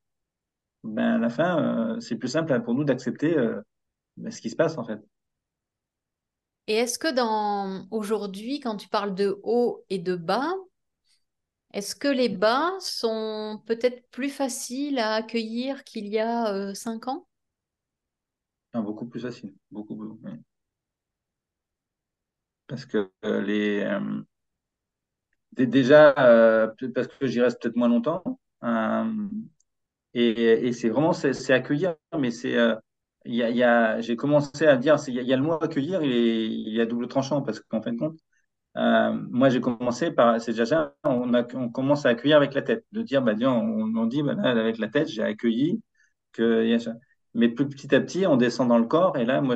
ben 0.84 1.16
à 1.16 1.18
la 1.18 1.30
fin, 1.30 1.96
euh, 1.96 2.00
c'est 2.00 2.18
plus 2.18 2.30
simple 2.30 2.62
pour 2.62 2.74
nous 2.74 2.84
d'accepter 2.84 3.38
euh, 3.38 3.62
ben, 4.18 4.32
ce 4.32 4.42
qui 4.42 4.50
se 4.50 4.56
passe 4.56 4.78
en 4.78 4.84
fait. 4.84 5.00
Et 6.68 6.76
est-ce 6.76 7.00
que 7.00 7.14
dans 7.14 7.88
aujourd'hui, 7.92 8.60
quand 8.60 8.76
tu 8.76 8.90
parles 8.90 9.16
de 9.16 9.40
haut 9.44 9.86
et 9.90 10.00
de 10.00 10.16
bas, 10.16 10.54
est-ce 11.74 11.96
que 11.96 12.08
les 12.08 12.30
bas 12.30 12.74
sont 12.80 13.62
peut-être 13.66 14.10
plus 14.10 14.30
faciles 14.30 15.00
à 15.00 15.14
accueillir 15.16 15.84
qu'il 15.86 16.08
y 16.08 16.20
a 16.20 16.74
cinq 16.76 17.08
ans? 17.08 17.28
Beaucoup 18.74 19.08
plus 19.08 19.22
facile, 19.22 19.56
beaucoup, 19.72 19.96
beaucoup. 19.96 20.20
Parce 22.68 22.86
que 22.86 23.10
les, 23.24 23.84
Déjà, 25.58 26.14
euh, 26.20 26.72
parce 26.94 27.08
que 27.08 27.26
j'y 27.26 27.42
reste 27.42 27.62
peut-être 27.62 27.76
moins 27.76 27.90
longtemps. 27.90 28.24
Euh, 28.64 29.28
et, 30.14 30.72
c'est 30.74 30.90
vraiment, 30.90 31.14
c'est 31.14 31.54
accueillir, 31.54 31.96
mais 32.18 32.32
c'est. 32.32 32.56
Euh, 32.58 32.76
il 33.26 33.36
y 33.36 33.64
a, 33.64 34.00
j'ai 34.00 34.16
commencé 34.16 34.68
à 34.68 34.78
dire, 34.78 34.96
il 35.08 35.16
y, 35.16 35.34
a 35.34 35.36
le 35.36 35.44
mot 35.44 35.54
accueillir, 35.62 36.02
il, 36.02 36.12
est, 36.12 36.48
il 36.48 36.88
double 36.88 37.08
tranchant, 37.10 37.42
parce 37.42 37.60
qu'en 37.60 37.82
fin 37.82 37.92
de 37.92 37.98
compte, 37.98 38.18
moi 38.76 39.50
j'ai 39.50 39.60
commencé 39.60 40.12
par, 40.12 40.40
c'est 40.40 40.54
déjà 40.54 40.96
on, 41.04 41.34
a, 41.34 41.44
on 41.56 41.70
commence 41.70 42.06
à 42.06 42.10
accueillir 42.10 42.38
avec 42.38 42.54
la 42.54 42.62
tête, 42.62 42.86
de 42.94 43.02
dire, 43.02 43.22
bah, 43.22 43.34
on, 43.42 43.96
on 43.98 44.06
dit, 44.06 44.24
bah, 44.24 44.36
avec 44.44 44.78
la 44.78 44.88
tête, 44.88 45.10
j'ai 45.10 45.24
accueilli, 45.24 45.82
que. 46.34 46.78
Mais 47.34 47.50
plus 47.50 47.68
petit 47.68 47.94
à 47.94 48.02
petit, 48.02 48.26
on 48.28 48.38
descend 48.38 48.70
dans 48.70 48.80
le 48.80 48.88
corps, 48.88 49.18
et 49.18 49.26
là, 49.26 49.42
moi, 49.42 49.56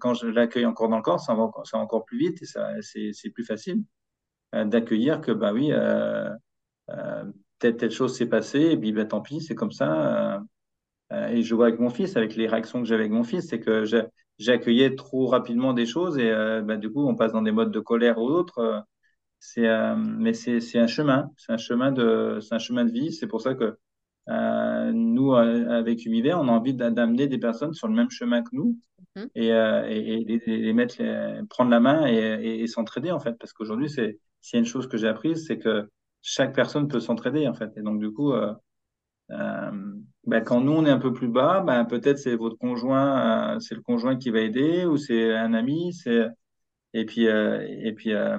quand 0.00 0.14
je 0.14 0.26
l'accueille 0.28 0.66
encore 0.66 0.88
dans 0.88 0.96
le 0.96 1.02
corps, 1.02 1.20
ça 1.20 1.34
va, 1.34 1.50
ça 1.64 1.78
va 1.78 1.82
encore 1.84 2.04
plus 2.04 2.18
vite, 2.18 2.42
et 2.42 3.12
c'est 3.12 3.30
plus 3.30 3.44
facile. 3.44 3.82
Euh, 4.54 4.64
d'accueillir 4.64 5.20
que, 5.20 5.30
bah 5.32 5.52
oui, 5.52 5.70
euh, 5.72 6.28
euh, 6.90 7.24
telle, 7.58 7.76
telle 7.76 7.90
chose 7.90 8.16
s'est 8.16 8.26
passée, 8.28 8.70
et 8.72 8.76
puis 8.76 8.92
bah, 8.92 9.04
tant 9.04 9.20
pis, 9.20 9.40
c'est 9.40 9.54
comme 9.54 9.72
ça. 9.72 10.42
et 11.30 11.42
je 11.42 11.54
vois 11.54 11.66
avec 11.68 11.80
mon 11.80 11.90
fils, 11.90 12.16
avec 12.16 12.36
les 12.36 12.46
réactions 12.46 12.80
que 12.80 12.86
j'avais 12.86 13.02
avec 13.02 13.12
mon 13.12 13.24
fils, 13.24 13.48
c'est 13.48 13.60
que 13.60 13.84
j'accueillais 14.38 14.94
trop 14.96 15.26
rapidement 15.26 15.72
des 15.72 15.86
choses 15.86 16.18
et 16.18 16.30
bah, 16.64 16.76
du 16.76 16.90
coup, 16.90 17.06
on 17.06 17.16
passe 17.16 17.32
dans 17.32 17.42
des 17.42 17.52
modes 17.52 17.72
de 17.72 17.80
colère 17.80 18.18
ou 18.18 18.26
autres. 18.26 18.84
c'est, 19.40 19.68
mais 19.96 20.32
c'est 20.34 20.78
un 20.78 20.86
chemin, 20.86 21.30
c'est 21.36 21.52
un 21.52 21.56
chemin 21.58 21.92
de, 21.92 22.38
c'est 22.40 22.54
un 22.54 22.58
chemin 22.58 22.84
de 22.84 22.92
vie. 22.92 23.12
C'est 23.12 23.26
pour 23.26 23.40
ça 23.40 23.54
que 23.54 23.76
nous, 24.92 25.34
avec 25.34 26.06
Univers, 26.06 26.40
on 26.40 26.48
a 26.48 26.52
envie 26.52 26.74
d'amener 26.74 27.26
des 27.28 27.38
personnes 27.38 27.74
sur 27.74 27.88
le 27.88 27.94
même 27.94 28.10
chemin 28.10 28.42
que 28.42 28.50
nous 28.52 28.78
mmh. 29.16 29.22
et, 29.34 29.48
et, 29.48 30.40
les, 30.46 30.72
mettre, 30.72 30.96
prendre 31.48 31.70
la 31.70 31.80
main 31.80 32.06
et 32.06 32.66
s'entraider 32.66 33.10
en 33.10 33.20
fait, 33.20 33.34
parce 33.38 33.52
qu'aujourd'hui, 33.52 33.90
c'est 33.90 34.18
s'il 34.40 34.56
y 34.56 34.58
a 34.58 34.60
une 34.60 34.66
chose 34.66 34.88
que 34.88 34.96
j'ai 34.96 35.08
apprise, 35.08 35.46
c'est 35.46 35.58
que 35.58 35.88
chaque 36.22 36.54
personne 36.54 36.88
peut 36.88 37.00
s'entraider, 37.00 37.48
en 37.48 37.54
fait. 37.54 37.72
Et 37.76 37.82
donc, 37.82 38.00
du 38.00 38.12
coup, 38.12 38.32
euh, 38.32 38.54
euh, 39.30 39.70
ben, 40.26 40.42
quand 40.42 40.60
nous, 40.60 40.72
on 40.72 40.84
est 40.86 40.90
un 40.90 40.98
peu 40.98 41.12
plus 41.12 41.28
bas, 41.28 41.60
ben, 41.60 41.84
peut-être 41.84 42.18
c'est 42.18 42.36
votre 42.36 42.56
conjoint, 42.58 43.56
euh, 43.56 43.60
c'est 43.60 43.74
le 43.74 43.82
conjoint 43.82 44.16
qui 44.16 44.30
va 44.30 44.40
aider, 44.40 44.84
ou 44.86 44.96
c'est 44.96 45.34
un 45.34 45.54
ami, 45.54 45.92
c'est, 45.94 46.26
et 46.94 47.04
puis, 47.06 47.28
euh, 47.28 47.64
et 47.68 47.92
puis, 47.94 48.12
euh, 48.14 48.38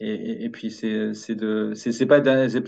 et, 0.00 0.48
puis 0.50 0.70
c'est 0.70 1.14
c'est 1.14 1.34
de 1.34 1.72
c'est 1.74 2.06
pas 2.06 2.22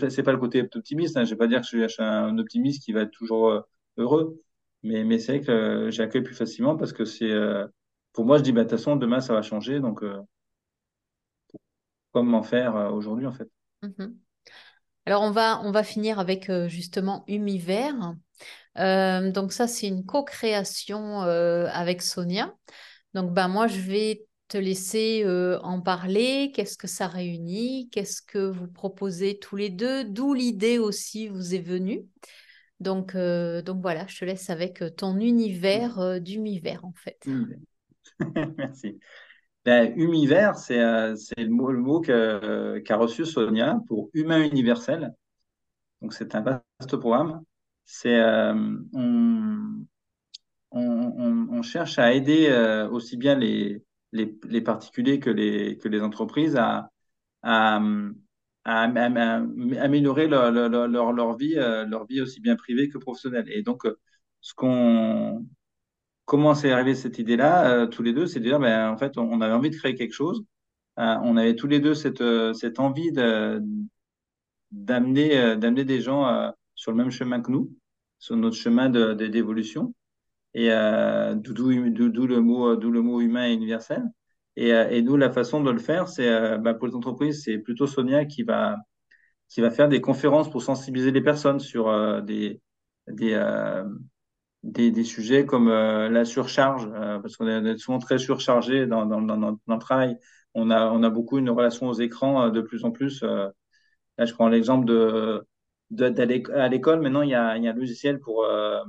c'est 0.09 0.23
pas 0.23 0.31
le 0.31 0.37
côté 0.37 0.61
optimiste. 0.61 1.17
Hein. 1.17 1.25
Je 1.25 1.31
vais 1.31 1.37
pas 1.37 1.47
dire 1.47 1.61
que 1.61 1.67
je 1.67 1.87
suis 1.87 2.03
un 2.03 2.37
optimiste 2.37 2.83
qui 2.83 2.91
va 2.93 3.01
être 3.01 3.11
toujours 3.11 3.49
euh, 3.49 3.61
heureux, 3.97 4.41
mais 4.83 5.03
mais 5.03 5.19
c'est 5.19 5.37
vrai 5.37 5.45
que 5.45 5.89
j'accueille 5.91 6.23
plus 6.23 6.35
facilement 6.35 6.75
parce 6.77 6.93
que 6.93 7.05
c'est 7.05 7.31
pour 8.13 8.25
moi 8.25 8.37
je 8.37 8.43
dis 8.43 8.51
bah 8.51 8.63
de 8.63 8.69
toute 8.69 8.77
façon 8.77 8.95
demain 8.95 9.21
ça 9.21 9.33
va 9.33 9.41
changer 9.41 9.79
donc 9.79 10.03
comment 12.13 12.43
faire 12.43 12.93
aujourd'hui 12.93 13.27
en 13.27 13.33
fait. 13.33 13.49
Mm-hmm. 13.83 14.13
Alors 15.05 15.23
on 15.23 15.31
va 15.31 15.59
on 15.63 15.71
va 15.71 15.83
finir 15.83 16.19
avec 16.19 16.49
justement 16.67 17.25
Humiver. 17.27 17.91
Euh, 18.79 19.31
donc 19.31 19.53
ça, 19.53 19.67
c'est 19.67 19.87
une 19.87 20.05
co-création 20.05 21.23
euh, 21.23 21.67
avec 21.71 22.01
Sonia. 22.01 22.53
Donc 23.13 23.33
ben, 23.33 23.47
moi, 23.47 23.67
je 23.67 23.79
vais 23.79 24.25
te 24.47 24.57
laisser 24.57 25.23
euh, 25.25 25.59
en 25.61 25.81
parler. 25.81 26.51
Qu'est-ce 26.53 26.77
que 26.77 26.87
ça 26.87 27.07
réunit? 27.07 27.89
Qu'est-ce 27.91 28.21
que 28.21 28.49
vous 28.49 28.67
proposez 28.67 29.39
tous 29.39 29.55
les 29.55 29.69
deux? 29.69 30.03
D'où 30.03 30.33
l'idée 30.33 30.79
aussi 30.79 31.27
vous 31.27 31.53
est 31.53 31.61
venue? 31.61 32.05
Donc, 32.79 33.15
donc 33.15 33.81
voilà, 33.81 34.05
je 34.07 34.19
te 34.19 34.25
laisse 34.25 34.49
avec 34.49 34.83
ton 34.97 35.17
univers 35.17 36.19
d'univers 36.19 36.83
en 36.83 36.91
fait. 36.93 37.25
Merci. 38.57 38.99
Ben, 39.65 39.93
Humiver, 39.95 40.51
c'est 40.55 40.77
le 40.77 41.47
mot, 41.49 41.71
le 41.71 41.79
mot 41.79 42.01
qu'a 42.01 42.97
reçu 42.97 43.25
Sonia 43.25 43.79
pour 43.87 44.09
humain 44.13 44.43
universel. 44.43 45.13
Donc 46.01 46.13
c'est 46.13 46.35
un 46.35 46.41
vaste 46.41 46.97
programme 46.97 47.41
c'est 47.85 48.15
euh, 48.19 48.53
on, 50.71 51.61
cherche 51.61 51.99
à 51.99 52.13
aider 52.13 52.47
euh, 52.49 52.89
aussi 52.89 53.17
bien 53.17 53.35
les, 53.35 53.83
particuliers 54.61 55.19
que 55.19 55.29
les, 55.29 56.01
entreprises 56.01 56.57
à, 56.57 56.89
améliorer 58.65 60.27
leur, 60.27 60.51
leur, 60.51 61.37
vie, 61.37 61.55
euh, 61.57 61.85
leur 61.85 62.05
vie 62.05 62.21
aussi 62.21 62.39
bien 62.41 62.55
privée 62.55 62.89
que 62.89 62.97
professionnelle. 62.97 63.49
Et 63.49 63.61
donc, 63.63 63.83
ce 64.41 64.53
qu'on 64.53 65.45
comment 66.25 66.55
c'est 66.55 66.71
arrivé 66.71 66.95
cette 66.95 67.19
idée-là, 67.19 67.87
tous 67.87 68.03
les 68.03 68.13
deux, 68.13 68.27
c'est 68.27 68.39
dire, 68.39 68.59
ben, 68.59 68.89
en 68.89 68.97
fait, 68.97 69.17
on 69.17 69.41
avait 69.41 69.53
envie 69.53 69.69
de 69.69 69.75
créer 69.75 69.95
quelque 69.95 70.13
chose. 70.13 70.43
on 70.97 71.37
avait 71.37 71.55
tous 71.55 71.67
les 71.67 71.79
deux 71.79 71.95
cette, 71.95 72.23
cette 72.53 72.79
envie 72.79 73.11
d'amener 74.71 75.55
d'amener 75.57 75.85
des 75.85 76.01
gens 76.01 76.51
sur 76.75 76.91
le 76.91 76.97
même 76.97 77.11
chemin 77.11 77.41
que 77.41 77.51
nous, 77.51 77.71
sur 78.19 78.35
notre 78.37 78.55
chemin 78.55 78.89
d'évolution. 78.89 79.93
Et 80.53 80.71
euh, 80.71 81.35
d'où 81.35 81.69
le, 81.69 82.39
mot, 82.39 82.75
le 82.75 83.01
mot 83.01 83.21
humain 83.21 83.47
et 83.47 83.53
universel. 83.53 84.03
Et, 84.55 84.73
euh, 84.73 84.89
et 84.89 85.01
nous, 85.01 85.17
la 85.17 85.31
façon 85.31 85.63
de 85.63 85.71
le 85.71 85.79
faire, 85.79 86.07
c'est 86.07 86.29
euh, 86.29 86.57
bah, 86.57 86.73
pour 86.73 86.87
les 86.87 86.95
entreprises, 86.95 87.43
c'est 87.43 87.57
plutôt 87.57 87.87
Sonia 87.87 88.25
qui 88.25 88.43
va, 88.43 88.77
qui 89.49 89.61
va 89.61 89.71
faire 89.71 89.89
des 89.89 90.01
conférences 90.01 90.49
pour 90.51 90.61
sensibiliser 90.61 91.11
les 91.11 91.21
personnes 91.21 91.59
sur 91.59 91.89
euh, 91.89 92.21
des, 92.21 92.61
des, 93.07 93.33
euh, 93.33 93.83
des, 94.63 95.03
sujets 95.03 95.45
comme 95.45 95.69
la 95.69 96.25
surcharge, 96.25 96.89
parce 97.21 97.37
qu'on 97.37 97.47
est 97.47 97.77
souvent 97.77 97.99
très 97.99 98.17
surchargé 98.17 98.87
dans, 98.87 99.05
dans, 99.05 99.21
dans, 99.21 99.37
dans, 99.37 99.59
le 99.67 99.79
travail. 99.79 100.17
On 100.53 100.71
a, 100.71 100.89
on 100.91 101.03
a 101.03 101.09
beaucoup 101.09 101.37
une 101.37 101.49
relation 101.49 101.87
aux 101.87 101.93
écrans 101.93 102.49
de 102.49 102.61
plus 102.61 102.85
en 102.85 102.91
plus. 102.91 103.23
là, 103.23 104.25
je 104.25 104.33
prends 104.33 104.47
l'exemple 104.47 104.85
de 104.85 105.45
d'aller 105.93 106.43
à 106.53 106.67
l'école. 106.67 107.01
Maintenant, 107.01 107.21
il 107.21 107.29
y, 107.29 107.35
a, 107.35 107.57
y 107.57 107.67
a, 107.67 107.71
un 107.71 107.75
logiciel 107.75 108.19
pour, 108.19 108.45
euh, 108.45 108.83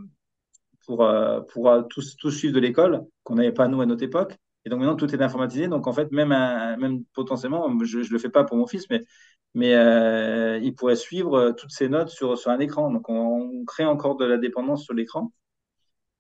pour, 0.87 1.03
euh, 1.03 1.41
pour 1.41 1.71
euh, 1.71 1.83
tout, 1.83 2.03
tout 2.19 2.31
suivre 2.31 2.55
de 2.55 2.61
l'école 2.61 3.03
qu'on 3.23 3.35
n'avait 3.37 3.53
pas 3.53 3.69
nous 3.69 3.81
à 3.81 3.87
notre 3.87 4.03
époque. 4.03 4.37
Et 4.65 4.71
donc 4.71 4.81
maintenant, 4.81 4.97
tout 4.97 5.15
est 5.15 5.23
informatisé. 5.23 5.69
Donc 5.69 5.87
en 5.87 5.93
fait, 5.93 6.11
même, 6.13 6.31
même 6.31 7.05
potentiellement, 7.15 7.69
je 7.85 7.99
ne 7.99 8.09
le 8.09 8.19
fais 8.19 8.31
pas 8.31 8.45
pour 8.45 8.57
mon 8.57 8.67
fils, 8.67 8.89
mais, 8.91 9.03
mais 9.55 9.75
euh, 9.75 10.59
il 10.63 10.75
pourrait 10.75 10.97
suivre 10.97 11.51
toutes 11.53 11.71
ses 11.71 11.89
notes 11.89 12.09
sur, 12.09 12.39
sur 12.39 12.51
un 12.51 12.59
écran. 12.61 12.91
Donc 12.91 13.09
on, 13.11 13.65
crée 13.67 13.85
encore 13.85 14.17
de 14.17 14.25
la 14.25 14.39
dépendance 14.39 14.85
sur 14.85 14.95
l'écran. 14.95 15.33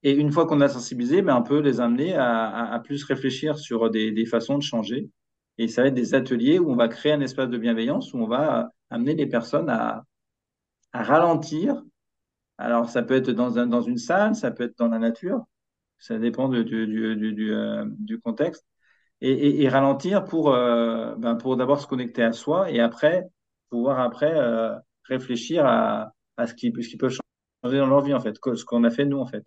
Et 0.04 0.12
une 0.12 0.30
fois 0.32 0.46
qu'on 0.46 0.60
a 0.60 0.68
sensibilisé, 0.68 1.22
ben, 1.22 1.36
on 1.36 1.42
peut 1.42 1.60
les 1.60 1.80
amener 1.80 2.14
à, 2.14 2.80
plus 2.84 3.02
réfléchir 3.04 3.58
sur 3.58 3.90
des, 3.90 4.26
façons 4.26 4.58
de 4.58 4.62
changer. 4.62 5.10
Et 5.58 5.66
ça 5.68 5.82
va 5.82 5.88
être 5.88 5.94
des 5.94 6.14
ateliers 6.14 6.58
où 6.58 6.70
on 6.70 6.76
va 6.76 6.88
créer 6.88 7.12
un 7.12 7.20
espace 7.20 7.48
de 7.48 7.58
bienveillance, 7.58 8.12
où 8.12 8.18
on 8.18 8.26
va 8.26 8.70
amener 8.90 9.14
les 9.14 9.26
personnes 9.26 9.70
à, 9.70 10.04
ralentir. 10.92 11.82
Alors, 12.58 12.88
ça 12.90 13.02
peut 13.02 13.14
être 13.14 13.30
dans, 13.30 13.58
un, 13.58 13.66
dans 13.66 13.80
une 13.80 13.98
salle, 13.98 14.34
ça 14.36 14.50
peut 14.50 14.64
être 14.64 14.78
dans 14.78 14.88
la 14.88 14.98
nature, 14.98 15.44
ça 15.98 16.18
dépend 16.18 16.52
euh, 16.52 16.64
du, 16.64 18.20
contexte. 18.20 18.64
Et, 19.22 19.68
ralentir 19.68 20.24
pour, 20.24 20.52
euh, 20.52 21.14
ben 21.16 21.36
pour 21.36 21.56
d'abord 21.56 21.80
se 21.80 21.86
connecter 21.86 22.22
à 22.22 22.32
soi 22.32 22.70
et 22.70 22.80
après, 22.80 23.24
pouvoir 23.70 24.00
après 24.00 24.34
euh, 24.36 24.74
réfléchir 25.04 25.64
à, 25.66 26.12
à 26.36 26.46
ce, 26.46 26.54
qui, 26.54 26.72
ce 26.78 26.88
qui 26.88 26.96
peut 26.98 27.08
changer 27.08 27.78
dans 27.78 27.86
leur 27.86 28.02
vie, 28.02 28.14
en 28.14 28.20
fait, 28.20 28.36
ce 28.54 28.64
qu'on 28.64 28.84
a 28.84 28.90
fait 28.90 29.06
nous, 29.06 29.18
en 29.18 29.26
fait. 29.26 29.44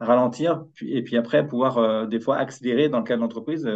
Ralentir, 0.00 0.64
et 0.82 1.02
puis 1.02 1.16
après, 1.16 1.46
pouvoir 1.46 2.06
des 2.06 2.20
fois 2.20 2.36
accélérer 2.36 2.88
dans 2.88 2.98
le 2.98 3.04
cas 3.04 3.16
de 3.16 3.20
l'entreprise. 3.20 3.68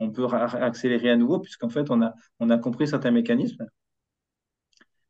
on 0.00 0.10
peut 0.10 0.26
accélérer 0.26 1.10
à 1.10 1.16
nouveau, 1.16 1.40
puisqu'en 1.40 1.68
fait, 1.68 1.90
on 1.90 2.02
a, 2.02 2.14
on 2.40 2.50
a 2.50 2.58
compris 2.58 2.88
certains 2.88 3.10
mécanismes. 3.10 3.66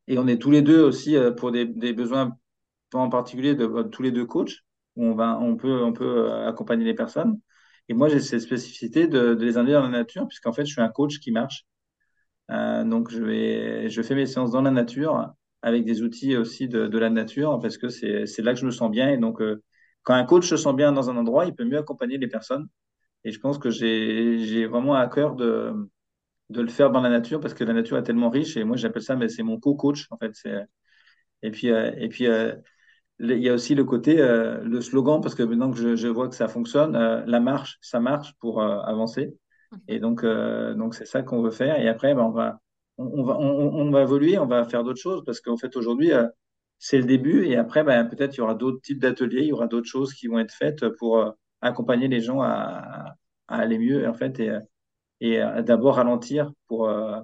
Et 0.07 0.17
on 0.17 0.27
est 0.27 0.37
tous 0.41 0.51
les 0.51 0.61
deux 0.61 0.81
aussi 0.81 1.15
euh, 1.15 1.31
pour 1.31 1.51
des, 1.51 1.65
des 1.65 1.93
besoins 1.93 2.37
en 2.93 3.09
particulier 3.09 3.55
de, 3.55 3.83
tous 3.83 4.03
les 4.03 4.11
deux 4.11 4.25
coachs 4.25 4.59
où 4.95 5.05
on 5.05 5.15
va 5.15 5.39
on 5.39 5.55
peut 5.55 5.83
on 5.83 5.93
peut 5.93 6.29
euh, 6.31 6.47
accompagner 6.47 6.85
les 6.85 6.93
personnes. 6.93 7.39
Et 7.89 7.93
moi 7.93 8.09
j'ai 8.09 8.19
cette 8.19 8.41
spécificité 8.41 9.07
de, 9.07 9.35
les 9.39 9.57
amener 9.57 9.73
dans 9.73 9.81
la 9.83 9.89
nature 9.89 10.27
puisqu'en 10.27 10.53
fait 10.53 10.65
je 10.65 10.73
suis 10.73 10.81
un 10.81 10.89
coach 10.89 11.19
qui 11.19 11.31
marche. 11.31 11.65
Euh, 12.51 12.83
donc 12.83 13.09
je 13.11 13.23
vais 13.23 13.89
je 13.89 14.01
fais 14.01 14.15
mes 14.15 14.25
séances 14.27 14.51
dans 14.51 14.61
la 14.61 14.71
nature 14.71 15.33
avec 15.61 15.85
des 15.85 16.01
outils 16.03 16.35
aussi 16.35 16.67
de, 16.67 16.97
la 16.97 17.09
nature 17.09 17.59
parce 17.61 17.77
que 17.77 17.89
c'est 17.89 18.41
là 18.41 18.53
que 18.53 18.59
je 18.59 18.65
me 18.65 18.71
sens 18.71 18.91
bien. 18.91 19.09
Et 19.09 19.17
donc 19.17 19.41
euh, 19.41 19.63
quand 20.03 20.13
un 20.13 20.25
coach 20.25 20.47
se 20.49 20.57
sent 20.57 20.73
bien 20.73 20.91
dans 20.91 21.09
un 21.09 21.17
endroit 21.17 21.45
il 21.45 21.55
peut 21.55 21.65
mieux 21.65 21.77
accompagner 21.77 22.17
les 22.17 22.27
personnes. 22.27 22.67
Et 23.25 23.31
je 23.31 23.39
pense 23.39 23.57
que 23.57 23.69
j'ai 23.69 24.65
vraiment 24.67 24.95
à 24.95 25.07
cœur 25.07 25.35
de 25.35 25.73
de 26.49 26.61
le 26.61 26.69
faire 26.69 26.91
dans 26.91 27.01
la 27.01 27.09
nature 27.09 27.39
parce 27.39 27.53
que 27.53 27.63
la 27.63 27.73
nature 27.73 27.97
est 27.97 28.03
tellement 28.03 28.29
riche 28.29 28.57
et 28.57 28.63
moi 28.63 28.77
j'appelle 28.77 29.01
ça 29.01 29.15
mais 29.15 29.29
c'est 29.29 29.43
mon 29.43 29.59
co-coach 29.59 30.07
en 30.11 30.17
fait. 30.17 30.33
Et 31.41 31.51
puis 31.51 31.71
euh, 31.71 31.91
et 31.97 32.09
puis 32.09 32.27
euh, 32.27 32.55
il 33.19 33.37
y 33.39 33.49
a 33.49 33.53
aussi 33.53 33.75
le 33.75 33.83
côté 33.85 34.19
euh, 34.21 34.61
le 34.63 34.81
slogan 34.81 35.21
parce 35.21 35.35
que 35.35 35.43
maintenant 35.43 35.71
que 35.71 35.77
je, 35.77 35.95
je 35.95 36.07
vois 36.07 36.29
que 36.29 36.35
ça 36.35 36.47
fonctionne 36.47 36.93
la 36.93 37.39
marche 37.39 37.77
ça 37.81 37.99
marche 37.99 38.33
pour 38.39 38.61
avancer. 38.61 39.35
Et 39.87 39.99
donc 39.99 40.25
donc 40.25 40.95
c'est 40.95 41.05
ça 41.05 41.23
qu'on 41.23 41.41
veut 41.41 41.51
faire. 41.51 41.79
Et 41.79 41.87
après 41.89 42.13
ben, 42.15 42.23
on 42.23 42.31
va 42.31 42.59
on, 42.97 43.23
va 43.23 43.37
on, 43.39 43.87
on, 43.87 43.91
va 43.91 44.03
évoluer 44.03 44.37
on 44.37 44.45
va 44.45 44.65
faire 44.65 44.83
d'autres 44.83 45.01
choses 45.01 45.23
parce 45.25 45.41
qu'en 45.41 45.57
fait 45.57 45.75
aujourd'hui 45.75 46.11
c'est 46.79 46.97
le 46.97 47.05
début 47.05 47.45
et 47.45 47.55
après 47.55 47.83
ben, 47.83 48.05
peut-être 48.05 48.35
il 48.35 48.39
y 48.39 48.41
aura 48.41 48.55
d'autres 48.55 48.81
types 48.81 48.99
d'ateliers 48.99 49.41
il 49.41 49.47
y 49.47 49.53
aura 49.53 49.67
d'autres 49.67 49.87
choses 49.87 50.13
qui 50.13 50.27
vont 50.27 50.39
être 50.39 50.53
faites 50.53 50.87
pour 50.99 51.33
accompagner 51.61 52.07
les 52.07 52.21
gens 52.21 52.41
à, 52.41 53.15
aller 53.47 53.77
mieux 53.77 54.07
en 54.07 54.13
fait 54.13 54.39
et 54.39 54.57
et 55.23 55.41
euh, 55.41 55.61
d'abord 55.63 55.95
ralentir 55.95 56.51
pour, 56.67 56.89
euh, 56.89 57.19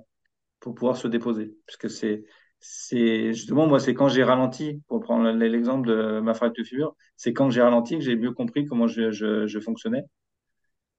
pouvoir 0.61 0.97
se 0.97 1.07
déposer. 1.07 1.53
Puisque 1.67 1.89
c'est, 1.89 2.23
c'est 2.59 3.33
justement, 3.33 3.67
moi, 3.67 3.79
c'est 3.79 3.93
quand 3.93 4.07
j'ai 4.09 4.23
ralenti, 4.23 4.81
pour 4.87 5.01
prendre 5.01 5.29
l'exemple 5.31 5.87
de 5.87 6.19
ma 6.21 6.33
fracture 6.33 6.65
figure, 6.65 6.95
c'est 7.17 7.33
quand 7.33 7.49
j'ai 7.49 7.61
ralenti 7.61 7.97
que 7.97 8.03
j'ai 8.03 8.15
mieux 8.15 8.31
compris 8.31 8.65
comment 8.65 8.87
je, 8.87 9.59
fonctionnais. 9.63 10.05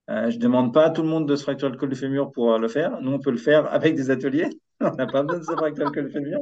Euh, 0.09 0.29
je 0.29 0.37
demande 0.37 0.73
pas 0.73 0.85
à 0.85 0.89
tout 0.91 1.01
le 1.01 1.07
monde 1.07 1.27
de 1.27 1.35
se 1.35 1.43
fracturer 1.43 1.71
le 1.71 1.77
col 1.77 1.89
du 1.89 1.95
fémur 1.95 2.31
pour 2.31 2.57
le 2.57 2.67
faire. 2.67 3.01
Nous, 3.01 3.11
on 3.11 3.19
peut 3.19 3.31
le 3.31 3.37
faire 3.37 3.71
avec 3.73 3.95
des 3.95 4.11
ateliers. 4.11 4.49
on 4.79 4.91
n'a 4.91 5.07
pas 5.07 5.23
besoin 5.23 5.39
de 5.39 5.43
se 5.43 5.51
fracturer 5.53 5.85
le 5.85 5.91
col 5.91 6.05
du 6.05 6.11
fémur. 6.11 6.39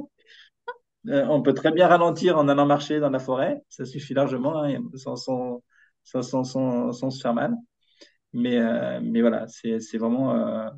Euh, 1.07 1.25
on 1.27 1.41
peut 1.41 1.53
très 1.53 1.71
bien 1.71 1.87
ralentir 1.87 2.37
en 2.37 2.47
allant 2.47 2.65
marcher 2.65 2.99
dans 2.99 3.09
la 3.09 3.19
forêt. 3.19 3.61
Ça 3.69 3.85
suffit 3.85 4.13
largement, 4.13 4.63
hein, 4.63 4.81
sans, 4.95 5.15
sans, 5.15 5.63
sans, 6.03 6.43
sans, 6.43 6.91
sans 6.91 7.09
se 7.09 7.21
faire 7.21 7.33
mal. 7.33 7.55
Mais, 8.33 8.59
euh, 8.59 8.99
mais 9.01 9.21
voilà, 9.21 9.47
c'est 9.47 9.97
vraiment 9.97 10.35
euh, 10.35 10.69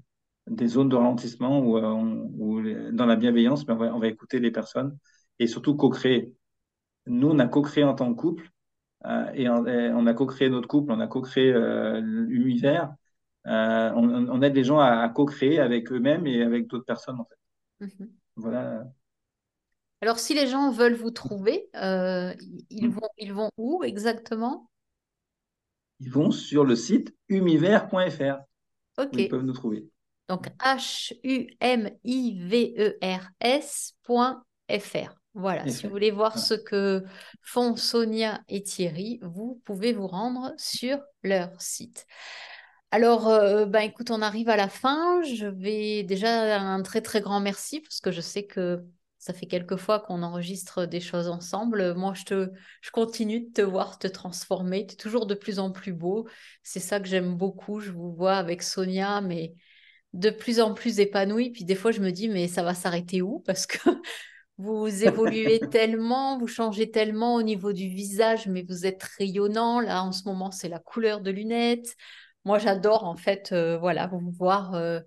des 0.47 0.67
zones 0.67 0.89
de 0.89 0.95
ralentissement 0.95 1.59
où, 1.59 1.77
euh, 1.77 2.91
dans 2.91 3.05
la 3.05 3.15
bienveillance, 3.15 3.65
ben, 3.65 3.75
on, 3.75 3.77
va, 3.77 3.95
on 3.95 3.99
va 3.99 4.07
écouter 4.07 4.39
les 4.39 4.51
personnes 4.51 4.97
et 5.39 5.47
surtout 5.47 5.75
co-créer. 5.75 6.33
Nous, 7.07 7.29
on 7.29 7.39
a 7.39 7.47
co-créé 7.47 7.83
en 7.83 7.95
tant 7.95 8.13
que 8.13 8.19
couple 8.19 8.49
et 9.33 9.49
on, 9.49 9.65
on, 9.65 10.05
a 10.05 10.13
co-créé 10.13 10.49
notre 10.49 10.67
couple, 10.67 10.91
on 10.91 10.99
a 10.99 11.07
co-créé 11.07 11.51
l'univers. 12.01 12.93
On, 13.45 14.41
aide 14.43 14.55
les 14.55 14.63
gens 14.63 14.79
à, 14.79 15.09
co-créer 15.09 15.59
avec 15.59 15.91
eux-mêmes 15.91 16.27
et 16.27 16.43
avec 16.43 16.67
d'autres 16.67 16.85
personnes, 16.85 17.19
en 17.19 17.25
fait. 17.25 17.85
Mm-hmm. 17.87 18.09
Voilà. 18.35 18.83
Alors, 20.01 20.19
si 20.19 20.33
les 20.33 20.47
gens 20.47 20.71
veulent 20.71 20.95
vous 20.95 21.11
trouver, 21.11 21.69
ils, 21.73 22.87
mm. 22.87 22.89
vont, 22.89 23.09
ils 23.17 23.33
vont 23.33 23.51
où 23.57 23.83
exactement? 23.83 24.69
Ils 25.99 26.11
vont 26.11 26.31
sur 26.31 26.65
le 26.65 26.75
site 26.75 27.15
humiver.fr. 27.29 28.39
Ok. 28.97 29.09
Ils 29.13 29.29
peuvent 29.29 29.43
nous 29.43 29.53
trouver. 29.53 29.87
Donc 30.27 30.47
H-U-M-I-V-E-R-S.fr. 30.59 31.55
Voilà, 35.33 35.65
si 35.69 35.83
vous 35.85 35.89
voulez 35.89 36.11
voir 36.11 36.37
ce 36.37 36.53
que 36.55 37.03
font 37.41 37.77
Sonia 37.77 38.41
et 38.49 38.63
Thierry, 38.63 39.19
vous 39.21 39.61
pouvez 39.63 39.93
vous 39.93 40.07
rendre 40.07 40.53
sur 40.57 40.99
leur 41.23 41.49
site. 41.61 42.05
Alors, 42.91 43.29
euh, 43.29 43.65
ben, 43.65 43.79
écoute, 43.81 44.11
on 44.11 44.21
arrive 44.21 44.49
à 44.49 44.57
la 44.57 44.67
fin. 44.67 45.21
Je 45.23 45.47
vais 45.47 46.03
déjà 46.03 46.59
un 46.59 46.81
très 46.81 47.01
très 47.01 47.21
grand 47.21 47.39
merci 47.39 47.79
parce 47.79 48.01
que 48.01 48.11
je 48.11 48.19
sais 48.19 48.45
que 48.45 48.83
ça 49.21 49.35
fait 49.35 49.45
quelques 49.45 49.75
fois 49.75 49.99
qu'on 49.99 50.23
enregistre 50.23 50.87
des 50.87 50.99
choses 50.99 51.27
ensemble. 51.27 51.93
Moi, 51.93 52.15
je 52.15 52.23
te, 52.23 52.51
je 52.81 52.89
continue 52.89 53.41
de 53.41 53.53
te 53.53 53.61
voir 53.61 53.99
te 53.99 54.07
transformer. 54.07 54.87
Tu 54.87 54.93
es 54.93 54.97
toujours 54.97 55.27
de 55.27 55.35
plus 55.35 55.59
en 55.59 55.71
plus 55.71 55.93
beau. 55.93 56.27
C'est 56.63 56.79
ça 56.79 56.99
que 56.99 57.07
j'aime 57.07 57.35
beaucoup. 57.35 57.81
Je 57.81 57.91
vous 57.91 58.11
vois 58.11 58.33
avec 58.33 58.63
Sonia, 58.63 59.21
mais 59.21 59.53
de 60.13 60.31
plus 60.31 60.59
en 60.59 60.73
plus 60.73 60.99
épanouie. 60.99 61.51
Puis 61.51 61.65
des 61.65 61.75
fois, 61.75 61.91
je 61.91 62.01
me 62.01 62.09
dis, 62.11 62.29
mais 62.29 62.47
ça 62.47 62.63
va 62.63 62.73
s'arrêter 62.73 63.21
où? 63.21 63.41
Parce 63.41 63.67
que 63.67 63.77
vous 64.57 65.03
évoluez 65.03 65.59
tellement, 65.71 66.39
vous 66.39 66.47
changez 66.47 66.89
tellement 66.89 67.35
au 67.35 67.43
niveau 67.43 67.73
du 67.73 67.89
visage, 67.89 68.47
mais 68.47 68.65
vous 68.67 68.87
êtes 68.87 69.03
rayonnant. 69.19 69.81
Là, 69.81 70.01
en 70.01 70.13
ce 70.13 70.23
moment, 70.23 70.49
c'est 70.49 70.67
la 70.67 70.79
couleur 70.79 71.21
de 71.21 71.29
lunettes. 71.29 71.95
Moi, 72.43 72.57
j'adore 72.57 73.03
en 73.03 73.15
fait, 73.15 73.51
euh, 73.51 73.77
voilà, 73.77 74.07
vous 74.07 74.31
voir 74.31 74.73
euh, 74.73 74.99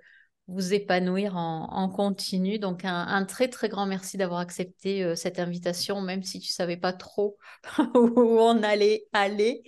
vous 0.47 0.74
épanouir 0.74 1.36
en, 1.36 1.88
continu. 1.88 2.59
Donc, 2.59 2.84
un, 2.84 3.24
très 3.24 3.49
très 3.49 3.68
grand 3.68 3.86
merci 3.86 4.16
d'avoir 4.16 4.40
accepté 4.40 5.03
euh, 5.03 5.14
cette 5.14 5.38
invitation, 5.38 6.01
même 6.01 6.22
si 6.22 6.40
tu 6.40 6.53
savais 6.53 6.76
pas 6.76 6.92
trop 6.92 7.36
où 7.95 8.38
on 8.40 8.62
allait 8.62 9.07
aller. 9.12 9.62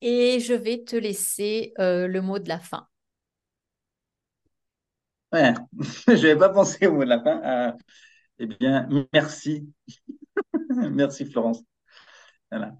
Et 0.00 0.40
je 0.40 0.54
vais 0.54 0.84
te 0.84 0.96
laisser 0.96 1.72
le 1.78 2.20
mot 2.20 2.38
de 2.38 2.48
la 2.48 2.58
fin. 2.58 2.86
Ouais, 5.32 5.54
je 6.06 6.12
n'avais 6.12 6.36
pas 6.36 6.50
pensé 6.50 6.86
au 6.86 6.92
mot 6.92 7.04
de 7.04 7.08
la 7.08 7.22
fin. 7.22 7.76
eh 8.38 8.46
bien, 8.46 8.88
merci. 9.12 9.72
merci 10.92 11.24
Florence. 11.26 11.62
Voilà. 12.50 12.76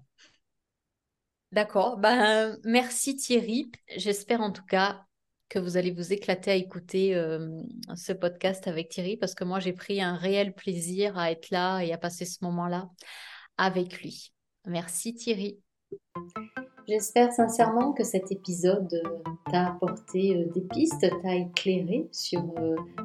D'accord. 1.51 1.97
Ben, 1.97 2.57
merci 2.63 3.15
Thierry. 3.15 3.71
J'espère 3.95 4.41
en 4.41 4.51
tout 4.51 4.65
cas 4.65 5.06
que 5.49 5.59
vous 5.59 5.77
allez 5.77 5.91
vous 5.91 6.13
éclater 6.13 6.51
à 6.51 6.55
écouter 6.55 7.15
euh, 7.15 7.61
ce 7.95 8.13
podcast 8.13 8.67
avec 8.67 8.89
Thierry 8.89 9.17
parce 9.17 9.35
que 9.35 9.43
moi 9.43 9.59
j'ai 9.59 9.73
pris 9.73 10.01
un 10.01 10.15
réel 10.15 10.53
plaisir 10.53 11.17
à 11.17 11.31
être 11.31 11.49
là 11.49 11.81
et 11.81 11.93
à 11.93 11.97
passer 11.97 12.25
ce 12.25 12.43
moment-là 12.43 12.89
avec 13.57 14.01
lui. 14.01 14.33
Merci 14.65 15.15
Thierry. 15.15 15.59
J'espère 16.87 17.33
sincèrement 17.33 17.91
que 17.91 18.03
cet 18.03 18.31
épisode 18.31 18.93
euh, 19.05 19.31
t'a 19.51 19.67
apporté 19.67 20.37
euh, 20.37 20.51
des 20.53 20.61
pistes, 20.61 21.05
t'a 21.21 21.35
éclairé 21.35 22.07
sur 22.11 22.43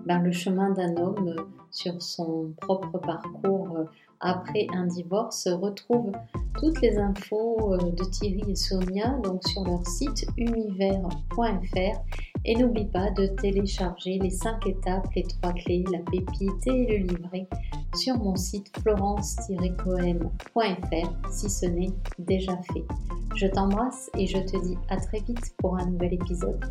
ben, 0.07 0.20
le 0.20 0.30
chemin 0.30 0.70
d'un 0.70 0.97
homme, 0.97 1.34
sur 1.70 2.01
son 2.01 2.55
propre 2.61 2.99
parcours 2.99 3.86
après 4.22 4.68
un 4.72 4.86
divorce. 4.86 5.49
Retrouve 5.49 6.12
toutes 6.59 6.80
les 6.80 6.97
infos 6.97 7.74
euh, 7.74 7.90
de 7.90 8.05
Thierry 8.05 8.43
et 8.49 8.57
Sonia 8.57 9.18
donc 9.22 9.47
sur 9.47 9.64
leur 9.64 9.86
site 9.86 10.24
univers.fr 10.36 12.01
et 12.45 12.57
n'oublie 12.57 12.86
pas 12.86 13.11
de 13.11 13.26
télécharger 13.26 14.18
les 14.18 14.30
5 14.30 14.66
étapes, 14.66 15.07
les 15.14 15.22
3 15.22 15.53
clés, 15.53 15.84
la 15.93 15.99
pépite 15.99 16.66
et 16.66 16.86
le 16.86 16.97
livret 17.07 17.47
sur 17.95 18.16
mon 18.18 18.34
site 18.36 18.72
florence-cohen.fr 18.80 21.30
si 21.30 21.51
ce 21.51 21.66
n'est 21.66 21.93
déjà 22.18 22.57
fait. 22.72 22.84
Je 23.36 23.47
t'embrasse 23.47 24.11
et 24.18 24.26
je 24.26 24.38
te 24.38 24.61
dis 24.62 24.76
à 24.88 24.97
très 24.97 25.20
vite 25.20 25.55
pour 25.59 25.76
un 25.76 25.86
nouvel 25.86 26.14
épisode. 26.14 26.64